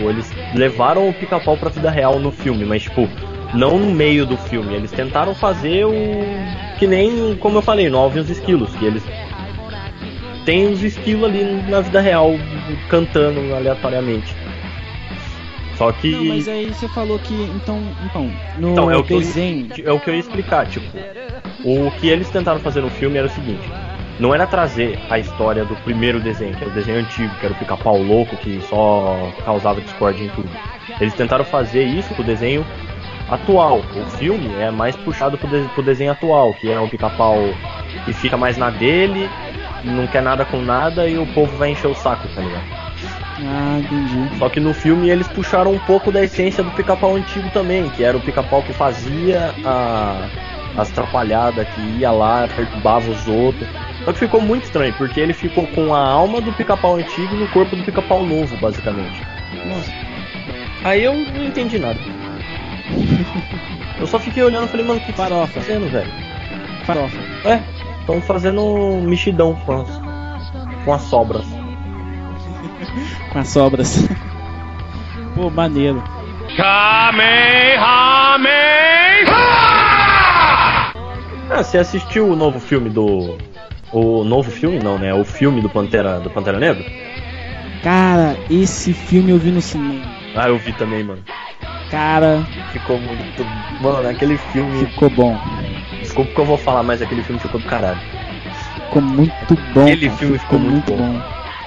o- 0.06 0.10
eles 0.12 0.32
levaram 0.54 1.10
o 1.10 1.14
pica-pau 1.16 1.58
pra 1.58 1.70
vida 1.72 1.90
real 1.90 2.20
no 2.20 2.32
filme, 2.32 2.64
mas 2.64 2.84
tipo, 2.84 3.10
não 3.54 3.78
no 3.78 3.92
meio 3.92 4.26
do 4.26 4.38
filme. 4.38 4.74
Eles 4.74 4.92
tentaram 4.92 5.34
fazer 5.36 5.86
o. 5.86 5.92
Que 6.78 6.88
nem, 6.88 7.36
como 7.38 7.58
eu 7.58 7.62
falei, 7.62 7.90
no 7.90 7.98
Alvin 7.98 8.20
e 8.20 8.22
os 8.22 8.30
Esquilos, 8.30 8.76
que 8.76 8.86
eles 8.86 9.04
têm 10.46 10.72
os 10.72 10.82
esquilos 10.82 11.26
ali 11.26 11.44
na 11.70 11.82
vida 11.82 12.02
real 12.02 12.32
cantando 12.90 13.54
aleatoriamente. 13.54 14.36
Só 15.78 15.92
que. 15.92 16.12
Não, 16.12 16.26
mas 16.26 16.48
aí 16.48 16.68
você 16.74 16.88
falou 16.90 17.20
que 17.20 17.34
então, 17.34 17.80
então 18.06 18.30
no 18.58 18.72
Então, 18.72 18.92
é 18.92 18.98
o 18.98 19.04
que 19.04 19.14
eu- 19.14 19.20
desenho, 19.20 19.68
É 19.86 19.92
o 19.92 20.00
que 20.00 20.10
eu 20.10 20.14
ia 20.14 20.20
explicar, 20.20 20.66
tipo, 20.68 20.86
o 21.64 21.92
que 22.00 22.08
eles 22.08 22.30
tentaram 22.30 22.60
fazer 22.60 22.82
no 22.82 22.90
filme 22.90 23.18
era 23.18 23.28
o 23.28 23.30
seguinte, 23.30 23.68
não 24.20 24.34
era 24.34 24.46
trazer 24.46 24.98
a 25.10 25.18
história 25.20 25.64
do 25.66 25.76
primeiro 25.78 26.20
desenho, 26.20 26.56
que 26.56 26.64
era 26.64 26.72
o 26.72 26.76
desenho 26.76 27.00
antigo, 27.00 27.34
que 27.40 27.46
era 27.46 27.54
o 27.54 27.58
pica-pau 27.58 27.98
louco, 28.02 28.36
que 28.38 28.60
só 28.70 29.32
causava 29.44 29.82
discórdia 29.82 30.24
em 30.24 30.30
tudo. 30.30 30.50
Eles 31.00 31.14
tentaram 31.14 31.46
fazer 31.46 31.84
isso 31.84 32.14
pro 32.14 32.24
desenho 32.24 32.66
atual. 33.32 33.90
O 33.94 34.06
filme 34.06 34.56
é 34.56 34.72
mais 34.72 34.98
puxado 34.98 35.38
pro, 35.40 35.50
de- 35.50 35.70
pro 35.72 35.84
desenho 35.84 36.12
atual, 36.12 36.54
que 36.56 36.70
é 36.70 36.80
o 36.80 36.90
pica-pau 36.90 37.62
que 38.04 38.14
fica 38.14 38.38
mais 38.38 38.58
na 38.58 38.70
dele, 38.72 39.36
não 39.84 40.08
quer 40.08 40.22
nada 40.24 40.46
com 40.46 40.62
nada 40.62 41.10
e 41.10 41.18
o 41.20 41.28
povo 41.28 41.58
vai 41.58 41.72
encher 41.72 41.88
o 41.88 41.96
saco, 41.96 42.30
tá 42.30 42.42
ligado? 42.42 42.68
ah, 43.44 43.80
entendi. 43.80 44.30
Só 44.34 44.50
que 44.50 44.60
no 44.60 44.74
filme 44.74 45.10
eles 45.10 45.28
puxaram 45.28 45.74
um 45.74 45.80
pouco 45.80 46.12
da 46.12 46.24
essência 46.24 46.64
do 46.64 46.72
pica-pau 46.72 47.16
antigo 47.16 47.50
também, 47.52 47.92
que 47.92 48.04
era 48.04 48.18
o 48.18 48.22
pica-pau 48.22 48.64
que 48.64 48.74
fazia 48.74 49.56
a, 49.64 50.32
as 50.74 50.90
atrapalhadas, 50.90 51.68
que 51.68 51.82
ia 52.00 52.12
lá, 52.12 52.48
perturbava 52.48 53.10
os 53.10 53.28
outros. 53.28 53.70
Só 54.04 54.14
que 54.14 54.20
ficou 54.20 54.42
muito 54.42 54.64
estranho, 54.66 54.96
porque 54.98 55.20
ele 55.20 55.34
ficou 55.34 55.68
com 55.68 55.94
a 55.94 56.00
alma 56.02 56.42
do 56.42 56.54
pica-pau 56.54 56.96
antigo 56.96 57.36
no 57.36 57.48
corpo 57.50 57.76
do 57.76 57.84
pica-pau 57.84 58.26
novo, 58.26 58.58
basicamente. 58.58 59.28
Nossa, 59.66 59.92
Aí 60.84 61.04
eu 61.04 61.14
não 61.16 61.44
entendi 61.44 61.80
nada. 61.80 62.00
Eu 64.00 64.08
só 64.08 64.20
fiquei 64.20 64.44
olhando 64.44 64.66
e 64.66 64.70
falei, 64.70 64.86
mano, 64.86 65.00
que 65.02 65.12
Farofa. 65.14 65.54
tá 65.54 65.62
fazendo, 65.62 65.90
velho? 65.92 66.12
Farofa. 66.86 67.18
É, 67.46 67.62
estão 68.00 68.22
fazendo 68.22 68.62
um 68.64 69.02
mexidão 69.02 69.54
com 69.66 69.82
as, 69.82 70.02
com 70.84 70.94
as 70.94 71.02
sobras. 71.04 71.46
Com 73.32 73.40
as 73.40 73.48
sobras. 73.48 74.10
Pô, 75.36 75.50
maneiro. 75.50 76.04
Ah, 81.50 81.64
você 81.64 81.78
assistiu 81.78 82.28
o 82.28 82.36
novo 82.36 82.60
filme 82.60 82.90
do. 82.90 83.38
O 83.94 84.24
novo 84.24 84.52
filme 84.52 84.80
não, 84.80 84.98
né? 84.98 85.14
O 85.14 85.24
filme 85.24 85.62
do 85.62 85.70
Pantera, 85.70 86.20
do 86.20 86.30
Pantera 86.30 86.60
Negra? 86.60 86.84
Cara, 87.84 88.38
esse 88.50 88.94
filme 88.94 89.32
eu 89.32 89.38
vi 89.38 89.52
no 89.52 89.62
cinema. 89.62 90.06
Ah, 90.36 90.50
eu 90.50 90.58
vi 90.58 90.74
também, 90.74 91.04
mano. 91.04 91.24
Cara, 91.92 92.48
Ficou 92.72 92.98
muito. 92.98 93.46
Mano, 93.82 94.08
aquele 94.08 94.38
filme. 94.38 94.80
ficou 94.80 95.10
bom. 95.10 95.38
Desculpa 96.02 96.34
que 96.34 96.40
eu 96.40 96.46
vou 96.46 96.58
falar, 96.58 96.84
mas 96.84 97.02
aquele 97.02 97.22
filme 97.22 97.40
ficou 97.40 97.60
do 97.60 97.68
caralho. 97.68 98.00
Ficou 98.54 99.02
muito 99.02 99.56
bom. 99.58 99.82
Aquele 99.82 100.06
cara. 100.06 100.18
filme 100.18 100.40
ficou 100.40 100.58
muito 100.58 100.96
bom. 100.96 101.22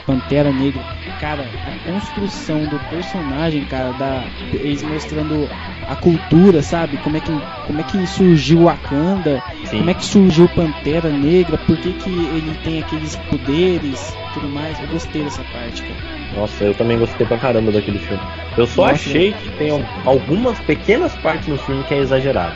Pantera 0.06 0.50
Negra. 0.50 0.82
Cara, 1.24 1.54
a 1.64 1.78
construção 1.80 2.68
do 2.68 2.78
personagem, 2.78 3.64
cara, 3.64 3.94
da, 3.94 4.30
eles 4.52 4.82
mostrando 4.82 5.48
a 5.86 5.96
cultura, 5.96 6.62
sabe? 6.62 6.98
Como 6.98 7.16
é 7.16 7.20
que, 7.22 7.32
como 7.64 7.80
é 7.80 7.84
que 7.84 8.06
surgiu 8.06 8.60
o 8.60 8.64
Wakanda, 8.64 9.42
Sim. 9.64 9.78
como 9.78 9.88
é 9.88 9.94
que 9.94 10.04
surgiu 10.04 10.46
Pantera 10.50 11.10
Negra, 11.10 11.56
por 11.56 11.78
que, 11.78 11.94
que 11.94 12.26
ele 12.26 12.54
tem 12.54 12.78
aqueles 12.78 13.16
poderes 13.16 14.18
tudo 14.30 14.50
mais. 14.50 14.78
Eu 14.78 14.86
gostei 14.86 15.24
dessa 15.24 15.42
parte, 15.46 15.82
cara. 15.84 15.98
Nossa, 16.30 16.62
eu 16.64 16.74
também 16.74 16.98
gostei 16.98 17.24
pra 17.26 17.38
caramba 17.38 17.72
daquele 17.72 17.98
filme. 17.98 18.22
Eu 18.54 18.66
só 18.66 18.82
Nossa. 18.82 18.94
achei 18.94 19.32
que 19.32 19.50
tem 19.56 19.70
al- 19.70 19.84
algumas 20.04 20.60
pequenas 20.60 21.16
partes 21.16 21.48
no 21.48 21.56
filme 21.56 21.84
que 21.84 21.94
é 21.94 21.98
exagerado. 22.00 22.54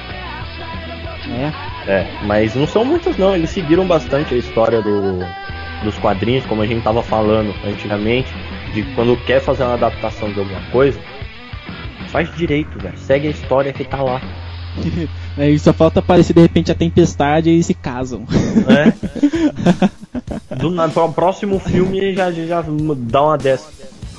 É. 1.26 1.52
É, 1.86 2.06
mas 2.20 2.54
não 2.54 2.66
são 2.66 2.84
muitas 2.84 3.16
não, 3.16 3.34
eles 3.34 3.50
seguiram 3.50 3.86
bastante 3.86 4.34
a 4.34 4.36
história 4.36 4.82
do, 4.82 5.24
dos 5.82 5.96
quadrinhos, 5.98 6.44
como 6.44 6.60
a 6.60 6.66
gente 6.66 6.82
tava 6.82 7.02
falando 7.02 7.54
antigamente, 7.64 8.34
de 8.72 8.82
quando 8.94 9.16
quer 9.24 9.40
fazer 9.40 9.64
uma 9.64 9.74
adaptação 9.74 10.32
de 10.32 10.38
alguma 10.38 10.60
coisa, 10.70 10.98
faz 12.10 12.34
direito, 12.36 12.78
velho. 12.78 12.96
Segue 12.98 13.28
a 13.28 13.30
história 13.30 13.72
que 13.72 13.84
tá 13.84 14.02
lá. 14.02 14.20
Aí 15.36 15.56
só 15.60 15.72
falta 15.72 16.00
aparecer 16.00 16.32
de 16.34 16.40
repente 16.40 16.70
a 16.70 16.74
tempestade 16.74 17.50
e 17.50 17.62
se 17.62 17.74
casam. 17.74 18.20
né? 18.66 18.94
Do 20.58 20.70
nada, 20.70 20.92
pro 20.92 21.12
próximo 21.12 21.58
filme 21.58 22.14
já, 22.14 22.30
já 22.32 22.64
dá 22.96 23.22
uma 23.22 23.38
dessa. 23.38 23.70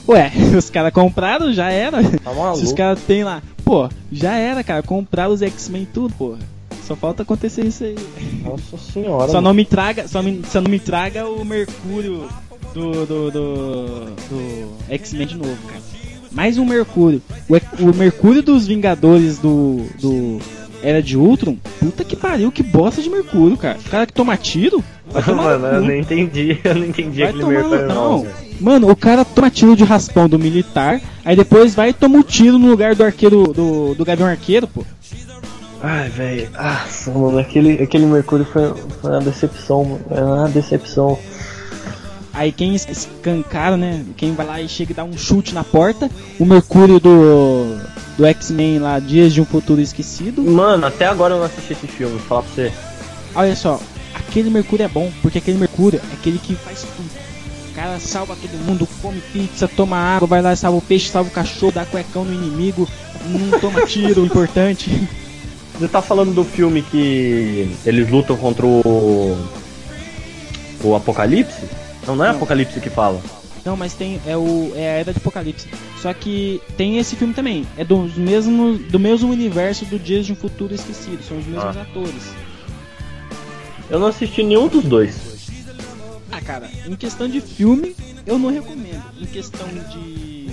Ué, 0.08 0.32
os 0.58 0.70
caras 0.70 0.94
compraram, 0.94 1.52
já 1.54 1.70
era. 1.70 2.02
Tá 2.02 2.08
Se 2.08 2.30
os 2.30 2.36
maluco. 2.38 2.76
caras 2.76 3.02
tem 3.02 3.24
lá, 3.24 3.42
pô, 3.64 3.90
já 4.12 4.36
era, 4.36 4.64
cara. 4.64 4.82
Compraram 4.82 5.34
os 5.34 5.42
X-Men 5.42 5.84
e 5.84 5.86
tudo, 5.86 6.14
porra. 6.16 6.40
Só 6.84 6.96
falta 6.96 7.22
acontecer 7.22 7.66
isso 7.66 7.84
aí. 7.84 7.96
Nossa 8.44 8.78
senhora. 8.78 9.28
Só 9.28 9.34
mano. 9.34 9.50
não 9.50 9.54
me 9.54 9.66
traga, 9.66 10.08
só, 10.08 10.24
me, 10.24 10.42
só 10.48 10.60
não 10.60 10.72
me 10.72 10.80
traga 10.80 11.28
o 11.28 11.46
Mercúrio 11.46 12.28
do, 12.74 13.06
do, 13.06 13.32
do, 13.32 14.06
do 14.30 14.70
X-Men 14.90 15.28
de 15.28 15.38
novo, 15.38 15.58
cara. 15.68 15.82
Mais 16.32 16.58
um 16.58 16.66
Mercúrio. 16.66 17.22
O, 17.48 17.86
o 17.90 17.96
Mercúrio 17.96 18.44
dos 18.44 18.68
Vingadores 18.68 19.40
do, 19.40 19.86
do 20.00 20.40
Era 20.84 21.02
de 21.02 21.18
Ultron, 21.18 21.58
puta 21.80 22.04
que 22.04 22.16
pariu, 22.16 22.52
que 22.52 22.62
bosta 22.62 23.02
de 23.02 23.10
Mercúrio, 23.10 23.58
cara. 23.58 23.80
O 23.80 23.90
cara 23.90 24.06
que 24.06 24.14
toma 24.14 24.38
tiro, 24.38 24.84
Mano, 25.36 25.68
no 25.68 25.68
eu 25.68 25.82
não 25.82 25.96
entendi, 25.96 26.60
eu 26.64 26.76
não 26.76 26.86
entendi 26.86 27.22
Vai 27.22 27.30
aquele 27.30 27.46
mercúrio 27.46 27.88
não. 27.88 28.24
Não, 28.24 28.28
mano, 28.60 28.90
o 28.90 28.96
cara 28.96 29.26
toma 29.26 29.50
tiro 29.50 29.76
de 29.76 29.84
raspão 29.84 30.30
do 30.30 30.38
militar, 30.38 31.02
aí 31.26 31.36
depois 31.36 31.74
vai 31.74 31.90
e 31.90 31.94
toma 31.94 32.18
um 32.18 32.24
tiro 32.24 32.60
no 32.60 32.68
lugar 32.68 32.94
do 32.94 33.04
arqueiro, 33.04 33.52
do, 33.52 33.96
do 33.96 34.06
Gavião 34.06 34.28
Arqueiro, 34.28 34.68
pô. 34.68 34.84
Ai, 35.82 36.10
velho. 36.10 36.50
Ah, 36.56 36.86
mano, 37.08 37.40
aquele, 37.40 37.82
aquele 37.82 38.06
mercúrio 38.06 38.46
foi, 38.46 38.74
foi 39.02 39.12
uma 39.12 39.22
decepção, 39.22 39.86
mano. 39.86 40.02
É 40.12 40.22
uma 40.22 40.50
decepção. 40.50 41.18
Aí 42.40 42.54
quem 42.54 42.74
es- 42.74 42.88
escancara, 42.90 43.76
né? 43.76 44.06
Quem 44.16 44.34
vai 44.34 44.46
lá 44.46 44.62
e 44.62 44.70
chega 44.70 44.94
e 44.94 44.96
dá 44.96 45.04
um 45.04 45.18
chute 45.18 45.54
na 45.54 45.62
porta, 45.62 46.10
o 46.40 46.46
Mercúrio 46.46 46.98
do, 46.98 47.78
do 48.18 48.26
X-Men 48.26 48.80
lá, 48.80 48.98
Dias 48.98 49.34
de 49.34 49.42
um 49.42 49.46
Futuro 49.46 49.82
Esquecido. 49.82 50.42
Mano, 50.42 50.88
até 50.88 51.06
agora 51.06 51.34
eu 51.34 51.40
não 51.40 51.46
assisti 51.46 51.74
esse 51.74 51.86
filme, 51.88 52.14
vou 52.18 52.22
falar 52.26 52.44
pra 52.44 52.52
você. 52.54 52.72
Olha 53.36 53.54
só, 53.58 53.78
aquele 54.16 54.50
Mercúrio 54.50 54.86
é 54.86 54.88
bom, 54.88 55.12
porque 55.22 55.40
aquele 55.40 55.58
Mercúrio 55.58 56.00
é 56.02 56.14
aquele 56.14 56.38
que 56.40 56.56
faz 56.56 56.80
tudo. 56.84 57.10
O 57.72 57.74
cara 57.76 58.00
salva 58.00 58.38
todo 58.42 58.58
mundo, 58.66 58.88
come 59.02 59.20
pizza, 59.34 59.68
toma 59.68 59.98
água, 59.98 60.26
vai 60.26 60.42
lá 60.42 60.54
e 60.54 60.56
salva 60.56 60.78
o 60.78 60.82
peixe, 60.82 61.10
salva 61.10 61.30
o 61.30 61.34
cachorro, 61.34 61.74
dá 61.74 61.86
cuecão 61.86 62.24
no 62.24 62.34
inimigo, 62.34 62.88
não 63.26 63.60
toma 63.60 63.86
tiro, 63.86 64.24
importante. 64.26 64.90
Você 65.78 65.90
tá 65.90 66.02
falando 66.02 66.34
do 66.34 66.46
filme 66.46 66.82
que 66.84 67.70
eles 67.86 68.10
lutam 68.10 68.38
contra 68.38 68.66
o. 68.66 69.38
O 70.82 70.96
Apocalipse? 70.96 71.64
Não, 72.10 72.16
não 72.16 72.26
é 72.26 72.30
Não. 72.30 72.36
Apocalipse 72.36 72.80
que 72.80 72.90
fala. 72.90 73.22
Não, 73.66 73.76
mas 73.78 73.94
tem 73.94 74.20
é 74.26 74.36
o 74.38 74.72
é 74.76 74.80
a 74.88 74.92
Era 75.00 75.12
de 75.14 75.20
Apocalipse. 75.20 75.68
Só 76.02 76.14
que 76.14 76.62
tem 76.78 76.98
esse 76.98 77.16
filme 77.16 77.34
também. 77.34 77.68
É 77.78 77.84
dos 77.84 78.16
mesmos 78.16 78.80
do 78.90 78.98
mesmo 79.00 79.30
universo 79.32 79.86
do 79.86 80.00
Dias 80.00 80.26
de 80.26 80.32
um 80.34 80.36
Futuro 80.36 80.74
Esquecido. 80.74 81.22
São 81.24 81.38
os 81.38 81.46
mesmos 81.46 81.78
Ah. 81.78 81.82
atores. 81.82 82.24
Eu 83.90 84.00
não 84.00 84.08
assisti 84.08 84.44
nenhum 84.44 84.68
dos 84.68 84.84
dois. 84.84 85.40
Ah, 86.32 86.40
cara, 86.42 86.70
em 86.88 86.96
questão 86.96 87.28
de 87.28 87.42
filme, 87.42 87.96
eu 88.26 88.38
não 88.40 88.50
recomendo. 88.52 89.04
Em 89.20 89.26
questão 89.26 89.68
de 89.68 90.48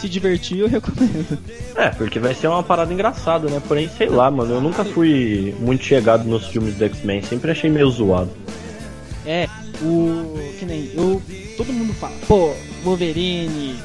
se 0.00 0.08
divertir, 0.08 0.58
eu 0.58 0.68
recomendo. 0.68 1.38
É, 1.76 1.88
porque 1.90 2.18
vai 2.18 2.34
ser 2.34 2.48
uma 2.48 2.62
parada 2.62 2.92
engraçada, 2.92 3.48
né? 3.48 3.62
Porém, 3.66 3.88
sei 3.96 4.08
lá, 4.08 4.30
mano, 4.30 4.54
eu 4.54 4.60
nunca 4.60 4.84
fui 4.84 5.54
muito 5.60 5.84
chegado 5.84 6.24
nos 6.24 6.48
filmes 6.48 6.74
do 6.74 6.84
X-Men, 6.84 7.22
sempre 7.22 7.50
achei 7.52 7.70
meio 7.70 7.88
zoado. 7.90 8.30
É, 9.24 9.48
o 9.82 10.54
que 10.58 10.64
nem 10.64 10.90
eu, 10.94 11.20
todo 11.56 11.72
mundo 11.72 11.92
fala, 11.94 12.14
pô, 12.26 12.52
Wolverine, 12.84 13.76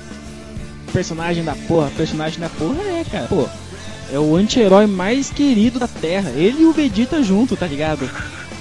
personagem 0.93 1.43
da 1.43 1.55
porra, 1.67 1.91
personagem 1.95 2.39
da 2.39 2.49
porra 2.49 2.81
é, 2.83 3.03
cara. 3.09 3.27
Pô, 3.27 3.47
é 4.11 4.17
o 4.17 4.35
anti-herói 4.35 4.87
mais 4.87 5.29
querido 5.29 5.79
da 5.79 5.87
Terra. 5.87 6.29
Ele 6.31 6.61
e 6.61 6.65
o 6.65 6.71
Vegeta 6.71 7.21
junto, 7.21 7.55
tá 7.55 7.67
ligado? 7.67 8.09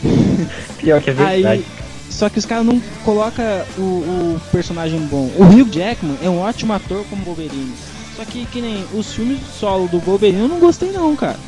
Pior 0.78 1.00
que 1.00 1.10
é 1.10 1.12
verdade. 1.12 1.46
Aí, 1.46 1.64
só 2.10 2.28
que 2.28 2.38
os 2.38 2.46
caras 2.46 2.64
não 2.64 2.80
colocam 3.04 3.44
o, 3.78 3.80
o 3.80 4.40
personagem 4.50 5.00
bom. 5.00 5.30
O 5.36 5.44
Hugh 5.44 5.70
Jackman 5.70 6.16
é 6.22 6.28
um 6.28 6.40
ótimo 6.40 6.72
ator 6.72 7.04
como 7.10 7.24
Wolverine. 7.24 7.74
Só 8.16 8.24
que, 8.24 8.46
que 8.46 8.60
nem 8.60 8.84
os 8.94 9.12
filmes 9.12 9.38
solo 9.58 9.86
do 9.88 9.98
Wolverine, 10.00 10.40
eu 10.40 10.48
não 10.48 10.58
gostei 10.58 10.90
não, 10.90 11.14
cara. 11.14 11.38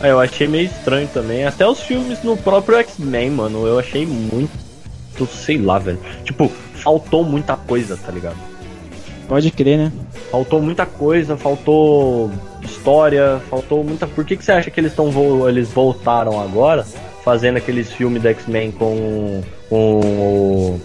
Ah, 0.00 0.08
eu 0.08 0.20
achei 0.20 0.46
meio 0.46 0.66
estranho 0.66 1.08
também. 1.08 1.44
Até 1.44 1.66
os 1.66 1.80
filmes 1.80 2.22
no 2.22 2.36
próprio 2.36 2.78
X-Men, 2.78 3.30
mano, 3.30 3.66
eu 3.66 3.78
achei 3.78 4.06
muito. 4.06 4.67
Sei 5.26 5.58
lá, 5.58 5.78
velho. 5.78 5.98
Tipo, 6.24 6.50
faltou 6.74 7.24
muita 7.24 7.56
coisa, 7.56 7.96
tá 7.96 8.10
ligado? 8.12 8.36
Pode 9.28 9.50
crer, 9.50 9.78
né? 9.78 9.92
Faltou 10.30 10.60
muita 10.62 10.86
coisa, 10.86 11.36
faltou 11.36 12.30
história, 12.62 13.40
faltou 13.50 13.84
muita. 13.84 14.06
Por 14.06 14.24
que, 14.24 14.36
que 14.36 14.44
você 14.44 14.52
acha 14.52 14.70
que 14.70 14.80
eles 14.80 14.92
estão 14.92 15.10
eles 15.48 15.68
voltaram 15.68 16.40
agora 16.40 16.86
fazendo 17.24 17.58
aqueles 17.58 17.92
filmes 17.92 18.22
do 18.22 18.28
X-Men 18.28 18.72
com, 18.72 19.42
com 19.68 20.80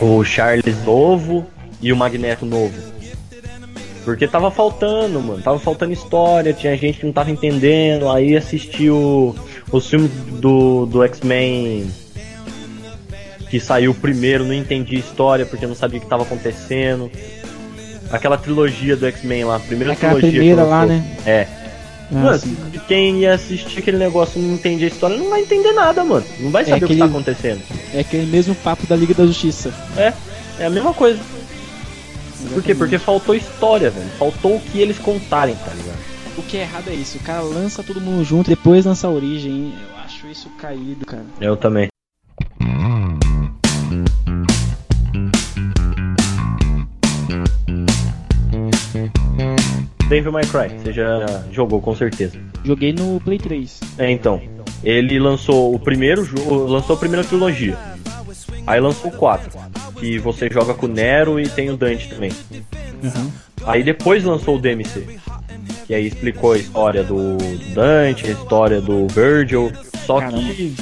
o, 0.00 0.18
o 0.18 0.24
Charles 0.24 0.84
novo 0.84 1.44
e 1.82 1.92
o 1.92 1.96
Magneto 1.96 2.46
novo? 2.46 2.88
Porque 4.04 4.26
tava 4.26 4.50
faltando, 4.50 5.20
mano. 5.20 5.42
Tava 5.42 5.58
faltando 5.58 5.92
história, 5.92 6.52
tinha 6.52 6.76
gente 6.76 7.00
que 7.00 7.06
não 7.06 7.12
tava 7.12 7.30
entendendo. 7.30 8.08
Aí 8.08 8.36
assistiu 8.36 9.34
os 9.70 9.86
filmes 9.86 10.10
do, 10.40 10.86
do 10.86 11.04
X-Men 11.04 11.90
que 13.50 13.58
saiu 13.60 13.94
primeiro, 13.94 14.44
não 14.44 14.52
entendi 14.54 14.96
a 14.96 14.98
história 15.00 15.46
porque 15.46 15.66
não 15.66 15.74
sabia 15.74 15.98
o 15.98 16.02
que 16.02 16.08
tava 16.08 16.22
acontecendo. 16.24 17.10
Aquela 18.10 18.36
trilogia 18.38 18.96
do 18.96 19.06
X-Men 19.06 19.44
lá, 19.44 19.56
a 19.56 19.60
primeira 19.60 19.92
Aquela 19.92 20.14
trilogia. 20.14 20.38
primeira 20.40 20.62
que 20.62 20.68
lá, 20.68 20.86
né? 20.86 21.16
É. 21.26 21.46
Ah, 22.10 22.14
Mano, 22.14 22.40
quem 22.86 23.18
ia 23.20 23.34
assistir 23.34 23.80
aquele 23.80 23.98
negócio 23.98 24.40
e 24.40 24.42
não 24.42 24.54
entende 24.54 24.82
a 24.84 24.88
história, 24.88 25.14
não 25.18 25.28
vai 25.28 25.42
entender 25.42 25.72
nada, 25.72 26.02
mano. 26.02 26.24
Não 26.40 26.50
vai 26.50 26.62
É 26.62 26.66
saber 26.66 26.76
o 26.76 26.78
que 26.78 26.84
aquele- 26.94 27.00
tá 27.00 27.04
acontecendo. 27.06 27.60
É 27.92 28.00
aquele 28.00 28.24
mesmo 28.26 28.54
papo 28.54 28.86
da 28.86 28.96
Liga 28.96 29.12
da 29.12 29.26
Justiça. 29.26 29.72
É, 29.94 30.14
é 30.58 30.64
a 30.66 30.70
mesma 30.70 30.94
coisa. 30.94 31.18
Por 32.54 32.62
quê? 32.62 32.74
Porque 32.74 32.98
faltou 32.98 33.34
história, 33.34 33.90
velho. 33.90 34.08
Faltou 34.18 34.56
o 34.56 34.60
que 34.60 34.80
eles 34.80 34.96
contarem, 34.98 35.54
tá 35.56 35.70
ligado? 35.74 35.98
O 36.38 36.42
que 36.42 36.56
é 36.56 36.60
errado 36.62 36.88
é 36.88 36.94
isso, 36.94 37.18
o 37.18 37.20
cara 37.20 37.42
lança 37.42 37.82
todo 37.82 38.00
mundo 38.00 38.24
junto, 38.24 38.48
depois 38.48 38.86
lança 38.86 39.06
a 39.06 39.10
origem. 39.10 39.50
hein? 39.52 39.74
Eu 39.90 39.96
acho 40.02 40.26
isso 40.28 40.48
caído, 40.58 41.04
cara. 41.04 41.26
Eu 41.40 41.56
também. 41.58 41.88
Devil 50.08 50.32
May 50.32 50.44
Cry, 50.44 50.78
você 50.78 50.92
já 50.92 51.44
jogou 51.52 51.80
com 51.80 51.94
certeza. 51.94 52.38
Joguei 52.64 52.92
no 52.92 53.20
Play 53.20 53.38
3. 53.38 53.80
É, 53.98 54.10
então. 54.10 54.40
Ele 54.82 55.18
lançou 55.18 55.74
o 55.74 55.78
primeiro 55.78 56.24
jogo, 56.24 56.66
lançou 56.66 56.96
a 56.96 56.98
primeira 56.98 57.24
trilogia. 57.24 57.76
Aí 58.66 58.80
lançou 58.80 59.10
o 59.10 59.14
4, 59.14 59.58
que 59.98 60.18
você 60.18 60.48
joga 60.50 60.72
com 60.74 60.86
o 60.86 60.88
Nero 60.88 61.40
e 61.40 61.48
tem 61.48 61.70
o 61.70 61.76
Dante 61.76 62.08
também. 62.08 62.30
Uhum. 63.02 63.30
Aí 63.66 63.82
depois 63.82 64.24
lançou 64.24 64.56
o 64.56 64.60
DMC. 64.60 65.18
Que 65.86 65.94
aí 65.94 66.06
explicou 66.06 66.52
a 66.52 66.58
história 66.58 67.02
do 67.02 67.36
Dante, 67.74 68.26
a 68.26 68.30
história 68.30 68.80
do 68.80 69.06
Virgil. 69.08 69.72
Só 70.06 70.20
Caramba. 70.20 70.52
que. 70.54 70.74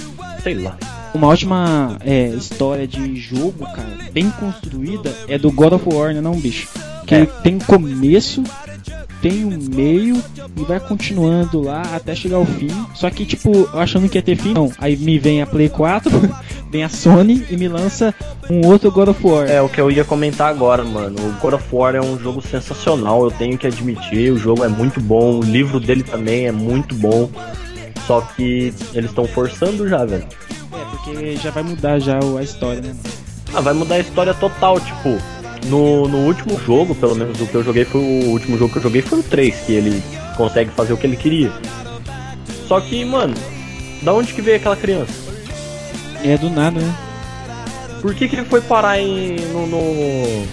sei 0.43 0.55
lá. 0.55 0.77
Uma 1.15 1.29
ótima 1.29 1.97
é, 2.05 2.29
história 2.29 2.87
de 2.87 3.17
jogo, 3.17 3.65
cara, 3.65 4.11
bem 4.13 4.31
construída, 4.31 5.15
é 5.27 5.39
do 5.39 5.51
God 5.51 5.73
of 5.73 5.89
War, 5.89 6.13
né 6.13 6.21
não, 6.21 6.39
bicho? 6.39 6.69
Que 7.07 7.15
É. 7.15 7.27
tem 7.27 7.59
começo, 7.59 8.43
tem 9.23 9.45
um 9.45 9.57
meio 9.75 10.23
e 10.57 10.63
vai 10.65 10.81
continuando 10.81 11.61
lá 11.63 11.83
até 11.95 12.15
chegar 12.15 12.37
ao 12.37 12.45
fim. 12.45 12.69
Só 12.95 13.09
que, 13.11 13.25
tipo, 13.25 13.51
eu 13.73 13.79
achando 13.81 14.09
que 14.09 14.19
ia 14.19 14.23
ter 14.23 14.37
fim, 14.37 14.53
não. 14.53 14.71
Aí 14.79 14.97
me 14.97 15.19
vem 15.19 15.41
a 15.41 15.47
Play 15.47 15.69
4, 15.69 16.11
vem 16.71 16.83
a 16.85 16.89
Sony 16.89 17.47
e 17.51 17.57
me 17.57 17.69
lança 17.69 18.15
um 18.51 18.67
outro 18.67 18.91
God 18.91 19.09
of 19.09 19.27
War. 19.27 19.49
É 19.49 19.63
o 19.63 19.69
que 19.69 19.81
eu 19.81 19.91
ia 19.91 20.05
comentar 20.05 20.49
agora, 20.51 20.83
mano. 20.85 21.17
O 21.19 21.33
God 21.41 21.55
of 21.55 21.65
War 21.73 21.95
é 21.95 22.01
um 22.01 22.19
jogo 22.19 22.43
sensacional, 22.43 23.25
eu 23.25 23.31
tenho 23.31 23.57
que 23.57 23.67
admitir. 23.67 24.33
O 24.33 24.39
jogo 24.39 24.65
é 24.65 24.69
muito 24.69 25.01
bom, 25.01 25.39
o 25.39 25.43
livro 25.43 25.79
dele 25.81 26.03
também 26.03 26.47
é 26.47 26.53
muito 26.53 26.95
bom. 26.95 27.31
Só 28.07 28.21
que 28.21 28.73
eles 28.95 29.11
estão 29.11 29.27
forçando 29.27 29.89
já, 29.89 30.05
velho. 30.05 30.27
É, 30.73 30.85
porque 30.91 31.37
já 31.37 31.51
vai 31.51 31.63
mudar 31.63 31.99
já 31.99 32.19
a 32.39 32.43
história, 32.43 32.81
né, 32.81 32.89
mano? 32.89 33.01
Ah, 33.55 33.61
vai 33.61 33.75
mudar 33.75 33.95
a 33.97 34.01
história 34.01 34.35
total, 34.35 34.79
tipo. 34.81 35.17
No, 35.65 36.07
no 36.07 36.19
último 36.19 36.59
jogo, 36.61 36.95
pelo 36.95 37.15
menos 37.15 37.41
o 37.41 37.47
que 37.47 37.55
eu 37.55 37.65
joguei 37.65 37.85
foi 37.85 38.01
o 38.01 38.31
último 38.31 38.57
jogo 38.57 38.73
que 38.73 38.79
eu 38.79 38.83
joguei 38.83 39.03
foi 39.03 39.19
o 39.19 39.23
3, 39.23 39.55
que 39.67 39.73
ele 39.73 40.03
consegue 40.37 40.71
fazer 40.71 40.93
o 40.93 40.97
que 40.97 41.07
ele 41.07 41.17
queria. 41.17 41.51
Só 42.69 42.81
que, 42.81 43.05
mano, 43.05 43.35
da 44.03 44.13
onde 44.13 44.33
que 44.33 44.43
veio 44.43 44.57
aquela 44.59 44.77
criança? 44.77 45.13
É 46.25 46.37
do 46.37 46.51
nada, 46.51 46.81
né? 46.81 46.95
Por 48.03 48.15
que, 48.15 48.29
que 48.29 48.37
ele 48.37 48.45
foi 48.45 48.61
parar 48.61 49.01
em. 49.01 49.37
no. 49.53 49.67
no- 49.67 50.47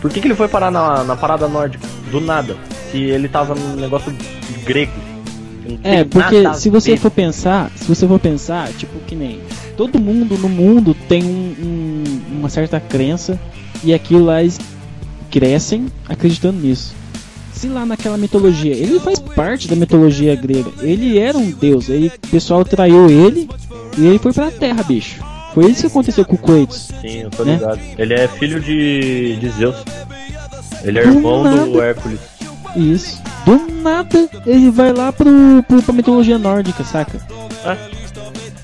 Por 0.00 0.10
que, 0.10 0.20
que 0.20 0.26
ele 0.26 0.34
foi 0.34 0.48
parar 0.48 0.70
na, 0.70 1.04
na 1.04 1.16
parada 1.16 1.48
nórdica? 1.48 1.86
Do 2.10 2.20
nada. 2.20 2.56
Se 2.90 2.98
ele 2.98 3.28
tava 3.28 3.54
num 3.54 3.76
negócio 3.76 4.12
grego. 4.64 4.92
É, 5.84 6.02
porque 6.04 6.42
se 6.54 6.68
você 6.68 6.96
for 6.96 7.10
pensar, 7.10 7.70
se 7.76 7.84
você 7.84 8.06
for 8.08 8.18
pensar, 8.18 8.68
tipo 8.72 8.98
que 9.06 9.14
nem 9.14 9.40
todo 9.76 10.00
mundo 10.00 10.36
no 10.36 10.48
mundo 10.48 10.94
tem 11.08 11.22
um- 11.22 11.54
um- 11.62 11.89
uma 12.40 12.48
certa 12.48 12.80
crença 12.80 13.38
e 13.84 13.94
aquilo 13.94 14.24
lá 14.24 14.42
eles 14.42 14.58
crescem 15.30 15.86
acreditando 16.08 16.58
nisso. 16.58 16.94
Se 17.52 17.68
lá 17.68 17.84
naquela 17.84 18.16
mitologia, 18.16 18.72
ele 18.72 18.98
faz 18.98 19.18
parte 19.18 19.68
da 19.68 19.76
mitologia 19.76 20.34
grega, 20.34 20.70
ele 20.80 21.18
era 21.18 21.36
um 21.36 21.50
deus, 21.50 21.90
aí 21.90 22.08
o 22.08 22.28
pessoal 22.28 22.64
traiu 22.64 23.08
ele 23.08 23.48
e 23.98 24.06
ele 24.06 24.18
foi 24.18 24.32
pra 24.32 24.50
terra, 24.50 24.82
bicho. 24.82 25.20
Foi 25.54 25.70
isso 25.70 25.82
que 25.82 25.86
aconteceu 25.88 26.24
com 26.24 26.36
o 26.36 26.38
Kratos. 26.38 26.90
Sim, 27.00 27.22
eu 27.22 27.30
tô 27.30 27.44
né? 27.44 27.54
ligado. 27.54 27.80
Ele 27.98 28.14
é 28.14 28.28
filho 28.28 28.60
de, 28.60 29.36
de 29.36 29.48
Zeus. 29.50 29.76
Ele 30.82 30.98
é 30.98 31.02
Do 31.02 31.08
irmão 31.08 31.42
do 31.42 31.50
nada. 31.50 31.84
Hércules. 31.84 32.20
Isso. 32.76 33.20
Do 33.44 33.58
nada 33.82 34.28
ele 34.46 34.70
vai 34.70 34.92
lá 34.92 35.12
pro, 35.12 35.30
pro, 35.66 35.82
pra 35.82 35.92
mitologia 35.92 36.38
nórdica, 36.38 36.84
saca? 36.84 37.20
É. 37.64 37.99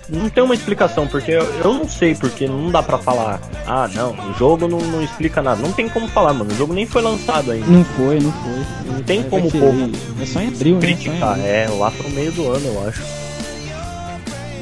Não 0.09 0.28
tem 0.28 0.42
uma 0.42 0.54
explicação, 0.54 1.07
porque 1.07 1.32
eu, 1.32 1.42
eu 1.42 1.74
não 1.74 1.88
sei, 1.88 2.14
porque 2.14 2.46
não 2.46 2.70
dá 2.70 2.80
pra 2.82 2.96
falar. 2.96 3.40
Ah, 3.66 3.88
não, 3.92 4.12
o 4.30 4.34
jogo 4.34 4.68
não, 4.68 4.78
não 4.78 5.02
explica 5.02 5.42
nada. 5.42 5.61
Não 5.61 5.72
tem 5.72 5.88
como 5.88 6.07
falar, 6.09 6.32
mano. 6.32 6.52
O 6.52 6.57
jogo 6.57 6.72
nem 6.72 6.86
foi 6.86 7.02
lançado 7.02 7.50
ainda. 7.50 7.66
Não 7.66 7.84
foi, 7.84 8.20
não 8.20 8.32
foi. 8.32 8.92
Não 8.92 9.02
tem 9.02 9.20
Vai 9.22 9.30
como 9.30 9.48
o 9.48 9.50
povo 9.50 9.90
É 10.20 10.26
só 10.26 10.40
em 10.40 10.48
abril, 10.48 10.74
né? 10.76 10.80
Criticar. 10.80 11.30
abril. 11.32 11.46
É, 11.46 11.68
lá 11.68 11.90
pro 11.90 12.09
meio 12.11 12.30
do 12.32 12.48
ano, 12.52 12.66
eu 12.66 12.88
acho. 12.88 13.02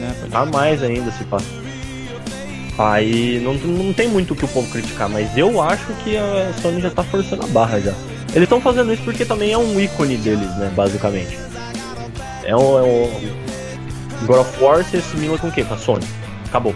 É, 0.01 0.29
Tá 0.31 0.47
mais 0.47 0.83
ainda 0.83 1.11
se 1.13 1.25
passa. 1.25 1.47
Aí 2.77 3.41
não, 3.41 3.55
não 3.55 3.93
tem 3.93 4.09
muito 4.09 4.33
o 4.33 4.37
que 4.37 4.45
o 4.45 4.49
povo 4.49 4.69
criticar, 4.71 5.09
mas 5.09 5.37
eu 5.37 5.61
acho 5.63 5.87
que 6.03 6.17
a 6.17 6.53
Sony 6.61 6.81
já 6.81 6.91
tá 6.91 7.05
forçando 7.05 7.45
a 7.45 7.47
barra 7.47 7.81
já. 7.81 7.93
Eles 8.31 8.45
estão 8.45 8.61
fazendo 8.61 8.93
isso 8.93 9.03
porque 9.05 9.25
também 9.25 9.53
é 9.53 9.59
um 9.59 9.79
ícone 9.79 10.17
deles, 10.17 10.49
né, 10.57 10.73
basicamente. 10.75 11.39
É 12.43 12.57
um, 12.57 12.79
é 12.79 12.83
um... 12.83 13.11
God 14.27 14.39
of 14.41 14.63
War 14.63 14.85
se 14.85 14.97
assimila 14.97 15.39
com 15.39 15.49
o 15.49 15.53
quê? 15.53 15.65
Com 15.65 15.75
a 15.75 15.79
Sony. 15.79 16.05
Acabou. 16.47 16.75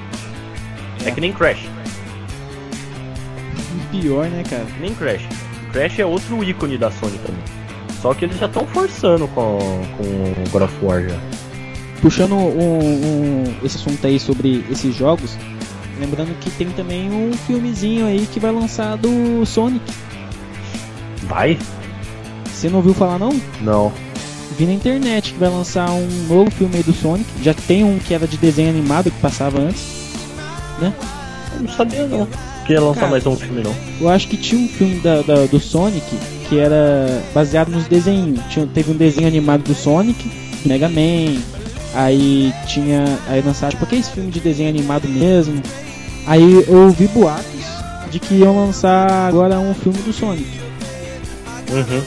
É, 1.04 1.08
É. 1.08 1.12
que 1.12 1.20
nem 1.20 1.32
Crash. 1.32 1.68
Pior, 3.90 4.28
né, 4.28 4.42
cara? 4.48 4.66
Nem 4.80 4.94
Crash. 4.94 5.22
Crash 5.72 5.98
é 5.98 6.04
outro 6.06 6.42
ícone 6.44 6.76
da 6.76 6.90
Sony 6.90 7.18
também. 7.18 7.42
Só 8.02 8.14
que 8.14 8.24
eles 8.26 8.38
já 8.38 8.46
estão 8.46 8.66
forçando 8.66 9.26
com, 9.28 9.58
com 9.96 10.02
o 10.04 10.50
God 10.50 10.62
of 10.62 10.74
War 10.84 11.02
já. 11.08 11.18
Puxando 12.02 12.34
um, 12.36 12.78
um- 12.78 13.54
esse 13.64 13.76
assunto 13.76 14.06
aí 14.06 14.20
sobre 14.20 14.64
esses 14.70 14.94
jogos, 14.94 15.36
lembrando 15.98 16.38
que 16.38 16.50
tem 16.50 16.68
também 16.70 17.10
um 17.10 17.32
filmezinho 17.32 18.06
aí 18.06 18.26
que 18.32 18.38
vai 18.38 18.52
lançar 18.52 18.96
do 18.96 19.44
Sonic. 19.44 19.84
Vai? 21.24 21.58
Você 22.46 22.68
não 22.68 22.76
ouviu 22.76 22.94
falar 22.94 23.18
não? 23.18 23.40
Não. 23.60 23.92
Vi 24.56 24.64
na 24.66 24.72
internet 24.72 25.32
que 25.32 25.38
vai 25.38 25.48
lançar 25.48 25.90
um 25.90 26.08
novo 26.28 26.50
filme 26.50 26.76
aí 26.76 26.82
do 26.82 26.92
Sonic. 26.92 27.26
Já 27.42 27.54
tem 27.54 27.84
um 27.84 27.98
que 27.98 28.14
era 28.14 28.26
de 28.26 28.36
desenho 28.36 28.70
animado 28.70 29.10
que 29.10 29.18
passava 29.20 29.60
antes. 29.60 29.82
Eu 30.80 30.92
não 31.62 31.68
sabia 31.72 32.06
não. 32.06 32.26
Que 32.66 32.72
ia 32.72 32.80
lançar 32.80 33.00
Cara. 33.00 33.10
mais 33.12 33.26
um 33.26 33.36
filme 33.36 33.62
não. 33.62 33.74
Eu 34.00 34.08
acho 34.08 34.28
que 34.28 34.36
tinha 34.36 34.60
um 34.60 34.68
filme 34.68 35.00
da, 35.00 35.22
da- 35.22 35.46
do 35.46 35.58
Sonic 35.60 36.04
que 36.48 36.58
era 36.58 37.22
baseado 37.34 37.68
nos 37.70 37.86
desenhos. 37.86 38.40
Tinha, 38.50 38.66
teve 38.66 38.90
um 38.90 38.96
desenho 38.96 39.26
animado 39.28 39.62
do 39.62 39.74
Sonic, 39.74 40.30
Mega 40.64 40.88
Man. 40.88 41.40
Aí 41.94 42.52
tinha. 42.66 43.04
Aí 43.28 43.40
lançaram 43.42 43.72
tipo 43.72 43.84
aqueles 43.84 44.08
filmes 44.08 44.32
de 44.34 44.40
desenho 44.40 44.68
animado 44.68 45.08
mesmo. 45.08 45.62
Aí 46.26 46.64
eu 46.68 46.84
ouvi 46.84 47.06
boatos 47.08 47.44
de 48.10 48.18
que 48.18 48.34
iam 48.36 48.56
lançar 48.66 49.10
agora 49.28 49.58
um 49.58 49.74
filme 49.74 49.98
do 50.02 50.12
Sonic. 50.12 50.48
Uhum. 51.70 52.02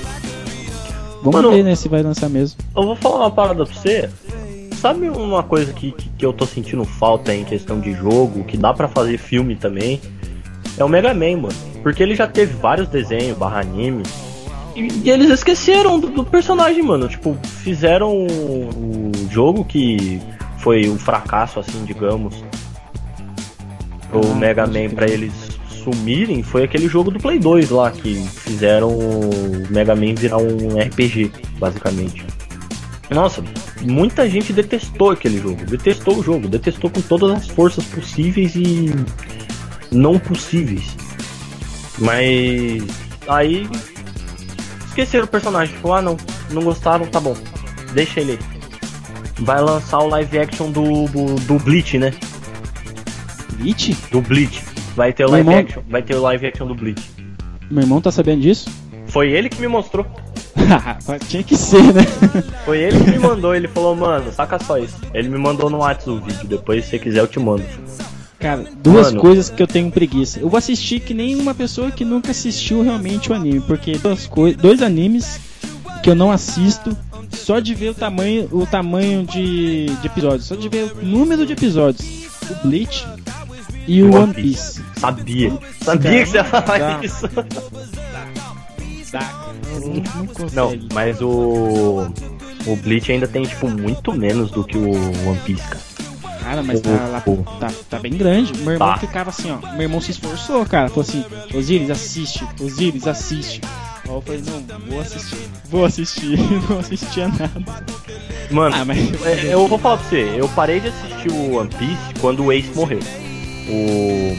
Vamos 1.23 1.41
Mano, 1.41 1.51
ver, 1.51 1.63
né, 1.63 1.75
se 1.75 1.87
vai 1.87 2.01
lançar 2.01 2.29
mesmo. 2.29 2.59
Eu 2.75 2.83
vou 2.83 2.95
falar 2.95 3.17
uma 3.19 3.31
parada 3.31 3.65
pra 3.65 3.73
você. 3.73 4.09
Sabe 4.75 5.09
uma 5.09 5.43
coisa 5.43 5.71
que, 5.73 5.91
que, 5.91 6.09
que 6.09 6.25
eu 6.25 6.33
tô 6.33 6.45
sentindo 6.45 6.83
falta 6.83 7.33
em 7.33 7.43
questão 7.43 7.79
de 7.79 7.93
jogo, 7.93 8.43
que 8.43 8.57
dá 8.57 8.73
pra 8.73 8.87
fazer 8.87 9.17
filme 9.19 9.55
também? 9.55 10.01
É 10.77 10.83
o 10.83 10.89
Mega 10.89 11.13
Man, 11.13 11.37
mano. 11.37 11.55
Porque 11.83 12.01
ele 12.01 12.15
já 12.15 12.25
teve 12.27 12.53
vários 12.55 12.87
desenhos, 12.87 13.37
barra 13.37 13.59
anime. 13.59 14.01
E, 14.75 14.87
e 15.03 15.09
eles 15.11 15.29
esqueceram 15.29 15.99
do, 15.99 16.07
do 16.09 16.23
personagem, 16.23 16.81
mano. 16.81 17.07
Tipo, 17.07 17.37
fizeram 17.63 18.11
o, 18.15 18.69
o 19.09 19.11
jogo 19.29 19.63
que 19.63 20.19
foi 20.57 20.89
um 20.89 20.97
fracasso, 20.97 21.59
assim, 21.59 21.83
digamos. 21.85 22.33
O 24.13 24.19
Ah, 24.31 24.35
Mega 24.35 24.65
Man 24.65 24.89
pra 24.95 25.07
eles 25.07 25.50
sumirem 25.83 26.43
foi 26.43 26.63
aquele 26.63 26.87
jogo 26.87 27.11
do 27.11 27.19
Play 27.19 27.39
2 27.39 27.69
lá, 27.69 27.91
que 27.91 28.15
fizeram 28.15 28.89
o 28.89 29.29
Mega 29.69 29.95
Man 29.95 30.15
virar 30.15 30.37
um 30.37 30.79
RPG, 30.79 31.31
basicamente. 31.59 32.25
Nossa, 33.09 33.43
muita 33.81 34.29
gente 34.29 34.53
detestou 34.53 35.11
aquele 35.11 35.39
jogo, 35.41 35.65
detestou 35.65 36.17
o 36.17 36.23
jogo, 36.23 36.47
detestou 36.47 36.89
com 36.89 37.01
todas 37.01 37.31
as 37.31 37.47
forças 37.47 37.83
possíveis 37.85 38.55
e 38.55 38.89
não 39.91 40.17
possíveis. 40.17 40.95
Mas 41.97 42.83
aí 43.27 43.67
esqueceram 44.87 45.25
o 45.25 45.27
personagem, 45.27 45.75
tipo, 45.75 45.91
ah 45.91 46.01
não, 46.01 46.15
não 46.51 46.63
gostaram, 46.63 47.05
tá 47.05 47.19
bom, 47.19 47.35
deixa 47.93 48.21
ele 48.21 48.33
aí. 48.33 48.39
Vai 49.41 49.61
lançar 49.61 49.99
o 49.99 50.07
live 50.07 50.39
action 50.39 50.71
do, 50.71 51.05
do, 51.07 51.35
do 51.35 51.59
Bleach, 51.59 51.97
né? 51.97 52.13
Bleach? 53.57 53.97
Do 54.11 54.21
Bleach. 54.21 54.70
Vai 54.95 55.13
ter 55.13 55.25
o 55.25 55.31
live 55.31 55.47
irmão- 55.49 55.59
action, 55.63 55.81
vai 55.89 56.01
ter 56.01 56.15
o 56.15 56.21
live 56.21 56.47
action 56.47 56.67
do 56.67 56.75
Bleach. 56.75 57.01
Meu 57.69 57.83
irmão 57.83 58.01
tá 58.01 58.11
sabendo 58.11 58.41
disso? 58.41 58.69
Foi 59.07 59.29
ele 59.31 59.49
que 59.49 59.59
me 59.61 59.67
mostrou. 59.67 60.05
Tinha 61.27 61.43
que 61.43 61.55
ser, 61.55 61.81
né? 61.93 62.03
Foi 62.65 62.77
ele 62.79 63.03
que 63.03 63.11
me 63.11 63.19
mandou, 63.19 63.55
ele 63.55 63.67
falou, 63.67 63.95
mano, 63.95 64.31
saca 64.31 64.59
só 64.59 64.77
isso. 64.77 64.95
Ele 65.13 65.29
me 65.29 65.37
mandou 65.37 65.69
no 65.69 65.77
WhatsApp 65.79 66.09
o 66.11 66.19
vídeo, 66.19 66.47
depois 66.47 66.83
se 66.85 66.91
você 66.91 66.99
quiser 66.99 67.19
eu 67.21 67.27
te 67.27 67.39
mando. 67.39 67.63
Cara, 68.39 68.65
duas 68.81 69.07
Mano. 69.07 69.21
coisas 69.21 69.49
que 69.49 69.61
eu 69.61 69.67
tenho 69.67 69.91
preguiça. 69.91 70.39
Eu 70.39 70.49
vou 70.49 70.57
assistir 70.57 70.99
que 70.99 71.13
nem 71.13 71.35
uma 71.35 71.53
pessoa 71.53 71.91
que 71.91 72.03
nunca 72.03 72.31
assistiu 72.31 72.81
realmente 72.81 73.31
o 73.31 73.35
anime, 73.35 73.61
porque 73.61 73.97
duas 73.99 74.25
coi- 74.25 74.55
dois 74.55 74.81
animes 74.81 75.39
que 76.01 76.09
eu 76.09 76.15
não 76.15 76.31
assisto 76.31 76.97
só 77.29 77.59
de 77.59 77.75
ver 77.75 77.89
o 77.89 77.93
tamanho, 77.93 78.49
o 78.51 78.65
tamanho 78.65 79.23
de, 79.25 79.85
de 79.85 80.07
episódios, 80.07 80.45
só 80.45 80.55
de 80.55 80.67
ver 80.67 80.91
o 80.99 81.05
número 81.05 81.45
de 81.45 81.53
episódios. 81.53 82.03
O 82.49 82.67
Bleach 82.67 83.05
e 83.93 84.03
o 84.03 84.15
One 84.15 84.33
Piece. 84.33 84.81
Sabia. 84.97 85.53
Sabia 85.83 86.23
que 86.23 86.29
você 86.29 86.37
ia 86.37 86.43
falar 86.43 87.03
isso. 87.03 87.25
Não, 90.53 90.71
mas 90.93 91.21
o. 91.21 92.07
O 92.67 92.75
Bleach 92.75 93.11
ainda 93.11 93.27
tem, 93.27 93.41
tipo, 93.43 93.67
muito 93.67 94.13
menos 94.13 94.51
do 94.51 94.63
que 94.63 94.77
o 94.77 94.91
One 94.91 95.39
Piece, 95.45 95.63
cara. 95.63 95.91
Cara, 96.43 96.63
mas 96.63 96.79
tá, 96.81 96.89
lá, 97.07 97.21
tá, 97.59 97.71
tá 97.89 97.99
bem 97.99 98.13
grande. 98.13 98.53
Meu 98.59 98.73
irmão 98.73 98.89
Tá. 98.89 98.97
ficava 98.97 99.29
assim, 99.29 99.51
ó. 99.51 99.71
Meu 99.73 99.81
irmão 99.83 99.99
se 100.01 100.11
esforçou, 100.11 100.65
cara. 100.65 100.89
Falou 100.89 101.01
assim: 101.01 101.23
Osiris, 101.55 101.89
assiste. 101.89 102.45
Osiris, 102.59 103.07
assiste. 103.07 103.61
Aí 104.07 104.11
eu 104.13 104.21
falei: 104.21 104.41
Não, 104.45 104.79
vou 104.89 104.99
assistir. 105.01 105.37
Vou 105.69 105.85
assistir. 105.85 106.37
Não 106.69 106.79
assistia 106.79 107.27
nada. 107.27 107.51
Mano, 108.51 108.75
Ah, 108.75 108.85
mas. 108.85 108.97
é, 109.25 109.53
eu 109.53 109.67
vou 109.67 109.77
falar 109.79 109.97
pra 109.97 110.07
você, 110.09 110.33
eu 110.37 110.47
parei 110.49 110.79
de 110.79 110.89
assistir 110.89 111.31
o 111.31 111.55
One 111.57 111.69
Piece 111.69 112.13
quando 112.19 112.43
o 112.43 112.51
Ace 112.51 112.69
morreu. 112.75 112.99
O. 113.69 114.35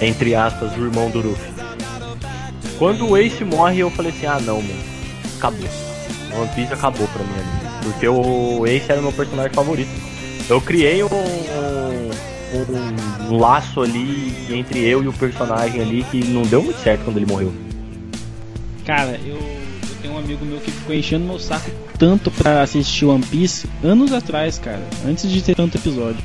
Entre 0.00 0.34
aspas, 0.34 0.76
o 0.76 0.80
irmão 0.80 1.10
do 1.10 1.20
Luffy. 1.20 1.52
Quando 2.78 3.08
o 3.08 3.16
Ace 3.16 3.44
morre, 3.44 3.78
eu 3.80 3.90
falei 3.90 4.12
assim: 4.12 4.26
ah, 4.26 4.40
não, 4.40 4.60
mano. 4.60 4.82
acabou. 5.36 5.68
One 6.34 6.48
Piece 6.54 6.72
acabou 6.72 7.06
pra 7.08 7.22
mim 7.22 7.34
ali. 7.34 7.50
Porque 7.82 8.08
o 8.08 8.66
Ace 8.66 8.90
era 8.90 9.00
o 9.00 9.02
meu 9.02 9.12
personagem 9.12 9.52
favorito. 9.52 9.90
Eu 10.48 10.58
criei 10.60 11.02
um, 11.04 11.08
um, 11.08 12.10
um 13.30 13.38
laço 13.38 13.80
ali 13.80 14.34
entre 14.50 14.80
eu 14.80 15.02
e 15.02 15.08
o 15.08 15.12
personagem 15.12 15.80
ali 15.80 16.04
que 16.04 16.24
não 16.24 16.42
deu 16.42 16.62
muito 16.62 16.80
certo 16.80 17.04
quando 17.04 17.16
ele 17.18 17.26
morreu. 17.26 17.52
Cara, 18.84 19.18
eu, 19.24 19.36
eu 19.36 19.96
tenho 20.02 20.14
um 20.14 20.18
amigo 20.18 20.44
meu 20.44 20.58
que 20.58 20.70
ficou 20.70 20.94
enchendo 20.94 21.24
meu 21.24 21.38
saco 21.38 21.70
tanto 22.00 22.30
pra 22.30 22.62
assistir 22.62 23.04
One 23.04 23.22
Piece 23.22 23.68
anos 23.84 24.10
atrás, 24.10 24.58
cara, 24.58 24.80
antes 25.06 25.30
de 25.30 25.42
ter 25.42 25.54
tanto 25.54 25.76
episódio. 25.76 26.24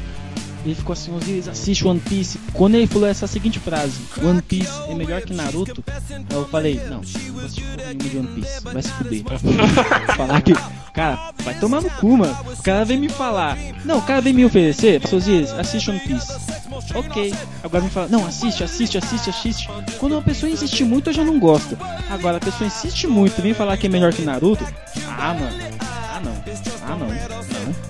Ele 0.66 0.74
ficou 0.74 0.94
assim, 0.94 1.16
Osiris, 1.16 1.48
assiste 1.48 1.88
One 1.88 2.00
Piece. 2.00 2.40
Quando 2.52 2.74
ele 2.74 2.88
falou 2.88 3.08
essa 3.08 3.28
seguinte 3.28 3.60
frase, 3.60 4.00
One 4.22 4.42
Piece 4.42 4.72
é 4.90 4.96
melhor 4.96 5.22
que 5.22 5.32
Naruto, 5.32 5.84
eu 6.32 6.48
falei, 6.48 6.82
não, 6.90 7.02
nenhuma 7.02 7.48
de 7.94 8.18
One 8.18 8.28
Piece, 8.30 8.64
vai 8.64 8.82
se 8.82 8.90
fuder. 8.90 9.24
falar 10.18 10.42
que. 10.42 10.54
Cara, 10.92 11.34
vai 11.44 11.54
tomar 11.60 11.82
no 11.82 11.90
cu, 11.92 12.18
mano. 12.18 12.36
O 12.58 12.64
cara 12.64 12.86
vem 12.86 12.98
me 12.98 13.10
falar. 13.10 13.58
Não, 13.84 13.98
o 14.00 14.02
cara 14.02 14.22
vem 14.22 14.34
me 14.34 14.46
oferecer, 14.46 15.02
Osiris, 15.14 15.52
assiste 15.52 15.92
One 15.92 16.00
Piece. 16.00 16.34
Ok. 16.96 17.34
Agora 17.64 17.84
me 17.84 17.90
fala, 17.90 18.08
não, 18.08 18.26
assiste, 18.26 18.64
assiste, 18.64 18.98
assiste, 18.98 19.30
assiste. 19.30 19.70
Quando 20.00 20.14
uma 20.14 20.22
pessoa 20.22 20.50
insiste 20.50 20.84
muito, 20.84 21.10
eu 21.10 21.14
já 21.14 21.24
não 21.24 21.38
gosto. 21.40 21.78
Agora 22.10 22.38
a 22.38 22.40
pessoa 22.40 22.66
insiste 22.66 23.06
muito 23.08 23.38
e 23.38 23.42
vem 23.42 23.54
falar 23.54 23.78
que 23.78 23.86
é 23.86 23.90
melhor 23.90 24.14
que 24.14 24.24
Naruto. 24.24 24.66
Ah, 25.08 25.34
mano. 25.34 25.58
Ah, 25.80 26.22
não. 26.24 26.44
Ah, 26.88 26.96
não. 26.96 27.08
Não, 27.08 27.66
não. 27.66 27.85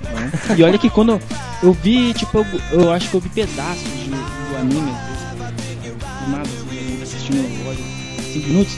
E 0.58 0.64
olha 0.64 0.78
que 0.78 0.90
quando 0.90 1.20
eu 1.62 1.74
vi, 1.74 2.14
tipo, 2.14 2.40
eu, 2.40 2.46
eu 2.72 2.92
acho 2.92 3.10
que 3.10 3.16
eu 3.16 3.20
vi 3.20 3.30
pedaços 3.30 3.84
de, 3.84 4.10
do 4.10 4.58
anime, 4.60 4.92
do 4.92 6.32
nada, 6.32 6.44
assim, 6.44 7.02
assistindo 7.02 8.34
5 8.34 8.48
minutos. 8.48 8.78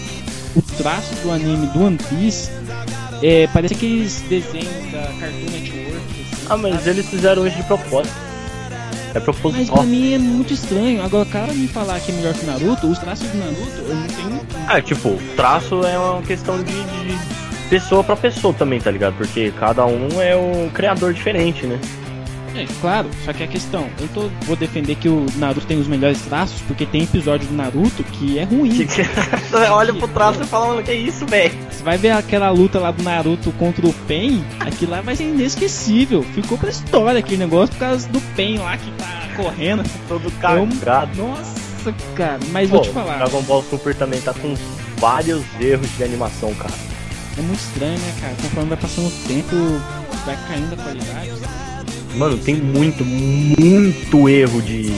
O 0.56 0.62
traço 0.62 1.14
do 1.16 1.32
anime 1.32 1.68
do 1.68 1.84
One 1.84 1.98
Piece 1.98 2.50
é, 3.22 3.48
parece 3.48 3.74
aqueles 3.74 4.22
desenhos 4.22 4.92
da 4.92 5.04
Cartoon 5.20 5.52
Network. 5.52 5.98
Assim, 6.34 6.46
ah, 6.50 6.58
mas 6.58 6.76
sabe? 6.76 6.90
eles 6.90 7.06
fizeram 7.08 7.48
isso 7.48 7.58
de 7.58 7.64
propósito. 7.64 8.16
É 9.14 9.20
proposital. 9.20 9.60
Mas 9.60 9.70
pra 9.70 9.84
mim 9.84 10.14
é 10.14 10.18
muito 10.18 10.54
estranho. 10.54 11.04
Agora, 11.04 11.28
o 11.28 11.32
cara 11.32 11.54
me 11.54 11.68
falar 11.68 12.00
que 12.00 12.12
é 12.12 12.16
melhor 12.16 12.34
que 12.34 12.46
Naruto, 12.46 12.88
os 12.88 13.00
traços 13.00 13.28
do 13.28 13.38
Naruto, 13.38 13.78
eu 13.88 13.96
não 13.96 14.08
tenho. 14.08 14.48
Ah, 14.68 14.82
tipo, 14.82 15.18
traço 15.36 15.84
é 15.84 15.98
uma 15.98 16.22
questão 16.22 16.62
de, 16.62 16.72
de 16.72 17.47
pessoa 17.70 18.04
para 18.04 18.16
pessoa 18.16 18.54
também, 18.54 18.80
tá 18.80 18.92
ligado? 18.92 19.16
Porque 19.16 19.52
cada 19.60 19.86
um 19.86 20.22
é 20.22 20.36
um 20.36 20.70
criador 20.70 21.14
diferente, 21.14 21.66
né? 21.66 21.80
É, 22.58 22.66
claro, 22.82 23.08
só 23.24 23.32
que 23.32 23.44
a 23.44 23.48
questão, 23.48 23.88
eu 24.02 24.08
tô, 24.08 24.30
vou 24.46 24.56
defender 24.56 24.96
que 24.96 25.08
o 25.08 25.28
Naruto 25.36 25.68
tem 25.68 25.80
os 25.80 25.88
melhores 25.88 26.20
traços, 26.22 26.60
porque 26.62 26.88
tem 26.88 27.04
episódio 27.04 27.48
do 27.48 27.54
Naruto 27.54 28.04
que 28.04 28.40
é 28.40 28.46
ruim. 28.46 28.88
Você 28.90 29.56
olha 29.70 29.94
pro 29.94 30.08
traço 30.08 30.42
e 30.42 30.46
fala, 30.48 30.70
mano, 30.70 30.82
que 30.82 30.92
isso, 30.92 31.24
velho? 31.28 31.54
Você 31.70 31.84
vai 31.84 32.00
ver 32.00 32.12
aquela 32.12 32.50
luta 32.50 32.80
lá 32.80 32.90
do 32.90 33.04
Naruto 33.04 33.52
contra 33.54 33.86
o 33.86 33.94
Pen, 34.08 34.44
aquilo 34.60 34.92
lá 34.92 35.02
vai 35.02 35.16
ser 35.16 35.26
inesquecível. 35.26 36.24
Ficou 36.24 36.58
pra 36.58 36.72
história 36.72 37.20
aquele 37.20 37.38
negócio 37.38 37.76
por 37.76 37.80
causa 37.80 38.10
do 38.10 38.20
Pen 38.36 38.58
lá 38.58 38.76
que 38.76 38.90
tá 38.92 39.30
correndo. 39.36 39.84
Todo 40.10 40.32
cagado. 40.40 41.12
Eu, 41.16 41.28
nossa, 41.28 41.94
cara, 42.16 42.40
mas 42.52 42.72
Pô, 42.72 42.78
vou 42.78 42.86
te 42.86 42.90
falar. 42.90 43.18
Dragon 43.18 43.42
Ball 43.44 43.64
Super 43.70 43.94
também 43.94 44.20
tá 44.20 44.34
com 44.34 44.56
vários 44.98 45.44
erros 45.60 45.96
de 45.96 46.04
animação, 46.04 46.52
cara. 46.56 46.74
É 47.38 47.42
muito 47.42 47.60
estranho, 47.60 48.00
né, 48.00 48.16
cara? 48.20 48.36
Conforme 48.42 48.70
vai 48.70 48.78
passando 48.78 49.08
o 49.08 49.28
tempo, 49.28 49.56
vai 50.26 50.38
caindo 50.48 50.74
a 50.74 50.78
qualidade. 50.78 51.32
Mano, 52.16 52.38
tem 52.40 52.56
muito, 52.56 53.06
muito 53.06 54.28
erro 54.28 54.60
de, 54.60 54.90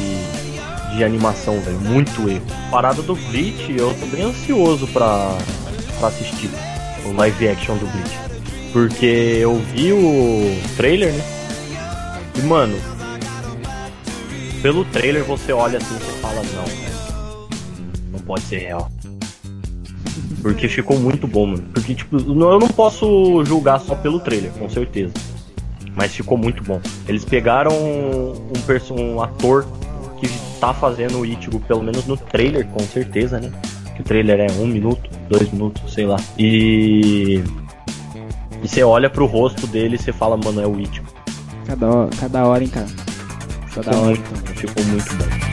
de 0.95 1.03
animação, 1.03 1.59
velho. 1.59 1.79
Muito 1.81 2.29
erro. 2.29 2.45
Parada 2.71 3.01
do 3.01 3.15
Bleach, 3.15 3.75
eu 3.77 3.93
tô 3.99 4.05
bem 4.05 4.23
ansioso 4.23 4.87
pra, 4.87 5.37
pra 5.99 6.07
assistir 6.07 6.49
o 7.05 7.11
live 7.11 7.49
action 7.49 7.75
do 7.77 7.85
Bleach. 7.87 8.17
Porque 8.71 9.05
eu 9.41 9.59
vi 9.73 9.91
o 9.91 10.57
trailer, 10.77 11.11
né? 11.11 11.23
E, 12.35 12.41
mano, 12.43 12.79
pelo 14.61 14.85
trailer 14.85 15.25
você 15.25 15.51
olha 15.51 15.77
assim 15.77 15.95
e 15.97 16.21
fala, 16.21 16.41
não, 16.53 18.13
não 18.13 18.19
pode 18.19 18.43
ser 18.43 18.59
real. 18.59 18.89
Porque 20.41 20.67
ficou 20.67 20.97
muito 20.99 21.27
bom, 21.27 21.47
mano. 21.47 21.63
Porque, 21.73 21.93
tipo, 21.93 22.17
eu 22.17 22.59
não 22.59 22.67
posso 22.67 23.43
julgar 23.45 23.79
só 23.79 23.95
pelo 23.95 24.19
trailer, 24.19 24.51
com 24.51 24.69
certeza 24.69 25.13
mas 25.99 26.15
ficou 26.15 26.37
muito 26.37 26.63
bom. 26.63 26.79
Eles 27.09 27.25
pegaram 27.25 27.73
um, 27.73 28.33
um 28.97 29.21
ator 29.21 29.67
que 30.17 30.29
tá 30.57 30.73
fazendo 30.73 31.19
o 31.19 31.25
Ichigo, 31.25 31.59
pelo 31.59 31.83
menos 31.83 32.05
no 32.05 32.15
trailer, 32.15 32.65
com 32.67 32.79
certeza, 32.79 33.37
né? 33.37 33.51
Que 33.95 34.01
o 34.01 34.03
trailer 34.05 34.39
é 34.39 34.51
um 34.53 34.65
minuto, 34.65 35.09
dois 35.29 35.51
minutos, 35.51 35.93
sei 35.93 36.05
lá. 36.05 36.15
E. 36.37 37.43
E 38.61 38.67
você 38.67 38.81
olha 38.81 39.09
pro 39.09 39.25
rosto 39.25 39.67
dele 39.67 39.95
e 39.95 39.97
você 39.97 40.13
fala, 40.13 40.37
mano, 40.37 40.61
é 40.61 40.67
o 40.67 40.79
Ichigo. 40.79 41.07
Cada 41.65 41.87
hora, 41.87 42.09
cada 42.17 42.45
hora, 42.45 42.63
hein, 42.63 42.69
cara. 42.69 42.87
Cada 43.73 43.91
ficou 43.91 43.99
hora. 43.99 44.05
Muito, 44.05 44.53
ficou 44.55 44.85
muito 44.85 45.15
bom. 45.15 45.48